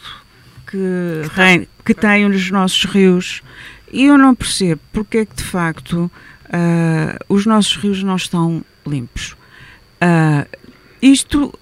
que, 0.67 1.23
reina, 1.33 1.67
que 1.85 1.95
tem 1.95 2.27
os 2.27 2.51
nossos 2.51 2.85
rios. 2.87 3.41
E 3.93 4.07
eu 4.07 4.19
não 4.19 4.35
percebo 4.35 4.81
porque 4.93 5.19
é 5.19 5.25
que 5.27 5.37
de 5.37 5.45
facto 5.45 6.11
os 7.29 7.47
nossos 7.47 7.77
rios 7.77 8.03
não 8.03 8.17
estão 8.17 8.65
limpos. 8.85 9.37
Isto 11.03 11.53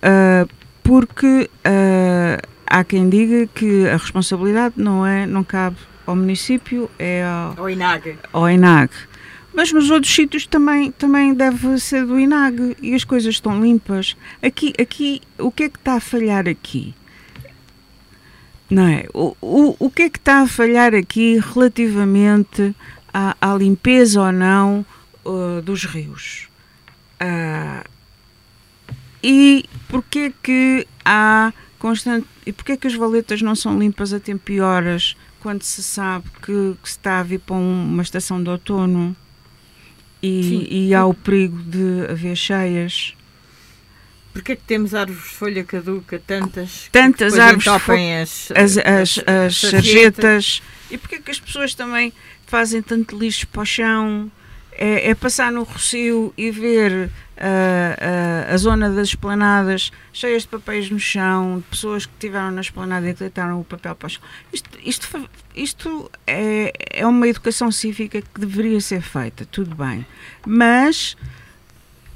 porque 0.83 1.51
uh, 1.67 2.49
há 2.67 2.85
quem 2.85 3.09
diga 3.09 3.47
que 3.47 3.87
a 3.89 3.97
responsabilidade 3.97 4.75
não 4.79 5.07
é 5.07 5.27
não 5.27 5.45
cabe 5.45 5.77
ao 6.07 6.17
município, 6.17 6.91
é 6.99 7.23
ao, 7.23 7.65
ao 7.65 7.71
INAG. 7.71 8.19
Ao 8.33 8.49
INAG. 8.49 8.91
Mas 9.53 9.73
nos 9.73 9.91
outros 9.91 10.15
sítios 10.15 10.47
também, 10.47 10.91
também 10.93 11.35
deve 11.35 11.79
ser 11.79 12.07
do 12.07 12.19
INAG 12.19 12.77
e 12.81 12.95
as 12.95 13.05
coisas 13.05 13.35
estão 13.35 13.61
limpas. 13.61 14.17
Aqui, 14.43 14.73
aqui 14.81 15.21
o 15.39 15.51
que 15.51 15.65
é 15.65 15.69
que 15.69 15.77
está 15.77 15.95
a 15.95 16.01
falhar 16.01 16.49
aqui? 16.49 16.95
Não 18.71 18.87
é? 18.87 19.07
O, 19.13 19.37
o, 19.43 19.77
o 19.79 19.91
que 19.91 20.03
é 20.03 20.11
que 20.11 20.19
está 20.19 20.43
a 20.43 20.47
falhar 20.47 20.95
aqui 20.95 21.39
relativamente 21.55 22.75
à, 23.13 23.37
à 23.41 23.55
limpeza 23.55 24.23
ou 24.23 24.33
não 24.33 24.87
uh, 25.25 25.61
dos 25.61 25.85
rios? 25.85 26.49
Uh, 27.21 27.85
e 29.23 29.65
porquê 29.89 30.33
que 30.43 30.87
há 31.05 31.53
constante. 31.79 32.27
E 32.47 32.53
porquê 32.53 32.77
que 32.77 32.87
as 32.87 32.95
valetas 32.95 33.43
não 33.43 33.55
são 33.55 33.79
limpas 33.79 34.13
a 34.13 34.21
tempo 34.21 34.51
e 34.51 34.61
horas 34.61 35.17
quando 35.41 35.63
se 35.63 35.83
sabe 35.83 36.25
que, 36.43 36.77
que 36.83 36.89
se 36.89 36.97
está 36.97 37.21
a 37.21 37.23
vir 37.23 37.41
para 37.41 37.57
uma 37.57 38.03
estação 38.03 38.43
de 38.43 38.49
outono 38.49 39.15
e, 40.23 40.89
e 40.89 40.95
há 40.95 41.05
o 41.05 41.15
perigo 41.15 41.59
de 41.63 42.11
haver 42.11 42.37
cheias? 42.37 43.15
Porquê 44.33 44.57
que 44.57 44.63
temos 44.63 44.95
árvores 44.95 45.23
de 45.23 45.29
folha 45.31 45.65
caduca, 45.65 46.21
tantas? 46.25 46.89
Tantas 46.93 47.39
árvores 47.39 47.65
topem 47.65 48.19
as, 48.19 48.51
as, 48.53 48.79
as, 48.79 49.19
as 49.27 49.57
sarjetas. 49.57 50.63
E 50.91 50.97
porquê 50.97 51.19
que 51.19 51.31
as 51.31 51.41
pessoas 51.41 51.75
também 51.75 52.13
fazem 52.47 52.81
tanto 52.81 53.19
lixo 53.19 53.47
para 53.49 53.63
o 53.63 53.67
chão? 53.67 54.31
é, 54.79 55.11
é 55.11 55.15
passar 55.15 55.51
no 55.51 55.65
Rocio 55.65 56.33
e 56.39 56.53
ver 56.53 57.11
a, 57.41 58.51
a, 58.51 58.55
a, 58.55 58.57
zona 58.57 58.91
das 58.91 59.09
esplanadas 59.09 59.93
cheias 60.13 60.43
de 60.43 60.49
papéis 60.49 60.91
no 60.91 60.99
chão, 60.99 61.59
de 61.59 61.65
pessoas 61.65 62.07
que 62.07 62.13
estiveram 62.13 62.51
na 62.51 62.61
esplanada 62.61 63.09
e 63.09 63.15
deitaram 63.15 63.61
o 63.61 63.65
papel 63.65 63.95
para 63.95 64.07
o 64.07 64.11
chão. 64.11 64.23
Isto, 64.53 64.71
isto, 64.83 65.31
isto 65.55 66.11
é, 66.27 66.73
é 66.91 67.07
uma 67.07 67.29
educação 67.29 67.71
cívica 67.71 68.21
que 68.21 68.41
deveria 68.41 68.81
ser 68.81 69.01
feita, 69.01 69.47
tudo 69.47 69.75
bem. 69.75 70.05
Mas 70.47 71.17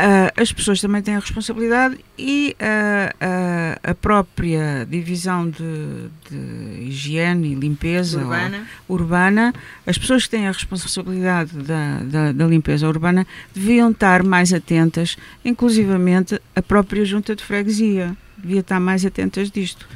Uh, 0.03 0.43
as 0.43 0.53
pessoas 0.53 0.81
também 0.81 1.01
têm 1.01 1.15
a 1.15 1.21
responsabilidade 1.21 1.97
e 2.19 2.57
uh, 2.59 3.15
uh, 3.25 3.91
a 3.91 3.95
própria 3.95 4.85
divisão 4.85 5.49
de, 5.49 6.09
de 6.29 6.89
higiene 6.89 7.53
e 7.53 7.55
limpeza 7.55 8.19
urbana. 8.19 8.67
urbana. 8.89 9.55
as 9.87 9.97
pessoas 9.97 10.25
que 10.25 10.31
têm 10.31 10.49
a 10.49 10.51
responsabilidade 10.51 11.53
da, 11.53 12.01
da, 12.01 12.33
da, 12.33 12.47
limpeza 12.47 12.89
urbana 12.89 13.25
deviam 13.55 13.93
estar 13.93 14.25
mais 14.25 14.53
atentas, 14.53 15.17
inclusivamente 15.45 16.43
a 16.57 16.61
própria 16.63 17.05
junta 17.05 17.37
de 17.37 17.45
freguesia 17.45 18.17
devia 18.37 18.59
estar 18.59 18.81
mais 18.81 19.07
atentas 19.07 19.53
disto. 19.53 19.89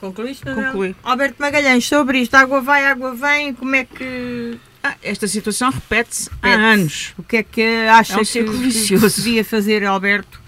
Concluíste, 0.00 0.46
Concluí. 0.46 0.96
Alberto 1.02 1.36
Magalhães, 1.38 1.86
sobre 1.86 2.20
isto, 2.20 2.34
água 2.36 2.62
vai, 2.62 2.86
água 2.86 3.14
vem, 3.14 3.52
como 3.52 3.76
é 3.76 3.84
que 3.84 4.58
esta 5.02 5.26
situação 5.26 5.70
repete-se 5.70 6.30
há 6.42 6.48
anos. 6.48 7.14
O 7.18 7.22
que 7.22 7.36
é 7.38 7.42
que 7.42 7.62
acha 7.88 8.14
é 8.14 8.20
um 8.20 8.24
que, 8.24 8.88
que 8.88 8.96
devia 8.96 9.44
fazer, 9.44 9.84
Alberto, 9.84 10.40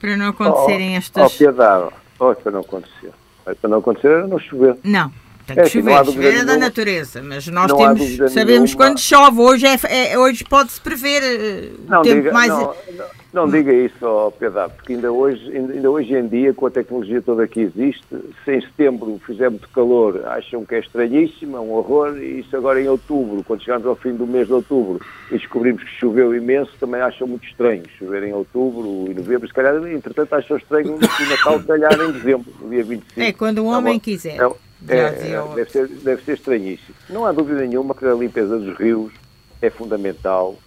para 0.00 0.16
não 0.16 0.28
acontecerem 0.28 0.94
oh, 0.94 0.98
estas... 0.98 1.34
Oh, 1.34 1.38
piedade. 1.38 1.90
Oh, 2.18 2.34
para 2.34 2.52
não 2.52 2.60
acontecer. 2.60 3.12
Para 3.44 3.70
não 3.70 3.78
acontecer 3.78 4.08
era 4.08 4.26
não 4.26 4.38
chover. 4.38 4.76
Não. 4.84 5.12
Que 5.54 5.60
é, 5.60 5.66
chover, 5.66 6.04
chover 6.04 6.34
é 6.34 6.44
da 6.44 6.56
natureza, 6.56 7.22
mas 7.22 7.46
nós 7.48 7.72
temos, 7.72 8.32
sabemos 8.32 8.70
nenhuma. 8.70 8.76
quando 8.76 8.98
chove, 8.98 9.40
hoje, 9.40 9.66
é, 9.66 10.12
é 10.12 10.18
hoje 10.18 10.44
pode-se 10.44 10.80
prever 10.80 11.22
eh, 11.22 11.70
não, 11.86 12.02
tempo 12.02 12.16
diga, 12.16 12.32
mais... 12.32 12.48
Não, 12.48 12.60
não, 12.60 13.22
não 13.32 13.48
diga 13.48 13.72
isso, 13.72 14.04
oh, 14.04 14.30
Pedro, 14.30 14.68
porque 14.76 14.92
ainda 14.92 15.10
hoje, 15.10 15.50
ainda 15.50 15.90
hoje 15.90 16.12
em 16.14 16.28
dia, 16.28 16.52
com 16.52 16.66
a 16.66 16.70
tecnologia 16.70 17.22
toda 17.22 17.48
que 17.48 17.60
existe, 17.60 18.04
se 18.44 18.52
em 18.52 18.60
setembro 18.60 19.18
fizer 19.24 19.48
muito 19.48 19.68
calor, 19.70 20.26
acham 20.26 20.66
que 20.66 20.74
é 20.74 20.80
estranhíssimo, 20.80 21.56
é 21.56 21.60
um 21.60 21.72
horror, 21.72 22.18
e 22.18 22.40
isso 22.40 22.54
agora 22.54 22.78
em 22.78 22.88
outubro, 22.88 23.42
quando 23.42 23.62
chegamos 23.62 23.86
ao 23.86 23.96
fim 23.96 24.14
do 24.14 24.26
mês 24.26 24.48
de 24.48 24.52
outubro 24.52 25.00
e 25.30 25.38
descobrimos 25.38 25.82
que 25.82 25.90
choveu 25.98 26.34
imenso, 26.34 26.72
também 26.78 27.00
acham 27.00 27.26
muito 27.26 27.46
estranho 27.46 27.82
chover 27.98 28.22
em 28.24 28.34
outubro 28.34 29.10
e 29.10 29.14
novembro, 29.14 29.48
se 29.48 29.54
calhar, 29.54 29.76
entretanto, 29.86 30.34
acham 30.34 30.58
estranho 30.58 30.94
o 30.96 31.28
Natal 31.30 31.58
calhar 31.60 32.00
em 32.00 32.12
dezembro, 32.12 32.52
no 32.60 32.68
dia 32.68 32.84
25. 32.84 33.20
É, 33.20 33.32
quando 33.32 33.60
o 33.60 33.66
homem 33.66 33.96
é, 33.96 33.98
quiser. 34.00 34.36
É, 34.36 34.52
é, 34.88 35.10
deve, 35.54 35.70
ser, 35.70 35.88
deve 35.88 36.24
ser 36.24 36.34
estranhíssimo. 36.34 36.94
Não 37.08 37.24
há 37.24 37.32
dúvida 37.32 37.60
nenhuma 37.60 37.94
que 37.94 38.04
a 38.04 38.14
limpeza 38.14 38.58
dos 38.58 38.76
rios 38.76 39.12
é 39.60 39.70
fundamental, 39.70 40.58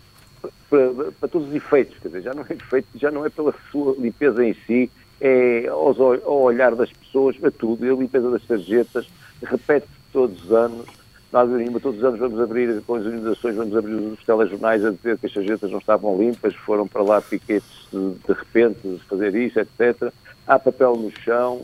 para, 0.69 1.11
para, 1.19 1.29
todos 1.29 1.49
os 1.49 1.55
efeitos, 1.55 1.97
quer 1.99 2.07
dizer, 2.07 2.21
já 2.21 2.33
não 2.33 2.43
é 2.43 2.53
efeito, 2.53 2.87
já 2.95 3.11
não 3.11 3.25
é 3.25 3.29
pela 3.29 3.53
sua 3.71 3.95
limpeza 3.97 4.43
em 4.43 4.53
si, 4.65 4.89
é 5.19 5.67
aos, 5.67 5.99
ao 5.99 6.41
olhar 6.41 6.75
das 6.75 6.91
pessoas, 6.91 7.37
para 7.37 7.51
tudo, 7.51 7.83
a 7.85 7.95
limpeza 7.95 8.29
das 8.29 8.43
tarjetas, 8.43 9.07
repete-se 9.43 9.93
todos 10.11 10.43
os 10.43 10.51
anos, 10.51 10.85
nós 11.31 11.49
todos 11.81 11.97
os 11.97 12.03
anos 12.03 12.19
vamos 12.19 12.39
abrir, 12.39 12.81
com 12.83 12.95
as 12.95 13.05
organizações, 13.05 13.55
vamos 13.55 13.75
abrir 13.75 13.93
os 13.95 14.23
telejornais 14.23 14.85
a 14.85 14.91
dizer 14.91 15.17
que 15.17 15.25
as 15.25 15.33
tarjetas 15.33 15.69
não 15.69 15.79
estavam 15.79 16.17
limpas, 16.17 16.55
foram 16.55 16.87
para 16.87 17.03
lá 17.03 17.21
piquetes 17.21 17.87
de, 17.91 18.13
de 18.13 18.33
repente, 18.33 19.01
fazer 19.09 19.35
isso, 19.35 19.59
etc. 19.59 20.13
Há 20.47 20.57
papel 20.57 20.95
no 20.95 21.11
chão, 21.21 21.61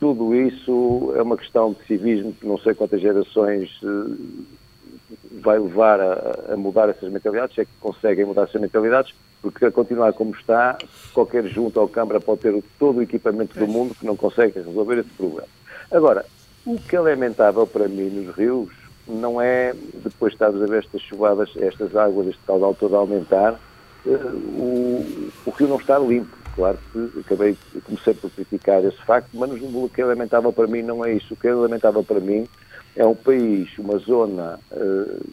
tudo 0.00 0.34
isso 0.34 1.12
é 1.16 1.22
uma 1.22 1.36
questão 1.36 1.72
de 1.72 1.84
civismo 1.86 2.32
que 2.32 2.46
não 2.46 2.58
sei 2.58 2.74
quantas 2.74 3.00
gerações 3.00 3.70
eh, 3.82 5.16
vai 5.40 5.58
levar 5.58 6.00
a, 6.00 6.52
a, 6.52 6.56
mudar 6.56 6.88
essas 6.88 7.10
mentalidades, 7.10 7.54
se 7.54 7.62
é 7.62 7.64
que 7.64 7.70
conseguem 7.80 8.24
mudar 8.24 8.44
essas 8.44 8.60
mentalidades, 8.60 9.14
porque 9.42 9.64
a 9.64 9.70
continuar 9.70 10.12
como 10.12 10.34
está, 10.34 10.78
qualquer 11.12 11.44
junta 11.46 11.80
ou 11.80 11.88
Câmara 11.88 12.20
pode 12.20 12.40
ter 12.40 12.62
todo 12.78 12.98
o 12.98 13.02
equipamento 13.02 13.58
do 13.58 13.66
mundo 13.66 13.94
que 13.94 14.06
não 14.06 14.16
consegue 14.16 14.60
resolver 14.60 14.98
esse 14.98 15.10
problema. 15.10 15.48
Agora, 15.90 16.24
o 16.64 16.78
que 16.78 16.94
é 16.94 17.00
lamentável 17.00 17.66
para 17.66 17.88
mim 17.88 18.08
nos 18.10 18.36
rios 18.36 18.68
não 19.06 19.40
é, 19.40 19.74
depois 19.94 20.32
de 20.32 20.36
estarmos 20.36 20.62
a 20.62 20.66
ver 20.66 20.84
estas 20.84 21.00
chuvadas, 21.02 21.50
estas 21.56 21.96
águas, 21.96 22.28
este 22.28 22.42
caudal 22.46 22.74
todo 22.74 22.94
a 22.94 22.98
aumentar, 22.98 23.58
uh, 24.04 24.10
o, 24.10 25.30
o 25.46 25.50
rio 25.50 25.68
não 25.68 25.76
estar 25.78 25.98
limpo. 25.98 26.36
Claro 26.58 26.76
que 26.92 27.20
acabei, 27.20 27.56
comecei 27.84 28.14
por 28.14 28.32
criticar 28.32 28.84
esse 28.84 29.00
facto, 29.04 29.28
mas 29.34 29.48
o 29.52 29.88
que 29.88 30.02
é 30.02 30.04
lamentável 30.04 30.52
para 30.52 30.66
mim 30.66 30.82
não 30.82 31.04
é 31.04 31.12
isso. 31.12 31.34
O 31.34 31.36
que 31.36 31.46
é 31.46 31.54
lamentável 31.54 32.02
para 32.02 32.18
mim 32.18 32.48
é 32.96 33.06
um 33.06 33.14
país, 33.14 33.78
uma 33.78 33.96
zona 33.98 34.58
uh, 34.72 35.30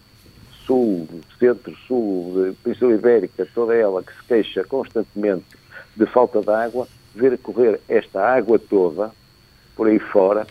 sul, 0.67 1.09
centro-sul, 1.39 2.55
Península 2.63 2.93
Ibérica, 2.93 3.47
toda 3.55 3.73
ela 3.73 4.03
que 4.03 4.13
se 4.13 4.23
queixa 4.28 4.63
constantemente 4.65 5.45
de 5.97 6.05
falta 6.05 6.41
de 6.41 6.49
água, 6.51 6.88
ver 7.15 7.36
correr 7.39 7.82
esta 7.89 8.21
água 8.21 8.59
toda 8.59 9.09
por 9.76 9.88
aí 9.88 9.97
fora, 9.97 10.45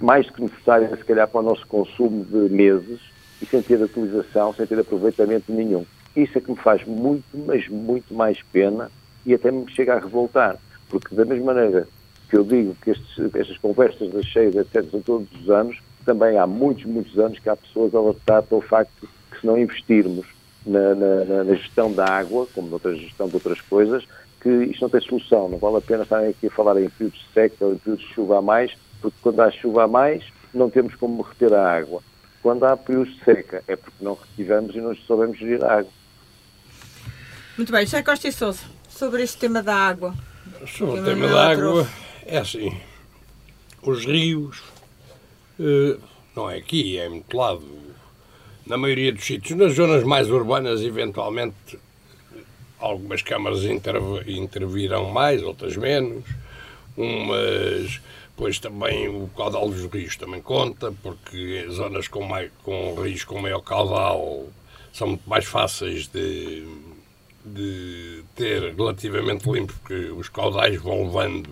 mais 0.00 0.26
do 0.26 0.32
que 0.32 0.42
necessária, 0.42 0.88
se 0.96 1.04
calhar, 1.04 1.28
para 1.28 1.40
o 1.40 1.44
nosso 1.44 1.64
consumo 1.68 2.24
de 2.24 2.52
meses, 2.52 2.98
e 3.40 3.46
sem 3.46 3.62
ter 3.62 3.80
utilização, 3.80 4.52
sem 4.52 4.66
ter 4.66 4.80
aproveitamento 4.80 5.52
nenhum. 5.52 5.86
Isso 6.16 6.38
é 6.38 6.40
que 6.40 6.50
me 6.50 6.56
faz 6.56 6.84
muito, 6.84 7.24
mas 7.46 7.68
muito 7.68 8.12
mais 8.12 8.42
pena 8.52 8.90
e 9.26 9.34
até 9.34 9.50
me 9.50 9.70
chega 9.70 9.94
a 9.94 9.98
revoltar, 9.98 10.58
porque 10.88 11.14
da 11.14 11.24
mesma 11.24 11.52
maneira 11.52 11.88
que 12.28 12.36
eu 12.36 12.44
digo 12.44 12.76
que 12.82 12.90
estes, 12.90 13.34
estas 13.34 13.58
conversas 13.58 14.10
das 14.12 14.26
cheias, 14.26 14.54
etc., 14.54 14.90
são 14.90 15.00
todos 15.00 15.28
os 15.40 15.50
anos, 15.50 15.78
também 16.04 16.38
há 16.38 16.46
muitos, 16.46 16.84
muitos 16.84 17.18
anos 17.18 17.38
que 17.38 17.48
há 17.48 17.56
pessoas 17.56 17.94
a 17.94 18.00
lutar 18.00 18.42
pelo 18.42 18.60
facto 18.60 19.08
que 19.30 19.40
se 19.40 19.46
não 19.46 19.58
investirmos 19.58 20.26
na, 20.66 20.94
na, 20.94 21.44
na 21.44 21.54
gestão 21.54 21.92
da 21.92 22.06
água, 22.06 22.46
como 22.54 22.80
na 22.82 22.94
gestão 22.94 23.28
de 23.28 23.34
outras 23.34 23.60
coisas, 23.62 24.04
que 24.40 24.48
isto 24.48 24.82
não 24.82 24.90
tem 24.90 25.00
solução. 25.00 25.48
Não 25.48 25.58
vale 25.58 25.78
a 25.78 25.80
pena 25.80 26.02
estarem 26.02 26.30
aqui 26.30 26.46
a 26.46 26.50
falar 26.50 26.80
em 26.80 26.88
períodos 26.88 27.18
de 27.18 27.32
seca 27.32 27.64
ou 27.64 27.74
em 27.74 27.78
períodos 27.78 28.06
de 28.06 28.14
chuva 28.14 28.38
a 28.38 28.42
mais, 28.42 28.72
porque 29.00 29.16
quando 29.22 29.40
há 29.40 29.50
chuva 29.50 29.84
a 29.84 29.88
mais, 29.88 30.24
não 30.52 30.70
temos 30.70 30.94
como 30.94 31.22
reter 31.22 31.52
a 31.52 31.76
água. 31.76 32.02
Quando 32.42 32.64
há 32.64 32.76
períodos 32.76 33.14
de 33.14 33.24
seca, 33.24 33.64
é 33.66 33.74
porque 33.74 34.04
não 34.04 34.14
retivemos 34.14 34.74
e 34.74 34.80
não 34.80 34.94
soubemos 34.94 35.38
gerir 35.38 35.64
a 35.64 35.78
água. 35.78 35.90
Muito 37.56 37.72
bem, 37.72 37.84
José 37.86 38.02
Costa 38.02 38.28
e 38.28 38.32
Sousa, 38.32 38.64
sobre 38.94 39.22
este 39.22 39.38
tema 39.38 39.62
da 39.62 39.74
água. 39.74 40.14
Sobre 40.66 41.00
o 41.00 41.04
tema 41.04 41.28
da 41.28 41.50
água, 41.50 41.88
é 42.24 42.38
assim, 42.38 42.72
os 43.82 44.06
rios, 44.06 44.62
eh, 45.58 45.98
não 46.34 46.48
é 46.48 46.56
aqui, 46.56 46.96
é 46.98 47.06
em 47.06 47.10
muito 47.10 47.36
lado, 47.36 47.66
na 48.64 48.76
maioria 48.76 49.12
dos 49.12 49.24
sítios, 49.24 49.58
nas 49.58 49.74
zonas 49.74 50.04
mais 50.04 50.30
urbanas, 50.30 50.80
eventualmente, 50.80 51.78
algumas 52.78 53.20
câmaras 53.20 53.64
intervirão 53.64 55.10
mais, 55.10 55.42
outras 55.42 55.76
menos, 55.76 56.24
umas, 56.96 58.00
pois 58.36 58.60
também 58.60 59.08
o 59.08 59.28
caudal 59.36 59.68
dos 59.68 59.84
rios 59.92 60.16
também 60.16 60.40
conta, 60.40 60.94
porque 61.02 61.66
zonas 61.68 62.06
com, 62.06 62.22
mais, 62.22 62.50
com 62.62 62.94
rios 63.02 63.24
com 63.24 63.40
maior 63.40 63.60
caudal 63.60 64.46
são 64.92 65.08
muito 65.08 65.28
mais 65.28 65.44
fáceis 65.44 66.06
de, 66.06 66.64
de 67.44 68.24
ter 68.34 68.74
relativamente 68.74 69.48
limpo, 69.50 69.72
porque 69.74 70.10
os 70.10 70.28
caudais 70.28 70.80
vão 70.80 71.04
levando 71.04 71.48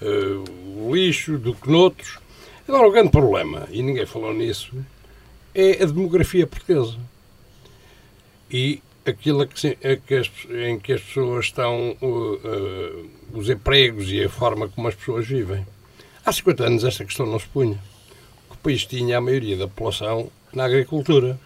uh, 0.00 0.92
lixo 0.94 1.38
do 1.38 1.54
que 1.54 1.70
noutros. 1.70 2.18
Agora, 2.66 2.88
o 2.88 2.92
grande 2.92 3.10
problema, 3.10 3.68
e 3.70 3.82
ninguém 3.82 4.06
falou 4.06 4.32
nisso, 4.32 4.72
é 5.54 5.82
a 5.82 5.86
demografia 5.86 6.46
portuguesa. 6.46 6.98
E 8.50 8.80
aquilo 9.04 9.46
que, 9.46 9.76
que 10.06 10.14
as, 10.14 10.30
em 10.50 10.78
que 10.78 10.92
as 10.92 11.02
pessoas 11.02 11.46
estão, 11.46 11.96
uh, 12.00 12.06
uh, 12.06 13.10
os 13.34 13.50
empregos 13.50 14.10
e 14.10 14.24
a 14.24 14.28
forma 14.28 14.68
como 14.68 14.88
as 14.88 14.94
pessoas 14.94 15.26
vivem. 15.26 15.66
Há 16.24 16.32
50 16.32 16.64
anos 16.64 16.84
esta 16.84 17.04
questão 17.04 17.26
não 17.26 17.38
se 17.38 17.48
punha. 17.48 17.78
O 18.50 18.56
país 18.56 18.86
tinha 18.86 19.18
a 19.18 19.20
maioria 19.20 19.56
da 19.56 19.66
população 19.66 20.30
na 20.52 20.64
agricultura 20.64 21.38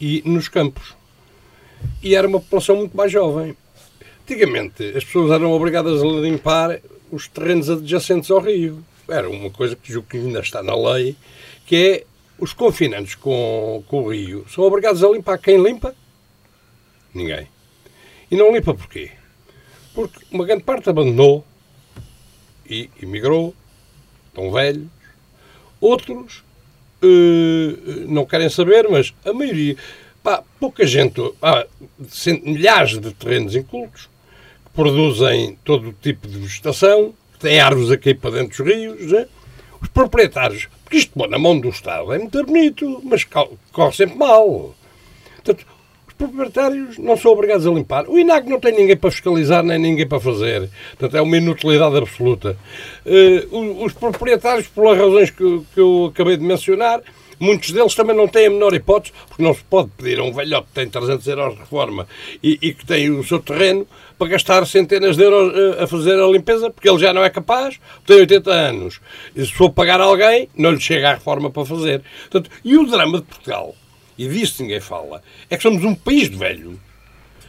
e 0.00 0.22
nos 0.24 0.48
campos. 0.48 0.94
E 2.02 2.14
era 2.14 2.26
uma 2.26 2.40
população 2.40 2.76
muito 2.76 2.96
mais 2.96 3.10
jovem. 3.10 3.56
Antigamente, 4.22 4.84
as 4.96 5.04
pessoas 5.04 5.30
eram 5.30 5.52
obrigadas 5.52 6.02
a 6.02 6.06
limpar 6.06 6.80
os 7.10 7.28
terrenos 7.28 7.68
adjacentes 7.68 8.30
ao 8.30 8.40
rio. 8.40 8.84
Era 9.08 9.28
uma 9.28 9.50
coisa 9.50 9.76
que 9.76 9.92
julgo 9.92 10.08
que 10.08 10.16
ainda 10.16 10.40
está 10.40 10.62
na 10.62 10.74
lei, 10.74 11.16
que 11.66 11.76
é 11.76 12.04
os 12.38 12.52
confinantes 12.52 13.14
com, 13.14 13.84
com 13.86 14.02
o 14.02 14.12
rio 14.12 14.44
são 14.48 14.64
obrigados 14.64 15.04
a 15.04 15.08
limpar. 15.08 15.38
Quem 15.38 15.62
limpa? 15.62 15.94
Ninguém. 17.14 17.46
E 18.30 18.36
não 18.36 18.52
limpa 18.52 18.74
porquê? 18.74 19.10
Porque 19.94 20.24
uma 20.30 20.44
grande 20.44 20.64
parte 20.64 20.88
abandonou 20.88 21.44
e 22.68 22.88
emigrou, 23.00 23.54
estão 24.28 24.50
velhos. 24.50 24.88
Outros 25.80 26.42
uh, 27.02 28.06
não 28.08 28.24
querem 28.24 28.48
saber, 28.48 28.88
mas 28.88 29.12
a 29.24 29.32
maioria, 29.32 29.76
pá, 30.22 30.42
pouca 30.60 30.86
gente, 30.86 31.20
pá, 31.40 31.66
milhares 32.44 32.98
de 32.98 33.12
terrenos 33.12 33.54
incultos 33.54 34.08
produzem 34.74 35.58
todo 35.64 35.90
o 35.90 35.92
tipo 35.92 36.26
de 36.26 36.38
vegetação, 36.38 37.12
têm 37.38 37.60
árvores 37.60 37.90
a 37.90 37.98
cair 37.98 38.14
para 38.14 38.30
dentro 38.30 38.64
dos 38.64 38.74
rios, 38.74 39.12
né? 39.12 39.26
os 39.82 39.88
proprietários, 39.88 40.68
porque 40.84 40.98
isto 40.98 41.12
bom, 41.14 41.26
na 41.26 41.38
mão 41.38 41.58
do 41.58 41.68
Estado 41.68 42.12
é 42.12 42.18
muito 42.18 42.42
bonito, 42.44 43.02
mas 43.04 43.24
corre 43.24 43.92
sempre 43.92 44.16
mal. 44.16 44.74
Portanto, 45.34 45.66
os 46.06 46.14
proprietários 46.14 46.98
não 46.98 47.16
são 47.16 47.32
obrigados 47.32 47.66
a 47.66 47.70
limpar. 47.70 48.08
O 48.08 48.16
INAC 48.16 48.48
não 48.48 48.60
tem 48.60 48.72
ninguém 48.72 48.96
para 48.96 49.10
fiscalizar, 49.10 49.64
nem 49.64 49.78
ninguém 49.78 50.06
para 50.06 50.20
fazer. 50.20 50.70
Portanto, 50.90 51.16
é 51.16 51.20
uma 51.20 51.36
inutilidade 51.36 51.96
absoluta. 51.96 52.56
Uh, 53.04 53.84
os 53.84 53.92
proprietários, 53.92 54.68
pelas 54.68 54.96
razões 54.96 55.30
que, 55.30 55.62
que 55.74 55.80
eu 55.80 56.12
acabei 56.14 56.36
de 56.36 56.44
mencionar, 56.44 57.00
Muitos 57.42 57.72
deles 57.72 57.92
também 57.96 58.14
não 58.14 58.28
têm 58.28 58.46
a 58.46 58.50
menor 58.50 58.72
hipótese, 58.72 59.12
porque 59.26 59.42
não 59.42 59.52
se 59.52 59.64
pode 59.64 59.90
pedir 59.98 60.20
a 60.20 60.22
um 60.22 60.32
velhote 60.32 60.68
que 60.68 60.74
tem 60.74 60.88
300 60.88 61.26
euros 61.26 61.54
de 61.54 61.58
reforma 61.58 62.06
e, 62.40 62.56
e 62.62 62.72
que 62.72 62.86
tem 62.86 63.10
o 63.10 63.24
seu 63.24 63.40
terreno 63.40 63.84
para 64.16 64.28
gastar 64.28 64.64
centenas 64.64 65.16
de 65.16 65.24
euros 65.24 65.52
a, 65.80 65.82
a 65.82 65.86
fazer 65.88 66.20
a 66.20 66.26
limpeza, 66.28 66.70
porque 66.70 66.88
ele 66.88 67.00
já 67.00 67.12
não 67.12 67.24
é 67.24 67.28
capaz, 67.28 67.80
tem 68.06 68.18
80 68.18 68.48
anos. 68.48 69.00
E 69.34 69.44
se 69.44 69.52
for 69.52 69.70
pagar 69.70 70.00
alguém, 70.00 70.48
não 70.56 70.70
lhe 70.70 70.78
chega 70.78 71.10
a 71.10 71.14
reforma 71.14 71.50
para 71.50 71.64
fazer. 71.64 72.02
Portanto, 72.30 72.48
e 72.64 72.78
o 72.78 72.86
drama 72.86 73.18
de 73.18 73.24
Portugal, 73.24 73.74
e 74.16 74.28
disso 74.28 74.62
ninguém 74.62 74.80
fala, 74.80 75.20
é 75.50 75.56
que 75.56 75.64
somos 75.64 75.82
um 75.82 75.96
país 75.96 76.30
de 76.30 76.36
velho. 76.36 76.78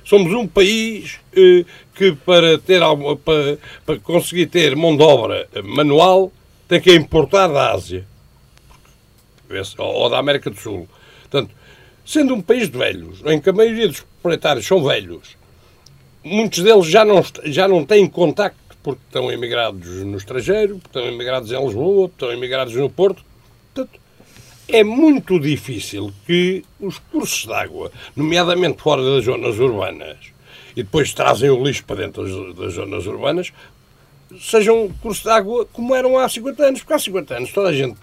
Somos 0.03 0.33
um 0.33 0.47
país 0.47 1.19
eh, 1.37 1.65
que, 1.93 2.13
para, 2.13 2.57
ter, 2.57 2.81
para, 3.23 3.59
para 3.85 3.99
conseguir 3.99 4.47
ter 4.47 4.75
mão 4.75 4.97
de 4.97 5.03
obra 5.03 5.47
manual, 5.63 6.31
tem 6.67 6.81
que 6.81 6.91
importar 6.95 7.47
da 7.49 7.73
Ásia 7.73 8.11
ou 9.77 10.09
da 10.09 10.19
América 10.19 10.49
do 10.49 10.59
Sul. 10.59 10.87
Portanto, 11.21 11.53
sendo 12.05 12.33
um 12.33 12.41
país 12.41 12.69
de 12.69 12.77
velhos, 12.77 13.21
em 13.25 13.39
que 13.39 13.49
a 13.49 13.53
maioria 13.53 13.87
dos 13.87 14.01
proprietários 14.21 14.65
são 14.65 14.83
velhos, 14.83 15.37
muitos 16.23 16.63
deles 16.63 16.87
já 16.87 17.05
não, 17.05 17.23
já 17.45 17.67
não 17.67 17.85
têm 17.85 18.07
contacto 18.07 18.63
porque 18.81 19.01
estão 19.07 19.31
emigrados 19.31 19.87
no 20.03 20.17
estrangeiro, 20.17 20.75
estão 20.77 21.05
emigrados 21.05 21.51
em 21.51 21.65
Lisboa, 21.65 22.07
estão 22.07 22.31
emigrados 22.31 22.75
no 22.75 22.89
Porto. 22.89 23.23
Portanto, 23.73 23.99
é 24.67 24.83
muito 24.83 25.39
difícil 25.39 26.11
que 26.25 26.63
os 26.79 26.99
cursos 26.99 27.45
de 27.45 27.53
água, 27.53 27.91
nomeadamente 28.15 28.81
fora 28.81 29.01
das 29.01 29.23
zonas 29.23 29.57
urbanas, 29.57 30.17
e 30.75 30.83
depois 30.83 31.13
trazem 31.13 31.49
o 31.49 31.63
lixo 31.63 31.85
para 31.85 31.97
dentro 31.97 32.23
das, 32.23 32.55
das 32.55 32.73
zonas 32.73 33.05
urbanas, 33.05 33.53
sejam 34.39 34.89
cursos 35.01 35.23
de 35.23 35.29
água 35.29 35.65
como 35.71 35.95
eram 35.95 36.17
há 36.17 36.27
50 36.27 36.63
anos. 36.63 36.79
Porque 36.81 36.93
há 36.93 36.99
50 36.99 37.35
anos 37.35 37.53
toda 37.53 37.69
a 37.69 37.73
gente 37.73 37.97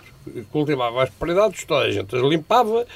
cultivava 0.50 1.02
as 1.02 1.10
propriedades, 1.10 1.64
toda 1.64 1.86
a 1.86 1.90
gente 1.90 2.14
as 2.14 2.22
limpava 2.22 2.86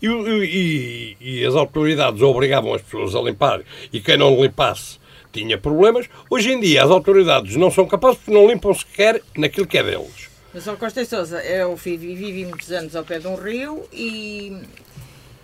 e, 0.00 0.06
e, 0.06 1.16
e, 1.20 1.44
as 1.44 1.54
autoridades 1.54 2.22
obrigavam 2.22 2.74
as 2.74 2.82
pessoas 2.82 3.14
a 3.14 3.20
limpar 3.20 3.62
e 3.92 4.00
quem 4.00 4.16
não 4.16 4.40
limpasse 4.40 4.98
tinha 5.32 5.58
problemas. 5.58 6.08
Hoje 6.30 6.52
em 6.52 6.60
dia 6.60 6.84
as 6.84 6.90
autoridades 6.90 7.56
não 7.56 7.70
são 7.70 7.86
capazes 7.86 8.18
porque 8.18 8.32
não 8.32 8.46
limpam 8.46 8.72
sequer 8.74 9.20
naquilo 9.36 9.66
que 9.66 9.78
é 9.78 9.82
deles. 9.82 10.28
Mas, 10.52 10.64
Costa 10.78 11.02
e 11.02 11.04
Sousa, 11.04 11.42
eu 11.42 11.74
vivi 11.74 12.44
muitos 12.44 12.70
anos 12.70 12.94
ao 12.94 13.02
pé 13.02 13.18
de 13.18 13.26
um 13.26 13.34
rio 13.34 13.82
e 13.92 14.56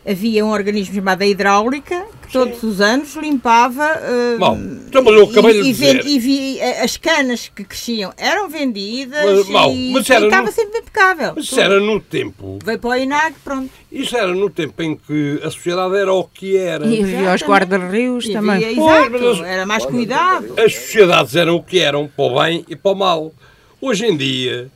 havia 0.06 0.44
um 0.44 0.50
organismo 0.50 0.94
chamado 0.94 1.22
a 1.22 1.26
hidráulica 1.26 2.06
que 2.22 2.32
todos 2.32 2.60
Sim. 2.60 2.66
os 2.68 2.80
anos 2.80 3.16
limpava 3.16 3.84
uh, 3.84 4.38
Bom, 4.38 4.56
então, 4.86 5.02
mas 5.02 5.14
eu 5.14 5.24
acabei 5.24 5.60
e, 5.60 5.62
de 5.62 5.72
dizer. 5.72 6.06
E, 6.06 6.18
vi, 6.18 6.60
as 6.60 6.96
canas 6.96 7.50
que 7.54 7.64
cresciam 7.64 8.12
eram 8.16 8.48
vendidas 8.48 9.38
mas, 9.38 9.48
mal, 9.48 9.68
mas 9.68 10.08
e, 10.08 10.12
estava 10.12 10.46
no, 10.46 10.52
sempre 10.52 10.78
impecável. 10.78 11.32
Mas 11.36 11.44
isso 11.44 11.60
era 11.60 11.80
no 11.80 12.00
tempo. 12.00 12.58
Veio 12.64 12.78
para 12.78 12.90
o 12.90 12.94
INAG, 12.94 13.34
pronto. 13.44 13.70
Isso 13.90 14.16
era 14.16 14.32
no 14.34 14.48
tempo 14.48 14.82
em 14.82 14.96
que 14.96 15.40
a 15.42 15.50
sociedade 15.50 15.96
era 15.96 16.12
o 16.12 16.24
que 16.24 16.56
era. 16.56 16.86
E 16.86 17.02
havia 17.02 17.34
os 17.34 17.42
guarda-rios 17.42 18.28
também. 18.28 18.56
Havia, 18.56 18.72
exato, 18.72 19.10
pois, 19.10 19.40
era 19.40 19.66
mais 19.66 19.84
cuidado. 19.84 20.54
As 20.58 20.74
sociedades 20.74 21.36
eram 21.36 21.56
o 21.56 21.62
que 21.62 21.80
eram, 21.80 22.08
para 22.08 22.24
o 22.24 22.40
bem 22.40 22.64
e 22.68 22.76
para 22.76 22.92
o 22.92 22.94
mal. 22.94 23.32
Hoje 23.80 24.06
em 24.06 24.16
dia, 24.16 24.70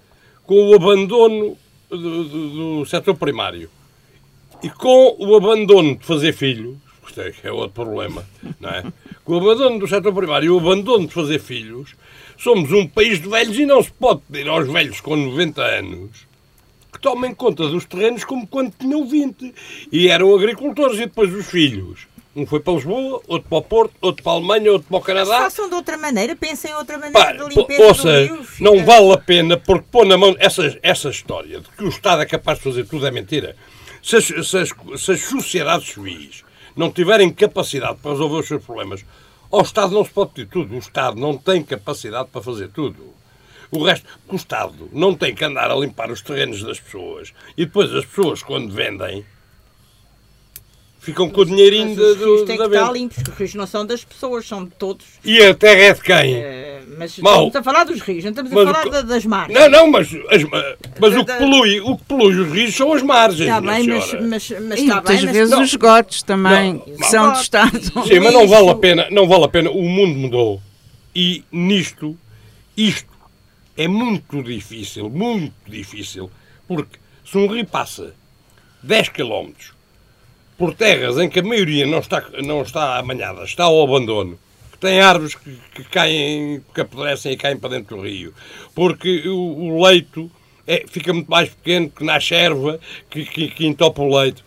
com 0.45 0.71
o 0.71 0.75
abandono 0.75 1.57
do, 1.89 2.25
do, 2.25 2.79
do 2.79 2.87
setor 2.87 3.15
primário, 3.15 3.71
e 4.65 4.71
com 4.71 5.15
o 5.19 5.37
abandono 5.37 5.95
de 5.95 6.07
fazer 6.07 6.33
filhos, 6.33 6.79
isto 7.07 7.21
é, 7.21 7.35
é 7.43 7.53
outro 7.53 7.85
problema, 7.85 8.25
não 8.59 8.71
é? 8.71 8.83
Com 9.23 9.35
o 9.35 9.37
abandono 9.37 9.79
do 9.79 9.87
setor 9.87 10.15
primário 10.15 10.47
e 10.47 10.51
o 10.51 10.59
abandono 10.59 11.07
de 11.07 11.13
fazer 11.13 11.39
filhos, 11.39 11.95
somos 12.39 12.73
um 12.73 12.87
país 12.87 13.21
de 13.21 13.29
velhos 13.29 13.59
e 13.59 13.67
não 13.67 13.83
se 13.83 13.93
pode 13.93 14.23
pedir 14.23 14.49
aos 14.49 14.67
velhos 14.67 15.03
com 15.03 15.17
90 15.17 15.63
anos 15.63 16.27
que 16.91 16.99
tomem 16.99 17.35
conta 17.35 17.69
dos 17.69 17.85
terrenos 17.85 18.25
como 18.25 18.47
quando 18.47 18.73
tinham 18.79 19.07
20 19.07 19.55
e 19.93 20.09
eram 20.09 20.35
agricultores 20.35 20.97
e 20.97 21.01
depois 21.01 21.31
os 21.35 21.47
filhos. 21.47 22.07
Um 22.35 22.47
foi 22.47 22.59
para 22.59 22.73
Lisboa, 22.73 23.21
outro 23.29 23.49
para 23.49 23.59
o 23.59 23.63
Porto, 23.63 23.95
outro 24.01 24.23
para 24.23 24.33
a 24.33 24.37
Alemanha, 24.37 24.73
outro 24.73 24.89
para 24.89 24.97
o 24.97 25.01
Canadá. 25.01 25.41
Mas 25.41 25.55
façam 25.55 25.69
de 25.69 25.75
outra 25.75 25.97
maneira, 25.97 26.35
pensem 26.35 26.71
em 26.71 26.75
outra 26.75 26.99
maneira 26.99 27.19
Pá, 27.21 27.33
de 27.33 27.55
limpeza 27.55 27.83
ouça, 27.85 28.23
rio. 28.23 28.47
Não 28.61 28.85
vale 28.85 29.13
a 29.13 29.19
pena, 29.19 29.57
porque 29.57 29.87
pôr 29.91 30.05
na 30.07 30.17
mão 30.19 30.35
essa, 30.39 30.77
essa 30.83 31.11
história 31.11 31.61
de 31.61 31.69
que 31.69 31.85
o 31.85 31.89
Estado 31.89 32.23
é 32.23 32.27
capaz 32.27 32.59
de 32.59 32.65
fazer 32.65 32.87
tudo 32.87 33.07
é 33.07 33.11
mentira. 33.11 33.55
Se 34.05 34.17
as, 34.17 34.27
se 34.27 34.59
as, 34.59 34.69
se 35.01 35.13
as 35.13 35.21
sociedades 35.23 35.89
civis 35.89 36.45
não 36.77 36.93
tiverem 36.93 37.33
capacidade 37.33 37.97
para 38.03 38.11
resolver 38.11 38.41
os 38.41 38.47
seus 38.47 38.63
problemas, 38.63 39.03
ao 39.51 39.63
Estado 39.63 39.95
não 39.95 40.05
se 40.05 40.11
pode 40.11 40.33
pedir 40.33 40.51
tudo. 40.51 40.75
O 40.75 40.79
Estado 40.79 41.19
não 41.19 41.39
tem 41.39 41.63
capacidade 41.63 42.29
para 42.31 42.43
fazer 42.43 42.69
tudo. 42.69 43.15
O 43.71 43.83
resto, 43.83 44.07
o 44.29 44.37
Estado 44.37 44.91
não 44.93 45.15
tem 45.15 45.35
que 45.35 45.43
andar 45.43 45.71
a 45.71 45.75
limpar 45.75 46.11
os 46.11 46.21
terrenos 46.21 46.63
das 46.63 46.79
pessoas 46.79 47.33
e 47.57 47.65
depois 47.65 47.91
as 47.95 48.05
pessoas, 48.05 48.43
quando 48.43 48.71
vendem, 48.71 49.25
ficam 51.05 51.29
com 51.29 51.43
o 51.43 51.45
dinheirinho 51.45 51.95
da, 51.95 52.03
do, 52.03 52.11
Os 52.13 52.19
rios 52.19 52.43
têm 52.45 52.57
que 52.57 52.65
estar 52.65 52.93
limpos, 52.93 53.19
os 53.19 53.39
rios 53.39 53.55
não 53.55 53.67
são 53.67 53.85
das 53.85 54.05
pessoas, 54.05 54.47
são 54.47 54.65
de 54.65 54.71
todos. 54.71 55.05
E 55.25 55.41
a 55.43 55.55
terra 55.55 55.81
é 55.81 55.93
de 55.93 56.01
quem? 56.01 56.35
É, 56.35 56.83
mas 56.97 57.19
Mal. 57.19 57.47
estamos 57.47 57.57
a 57.57 57.63
falar 57.63 57.85
dos 57.85 58.01
rios, 58.01 58.25
não 58.25 58.31
estamos 58.31 58.53
a 58.53 58.55
falar 58.55 58.87
o, 58.87 59.03
das 59.03 59.27
margens. 59.27 59.59
Não, 59.59 59.69
não, 59.69 59.91
mas, 59.91 60.09
as, 60.31 60.43
mas 60.99 61.13
da, 61.13 61.21
o, 61.21 61.27
que 61.27 61.33
polui, 61.35 61.81
o 61.81 61.97
que 61.97 62.05
polui 62.05 62.35
os 62.35 62.53
rios 62.53 62.75
são 62.75 62.93
as 62.93 63.03
margens. 63.03 63.41
Está 63.41 63.61
bem, 63.61 63.87
mas, 63.87 64.13
mas, 64.15 64.51
mas 64.51 64.81
está 64.81 64.95
muitas 64.95 65.25
bem, 65.25 65.33
vezes 65.33 65.55
os 65.55 65.69
esgotos 65.69 66.23
também 66.23 66.83
não, 66.87 67.09
são 67.09 67.33
do 67.33 67.39
Estado. 67.39 67.81
Sim, 68.07 68.21
mas 68.21 68.33
não 68.33 68.49
vale 68.49 68.71
a 68.71 68.75
pena, 68.75 69.07
não 69.11 69.29
vale 69.29 69.45
a 69.45 69.49
pena. 69.49 69.71
O 69.71 69.83
mundo 69.83 70.15
mudou. 70.15 70.63
E 71.15 71.45
nisto, 71.53 72.17
isto 72.77 73.13
é 73.77 73.87
muito 73.87 74.43
difícil, 74.43 75.11
muito 75.11 75.55
difícil, 75.67 76.31
porque 76.67 76.99
se 77.25 77.37
um 77.37 77.47
rio 77.47 77.67
passa 77.67 78.15
10 78.83 79.11
km 79.11 79.74
por 80.65 80.73
terras 80.73 81.19
em 81.19 81.29
que 81.29 81.41
a 81.41 81.43
maioria 81.43 81.87
não 81.87 81.99
está, 81.99 82.25
não 82.43 82.63
está 82.63 82.97
amanhada, 82.97 83.45
está 83.45 83.65
ao 83.65 83.83
abandono, 83.83 84.39
que 84.73 84.79
tem 84.79 84.99
árvores 84.99 85.35
que, 85.35 85.59
que 85.75 85.85
caem, 85.85 86.63
que 86.75 86.81
apodrecem 86.81 87.33
e 87.33 87.37
caem 87.37 87.59
para 87.59 87.69
dentro 87.69 87.97
do 87.97 88.03
rio, 88.03 88.33
porque 88.75 89.29
o, 89.29 89.37
o 89.37 89.85
leito 89.85 90.31
é, 90.67 90.87
fica 90.89 91.13
muito 91.13 91.31
mais 91.31 91.51
pequeno 91.51 91.91
que 91.91 92.03
nasce 92.03 92.35
erva 92.35 92.81
que, 93.11 93.27
que, 93.27 93.49
que 93.49 93.67
entopa 93.67 94.01
o 94.01 94.19
leito. 94.19 94.43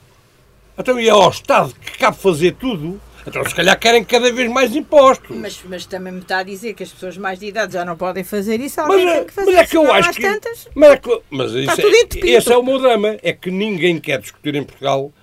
Então, 0.76 0.99
e 0.99 1.07
é 1.07 1.11
ao 1.11 1.30
Estado 1.30 1.72
que 1.76 1.99
cabe 1.99 2.18
fazer 2.18 2.53
tudo, 2.53 2.99
então, 3.28 3.45
se 3.45 3.53
calhar 3.53 3.78
querem 3.78 4.03
cada 4.03 4.32
vez 4.32 4.49
mais 4.49 4.76
impostos. 4.76 5.38
Mas, 5.38 5.61
mas 5.65 5.86
também 5.86 6.13
me 6.13 6.22
está 6.22 6.39
a 6.39 6.43
dizer 6.43 6.74
que 6.74 6.82
as 6.82 6.91
pessoas 6.91 7.15
mais 7.15 7.38
de 7.38 7.45
idade 7.45 7.74
já 7.74 7.86
não 7.86 7.95
podem 7.95 8.24
fazer 8.24 8.59
isso. 8.59 8.82
Alguém 8.82 9.05
mas, 9.05 9.15
tem 9.18 9.26
que 9.26 9.34
fazer 9.34 9.51
mas 9.51 9.59
é 9.59 9.68
que 9.68 9.78
eu 9.78 9.93
acho 9.93 10.13
que. 10.13 10.22
Tantas, 10.22 10.68
mas 10.74 10.91
é 10.91 10.97
que, 10.97 11.22
mas 11.30 11.51
isso 11.51 11.82
é, 11.82 12.30
esse 12.32 12.51
é 12.51 12.57
o 12.57 12.63
meu 12.63 12.80
drama. 12.80 13.18
É 13.22 13.34
que 13.34 13.51
ninguém 13.51 13.99
quer 13.99 14.20
discutir 14.20 14.55
em 14.55 14.63
Portugal 14.63 15.13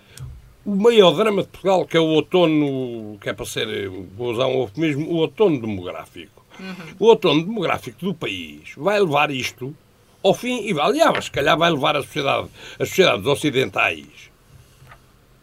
o 0.65 0.75
maior 0.75 1.13
drama 1.13 1.43
de 1.43 1.49
Portugal, 1.49 1.87
que 1.87 1.97
é 1.97 2.01
o 2.01 2.07
outono, 2.07 3.19
que 3.21 3.29
é 3.29 3.33
para 3.33 3.45
ser, 3.45 3.89
vou 3.89 4.33
usar 4.33 4.47
um 4.47 4.69
mesmo 4.77 5.11
o 5.11 5.17
outono 5.17 5.61
demográfico. 5.61 6.45
Uhum. 6.59 6.95
O 6.99 7.07
outono 7.07 7.45
demográfico 7.45 8.05
do 8.05 8.15
país 8.15 8.73
vai 8.77 8.99
levar 9.01 9.31
isto 9.31 9.75
ao 10.23 10.33
fim, 10.33 10.67
e 10.67 10.81
aliás, 10.81 11.27
se 11.27 11.31
calhar 11.31 11.57
vai 11.59 11.71
levar 11.71 11.97
a 11.97 12.03
sociedade, 12.03 12.49
as 12.79 12.89
sociedades 12.89 13.27
ocidentais 13.27 14.31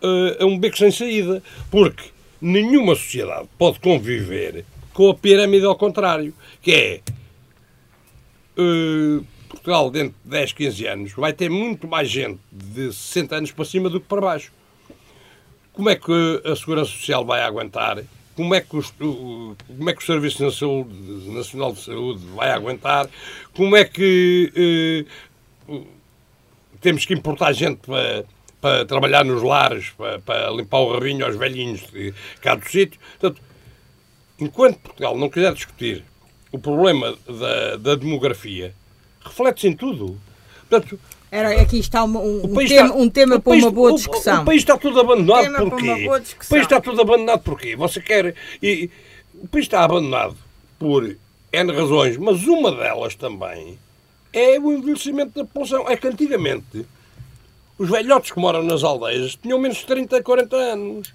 uh, 0.02 0.44
a 0.44 0.46
um 0.46 0.58
beco 0.58 0.78
sem 0.78 0.90
saída, 0.90 1.44
porque 1.70 2.06
nenhuma 2.42 2.96
sociedade 2.96 3.48
pode 3.60 3.80
conviver 3.80 4.66
com 4.92 5.12
a 5.12 5.14
pirâmide 5.14 5.66
ao 5.66 5.76
contrário, 5.76 6.34
que 6.64 6.72
é 6.72 7.02
uh, 8.60 9.24
Portugal 9.48 9.92
dentro 9.92 10.16
de 10.24 10.32
10, 10.32 10.54
15 10.54 10.88
anos 10.88 11.12
vai 11.14 11.32
ter 11.32 11.50
muito 11.50 11.88
mais 11.88 12.10
gente 12.10 12.40
de 12.52 12.92
60 12.92 13.36
anos 13.36 13.52
para 13.52 13.66
cima 13.66 13.90
do 13.90 14.00
que 14.00 14.08
para 14.08 14.22
baixo. 14.22 14.52
Como 15.74 15.90
é 15.90 15.96
que 15.96 16.42
a 16.46 16.56
Segurança 16.56 16.92
Social 16.92 17.26
vai 17.26 17.42
aguentar? 17.42 18.04
Como 18.36 18.54
é 18.56 18.62
que, 18.62 18.76
os, 18.76 18.92
como 18.92 19.90
é 19.90 19.94
que 19.94 20.02
o 20.02 20.06
Serviço 20.06 20.44
Nacional 20.44 21.74
de 21.74 21.82
Saúde 21.82 22.26
vai 22.34 22.52
aguentar? 22.52 23.10
Como 23.54 23.76
é 23.76 23.86
que 23.86 25.06
eh, 25.70 25.82
temos 26.80 27.06
que 27.06 27.14
importar 27.14 27.54
gente 27.54 27.80
para, 27.86 28.26
para 28.60 28.86
trabalhar 28.86 29.24
nos 29.24 29.44
lares, 29.44 29.90
para, 29.92 30.20
para, 30.20 30.50
limpar 30.52 30.80
o 30.80 30.94
rabinho 30.94 31.26
aos 31.26 31.36
velhinhos 31.36 31.82
de 31.92 32.14
cá 32.42 32.56
do 32.56 32.68
sítio? 32.68 33.00
Portanto, 33.20 33.42
enquanto 34.40 34.80
Portugal 34.80 35.18
não 35.18 35.30
quiser 35.30 35.54
discutir 35.54 36.04
o 36.52 36.60
problema 36.60 37.16
da, 37.28 37.78
da 37.78 37.96
demografia, 37.96 38.74
reflete-se 39.24 39.68
em 39.68 39.74
tudo. 39.74 40.20
Portanto, 40.70 41.00
era, 41.32 41.62
aqui 41.62 41.80
está 41.80 42.04
um, 42.04 42.18
um, 42.18 42.44
um 42.44 42.54
tema, 42.54 42.64
está, 42.64 42.94
um 42.94 43.10
tema 43.10 43.40
para 43.40 43.52
país, 43.54 43.64
uma 43.64 43.72
boa 43.72 43.94
discussão. 43.94 44.40
O, 44.40 44.42
o, 44.42 44.46
país 44.46 44.62
está 44.62 44.78
tudo 44.78 45.00
abandonado 45.00 45.70
porquê? 45.70 46.06
O 46.06 46.50
país 46.50 46.64
está 46.64 46.82
tudo 46.82 47.02
abandonado 47.02 47.40
porquê? 47.42 47.76
Você 47.78 48.02
quer. 48.02 48.36
E, 48.62 48.90
o 49.42 49.48
país 49.48 49.66
está 49.66 49.86
abandonado 49.86 50.36
por 50.78 51.16
N 51.54 51.72
razões, 51.74 52.18
mas 52.18 52.46
uma 52.46 52.70
delas 52.70 53.16
também 53.16 53.80
é 54.34 54.60
o 54.60 54.74
envelhecimento 54.74 55.32
da 55.34 55.46
população. 55.46 55.90
É 55.90 55.96
que 55.96 56.06
antigamente 56.06 56.86
os 57.78 57.90
velhotes 57.90 58.32
que 58.32 58.40
moram 58.40 58.62
nas 58.62 58.84
aldeias 58.84 59.36
tinham 59.42 59.58
menos 59.58 59.78
de 59.78 59.86
30, 59.86 60.22
40 60.22 60.56
anos. 60.56 61.14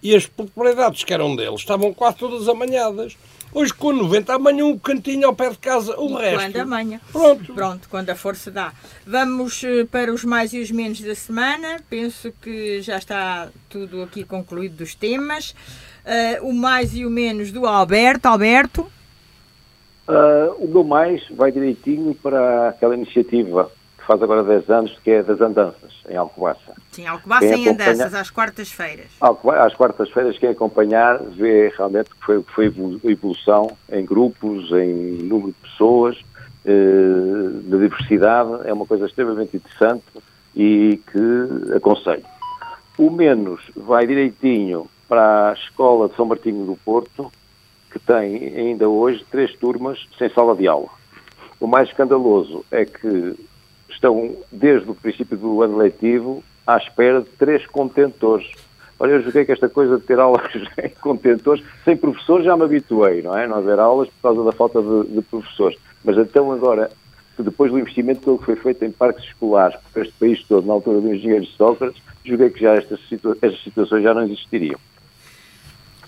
E 0.00 0.14
as 0.14 0.26
propriedades 0.26 1.02
que 1.02 1.12
eram 1.12 1.34
deles 1.34 1.60
estavam 1.60 1.92
quase 1.92 2.18
todas 2.18 2.48
amanhadas. 2.48 3.16
Hoje, 3.52 3.74
com 3.74 3.92
90, 3.92 4.32
amanhã 4.32 4.64
um 4.64 4.78
cantinho 4.78 5.26
ao 5.26 5.34
pé 5.34 5.50
de 5.50 5.58
casa, 5.58 5.98
o 5.98 6.08
e 6.08 6.22
resto. 6.22 6.52
Quando 6.52 6.56
amanhã. 6.56 7.00
Pronto. 7.10 7.52
Pronto, 7.52 7.88
quando 7.88 8.10
a 8.10 8.14
força 8.14 8.50
dá. 8.50 8.72
Vamos 9.04 9.64
eh, 9.64 9.84
para 9.90 10.12
os 10.12 10.24
mais 10.24 10.52
e 10.52 10.60
os 10.60 10.70
menos 10.70 11.00
da 11.00 11.14
semana. 11.14 11.80
Penso 11.90 12.32
que 12.40 12.80
já 12.80 12.96
está 12.96 13.48
tudo 13.68 14.02
aqui 14.02 14.22
concluído 14.22 14.76
dos 14.76 14.94
temas. 14.94 15.50
Uh, 16.00 16.48
o 16.48 16.54
mais 16.54 16.94
e 16.94 17.04
o 17.04 17.10
menos 17.10 17.50
do 17.50 17.66
Alberto. 17.66 18.26
Alberto? 18.26 18.82
Uh, 20.08 20.54
o 20.58 20.68
meu 20.68 20.84
mais 20.84 21.22
vai 21.30 21.50
direitinho 21.50 22.14
para 22.14 22.68
aquela 22.68 22.94
iniciativa 22.94 23.70
faz 24.10 24.22
agora 24.24 24.42
10 24.42 24.70
anos, 24.70 24.98
que 25.04 25.10
é 25.12 25.22
das 25.22 25.40
andanças, 25.40 25.92
em 26.08 26.16
Alcobaça. 26.16 26.74
Sim, 26.90 27.06
Alcobaça 27.06 27.46
em 27.46 27.68
andanças, 27.68 28.12
às 28.12 28.28
quartas-feiras. 28.28 29.06
Às 29.20 29.74
quartas-feiras, 29.74 30.36
quem 30.36 30.48
acompanhar 30.48 31.22
vê 31.22 31.72
realmente 31.76 32.10
que 32.10 32.16
foi, 32.26 32.42
foi 32.42 32.74
evolução 33.04 33.70
em 33.88 34.04
grupos, 34.04 34.72
em 34.72 35.22
número 35.22 35.52
de 35.52 35.70
pessoas, 35.70 36.18
eh, 36.64 36.72
na 37.66 37.76
diversidade, 37.76 38.50
é 38.64 38.72
uma 38.72 38.84
coisa 38.84 39.06
extremamente 39.06 39.56
interessante 39.56 40.02
e 40.56 41.00
que 41.12 41.76
aconselho. 41.76 42.24
O 42.98 43.10
menos 43.10 43.60
vai 43.76 44.08
direitinho 44.08 44.90
para 45.08 45.50
a 45.50 45.52
Escola 45.52 46.08
de 46.08 46.16
São 46.16 46.26
Martinho 46.26 46.66
do 46.66 46.76
Porto, 46.84 47.30
que 47.92 48.00
tem 48.00 48.56
ainda 48.56 48.88
hoje 48.88 49.24
três 49.30 49.54
turmas 49.54 50.04
sem 50.18 50.28
sala 50.30 50.56
de 50.56 50.66
aula. 50.66 50.88
O 51.60 51.68
mais 51.68 51.88
escandaloso 51.88 52.64
é 52.72 52.84
que 52.84 53.36
estão, 53.94 54.36
desde 54.50 54.90
o 54.90 54.94
princípio 54.94 55.36
do 55.36 55.62
ano 55.62 55.76
letivo, 55.76 56.42
à 56.66 56.76
espera 56.76 57.20
de 57.20 57.28
três 57.30 57.66
contentores. 57.66 58.50
Olha, 58.98 59.12
eu 59.12 59.22
joguei 59.22 59.44
que 59.44 59.52
esta 59.52 59.68
coisa 59.68 59.98
de 59.98 60.04
ter 60.04 60.18
aulas 60.18 60.42
em 60.82 60.90
contentores, 61.00 61.64
sem 61.84 61.96
professores 61.96 62.44
já 62.44 62.56
me 62.56 62.64
habituei, 62.64 63.22
não 63.22 63.36
é? 63.36 63.46
Não 63.46 63.56
haver 63.56 63.78
aulas 63.78 64.08
por 64.08 64.22
causa 64.22 64.44
da 64.44 64.52
falta 64.52 64.80
de, 64.82 65.14
de 65.14 65.22
professores. 65.22 65.78
Mas 66.04 66.18
então 66.18 66.52
agora, 66.52 66.90
depois 67.38 67.72
do 67.72 67.78
investimento 67.78 68.38
que 68.38 68.44
foi 68.44 68.56
feito 68.56 68.84
em 68.84 68.90
parques 68.90 69.24
escolares 69.24 69.78
por 69.92 70.02
este 70.02 70.14
país 70.18 70.42
todo, 70.44 70.66
na 70.66 70.74
altura 70.74 71.00
do 71.00 71.14
engenheiro 71.14 71.46
Sócrates, 71.46 72.02
julguei 72.24 72.50
que 72.50 72.60
já 72.60 72.74
estas, 72.74 73.00
situa 73.08 73.36
estas 73.40 73.62
situações 73.62 74.02
já 74.02 74.14
não 74.14 74.22
existiriam. 74.22 74.78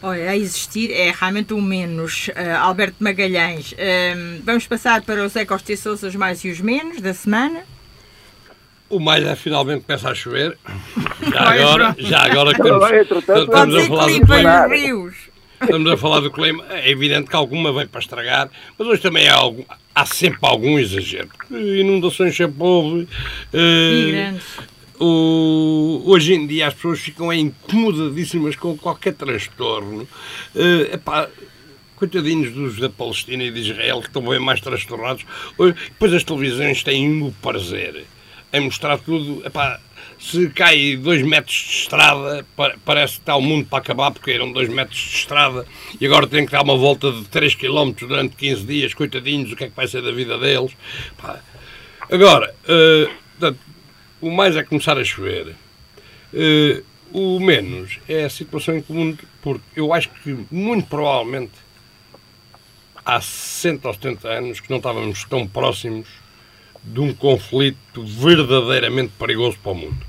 Olha, 0.03 0.31
a 0.31 0.37
existir 0.37 0.91
é 0.91 1.13
realmente 1.13 1.55
o 1.55 1.59
um 1.59 1.63
menos. 1.63 2.29
Uh, 2.29 2.57
Alberto 2.61 2.97
Magalhães, 2.99 3.73
uh, 3.73 4.43
vamos 4.43 4.67
passar 4.67 5.03
para 5.03 5.25
os 5.25 5.37
ecostiços, 5.37 6.03
os 6.03 6.17
mais 6.17 6.45
e 6.45 6.51
os 6.51 6.61
menos 6.61 7.01
da 7.01 7.15
semana. 7.15 7.61
O 8.91 8.99
mais 8.99 9.25
é 9.25 9.37
finalmente 9.37 9.85
começa 9.85 10.11
a 10.11 10.15
chover. 10.15 10.59
Já 11.33 11.41
agora, 11.41 11.97
já 11.99 12.19
agora 12.25 12.53
que 12.53 12.63
temos, 12.63 12.91
estamos 12.91 13.77
a 13.77 13.87
falar 13.87 14.07
do 14.07 14.27
clima. 14.27 15.13
Estamos 15.63 15.93
a 15.93 15.97
falar 15.97 16.21
do 16.21 16.31
clima. 16.31 16.65
É 16.69 16.91
evidente 16.91 17.31
que 17.31 17.37
alguma 17.37 17.73
vem 17.73 17.87
para 17.87 18.01
estragar, 18.01 18.51
mas 18.77 18.89
hoje 18.89 19.01
também 19.01 19.29
há, 19.29 19.35
algum, 19.35 19.63
há 19.95 20.05
sempre 20.05 20.41
algum 20.43 20.79
exagero. 20.79 21.29
Inundações 21.51 22.37
sempre 22.37 22.57
houve. 22.59 23.09
Uh, 23.55 24.39
o, 25.03 26.03
hoje 26.07 26.35
em 26.35 26.47
dia 26.47 26.69
as 26.69 26.75
pessoas 26.75 27.01
ficam 27.01 27.33
incomodadíssimas 27.33 28.55
com 28.55 28.77
qualquer 28.79 29.15
transtorno. 29.15 30.07
Uh, 30.55 30.95
epá, 30.95 31.29
coitadinhos 31.97 32.53
dos 32.53 32.79
da 32.79 32.89
Palestina 32.89 33.43
e 33.43 33.51
de 33.51 33.61
Israel 33.61 34.01
que 34.01 34.07
estão 34.07 34.23
bem 34.23 34.39
mais 34.39 34.61
transtornados. 34.61 35.25
Depois 35.59 36.13
as 36.13 36.23
televisões 36.23 36.83
têm 36.85 37.23
o 37.23 37.33
prazer 37.43 38.05
em 38.53 38.61
mostrar 38.61 38.99
tudo. 38.99 39.45
Epá, 39.45 39.81
se 40.21 40.49
cai 40.51 40.97
dois 40.97 41.21
metros 41.23 41.57
de 41.57 41.75
estrada, 41.81 42.47
parece 42.85 43.15
que 43.15 43.21
está 43.21 43.35
o 43.35 43.43
mundo 43.43 43.67
para 43.67 43.79
acabar, 43.79 44.13
porque 44.13 44.31
eram 44.31 44.53
dois 44.53 44.69
metros 44.69 45.01
de 45.01 45.17
estrada 45.17 45.67
e 46.01 46.07
agora 46.07 46.29
tem 46.29 46.47
que 46.47 46.53
dar 46.53 46.63
uma 46.63 46.77
volta 46.77 47.11
de 47.11 47.25
3 47.25 47.57
km 47.57 47.93
durante 47.99 48.37
15 48.37 48.65
dias. 48.65 48.95
Coitadinhos, 48.95 49.51
o 49.51 49.57
que 49.57 49.65
é 49.65 49.69
que 49.69 49.75
vai 49.75 49.89
ser 49.89 50.01
da 50.01 50.13
vida 50.13 50.39
deles? 50.39 50.73
Agora, 52.09 52.55
uh, 52.69 53.23
o 54.23 54.31
mais 54.31 54.57
é 54.57 54.63
começar 54.63 54.97
a 54.97 55.05
chover. 55.05 55.55
Uh, 56.33 56.83
o 57.13 57.39
menos 57.41 57.99
é 58.09 58.25
a 58.25 58.31
situação 58.31 58.77
em 58.77 58.81
comum, 58.81 59.15
porque 59.43 59.65
eu 59.77 59.93
acho 59.93 60.09
que 60.09 60.47
muito 60.51 60.89
provavelmente 60.89 61.53
há 63.05 63.21
60 63.21 63.89
ou 63.89 63.95
70 63.95 64.29
anos 64.29 64.61
que 64.61 64.71
não 64.71 64.79
estávamos 64.79 65.25
tão 65.25 65.47
próximos 65.47 66.09
de 66.83 67.01
um 67.01 67.13
conflito 67.13 68.05
verdadeiramente 68.05 69.13
perigoso 69.19 69.59
para 69.63 69.73
o 69.73 69.75
mundo. 69.75 70.07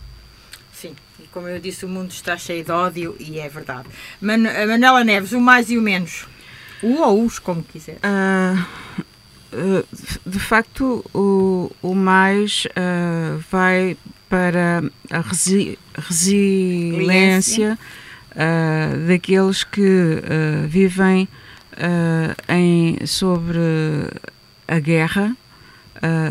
Sim, 0.71 0.95
e 1.19 1.23
como 1.27 1.47
eu 1.47 1.59
disse, 1.59 1.85
o 1.85 1.89
mundo 1.89 2.11
está 2.11 2.37
cheio 2.37 2.63
de 2.63 2.71
ódio 2.71 3.15
e 3.19 3.39
é 3.39 3.49
verdade. 3.49 3.89
Man 4.21 4.37
Manela 4.37 5.03
Neves, 5.03 5.33
o 5.33 5.41
mais 5.41 5.69
e 5.69 5.77
o 5.77 5.81
menos. 5.81 6.25
O 6.81 7.01
ou 7.01 7.25
os, 7.25 7.39
como 7.39 7.63
quiser. 7.63 7.97
Uh, 7.97 8.59
uh, 8.99 9.05
de 10.25 10.39
facto, 10.39 11.03
o, 11.13 11.71
o 11.81 11.93
mais 11.93 12.65
uh, 12.69 13.43
vai 13.51 13.97
para 14.29 14.83
a 15.11 15.19
resi 15.21 15.77
resiliência 15.95 17.77
daqueles 19.07 19.63
que 19.63 20.23
vivem 20.67 21.27
em, 22.49 23.05
sobre 23.05 23.59
a 24.67 24.79
guerra, 24.79 25.37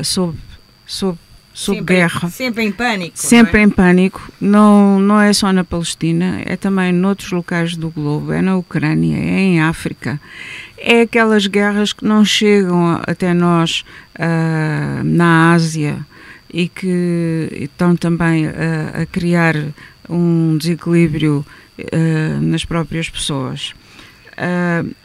sob, 0.02 0.36
sob 0.84 1.16
sob 1.52 1.78
sempre, 1.78 1.94
guerra. 1.94 2.30
Sempre 2.30 2.64
em 2.64 2.72
pânico. 2.72 3.18
Sempre 3.18 3.60
é? 3.60 3.62
em 3.64 3.70
pânico. 3.70 4.32
Não, 4.40 4.98
não 4.98 5.20
é 5.20 5.32
só 5.32 5.52
na 5.52 5.64
Palestina, 5.64 6.40
é 6.44 6.56
também 6.56 6.92
noutros 6.92 7.30
locais 7.30 7.76
do 7.76 7.90
globo. 7.90 8.32
É 8.32 8.40
na 8.40 8.56
Ucrânia, 8.56 9.16
é 9.16 9.40
em 9.40 9.60
África. 9.60 10.20
É 10.78 11.02
aquelas 11.02 11.46
guerras 11.46 11.92
que 11.92 12.04
não 12.04 12.24
chegam 12.24 13.00
até 13.06 13.32
nós 13.32 13.84
uh, 14.18 15.04
na 15.04 15.52
Ásia 15.52 16.04
e 16.52 16.68
que 16.68 17.48
estão 17.52 17.94
também 17.96 18.46
a, 18.46 19.02
a 19.02 19.06
criar 19.06 19.54
um 20.08 20.56
desequilíbrio 20.58 21.44
uh, 21.78 22.40
nas 22.40 22.64
próprias 22.64 23.08
pessoas. 23.08 23.74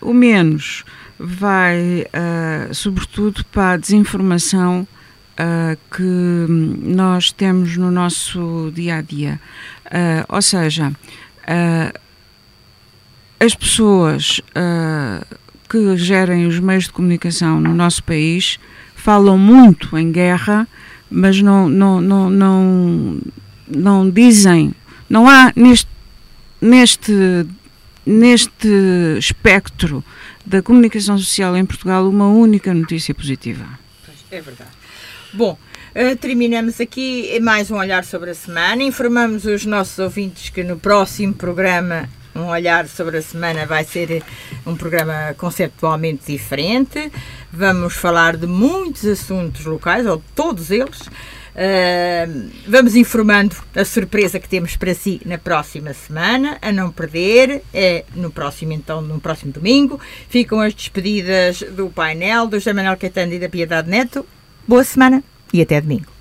O 0.01 0.13
menos 0.13 0.83
vai, 1.19 2.05
sobretudo, 2.71 3.45
para 3.51 3.71
a 3.71 3.77
desinformação 3.77 4.87
uh, 5.37 5.77
que 5.95 6.03
nós 6.03 7.31
temos 7.31 7.77
no 7.77 7.91
nosso 7.91 8.71
dia 8.73 8.97
a 8.97 9.01
dia. 9.01 9.39
Uh, 9.85 10.25
ou 10.29 10.41
seja, 10.41 10.89
uh, 10.89 11.99
as 13.39 13.53
pessoas 13.53 14.41
que 15.69 15.97
gerem 15.97 16.47
os 16.47 16.59
meios 16.59 16.85
de 16.85 16.91
comunicação 16.91 17.61
no 17.61 17.73
nosso 17.73 18.03
país 18.03 18.59
falam 18.95 19.37
muito 19.37 19.95
em 19.95 20.11
guerra, 20.11 20.67
mas 21.09 21.39
não, 21.39 21.69
não, 21.69 22.01
não, 22.01 22.29
não, 22.31 23.21
não 23.67 24.09
dizem, 24.09 24.73
não 25.07 25.29
há 25.29 25.53
neste, 25.55 25.87
neste, 26.59 27.45
neste 28.03 28.67
espectro 29.19 30.03
da 30.43 30.63
comunicação 30.63 31.15
social 31.17 31.55
em 31.55 31.65
Portugal 31.65 32.09
uma 32.09 32.27
única 32.27 32.73
notícia 32.73 33.13
positiva. 33.13 33.65
É 34.31 34.41
verdade. 34.41 34.71
Bom, 35.33 35.57
terminamos 36.21 36.79
aqui 36.79 37.37
mais 37.41 37.69
um 37.69 37.75
olhar 37.75 38.05
sobre 38.05 38.29
a 38.29 38.33
semana. 38.33 38.81
Informamos 38.81 39.43
os 39.43 39.65
nossos 39.65 39.99
ouvintes 39.99 40.49
que 40.49 40.63
no 40.63 40.79
próximo 40.79 41.33
programa, 41.33 42.07
um 42.33 42.45
olhar 42.45 42.87
sobre 42.87 43.17
a 43.17 43.21
semana, 43.21 43.65
vai 43.65 43.83
ser 43.83 44.23
um 44.65 44.73
programa 44.73 45.35
conceptualmente 45.37 46.31
diferente. 46.31 47.11
Vamos 47.51 47.93
falar 47.93 48.37
de 48.37 48.47
muitos 48.47 49.05
assuntos 49.05 49.65
locais, 49.65 50.05
ou 50.05 50.23
todos 50.33 50.71
eles. 50.71 51.01
Uh, 51.01 52.49
vamos 52.65 52.95
informando 52.95 53.55
a 53.75 53.83
surpresa 53.83 54.39
que 54.39 54.47
temos 54.47 54.77
para 54.77 54.93
si 54.93 55.19
na 55.25 55.37
próxima 55.37 55.93
semana, 55.93 56.57
a 56.61 56.71
não 56.71 56.89
perder, 56.89 57.63
é 57.73 58.05
no 58.15 58.31
próximo 58.31 58.71
então, 58.71 59.01
no 59.01 59.19
próximo 59.19 59.51
domingo. 59.51 59.99
Ficam 60.29 60.61
as 60.61 60.73
despedidas 60.73 61.63
do 61.75 61.89
painel 61.89 62.47
do 62.47 62.57
José 62.57 62.71
Manuel 62.71 62.95
Caetano 62.95 63.33
e 63.33 63.39
da 63.39 63.49
Piedade 63.49 63.89
Neto. 63.89 64.25
Boa 64.67 64.83
semana 64.83 65.23
e 65.53 65.61
até 65.61 65.79
domingo. 65.79 66.16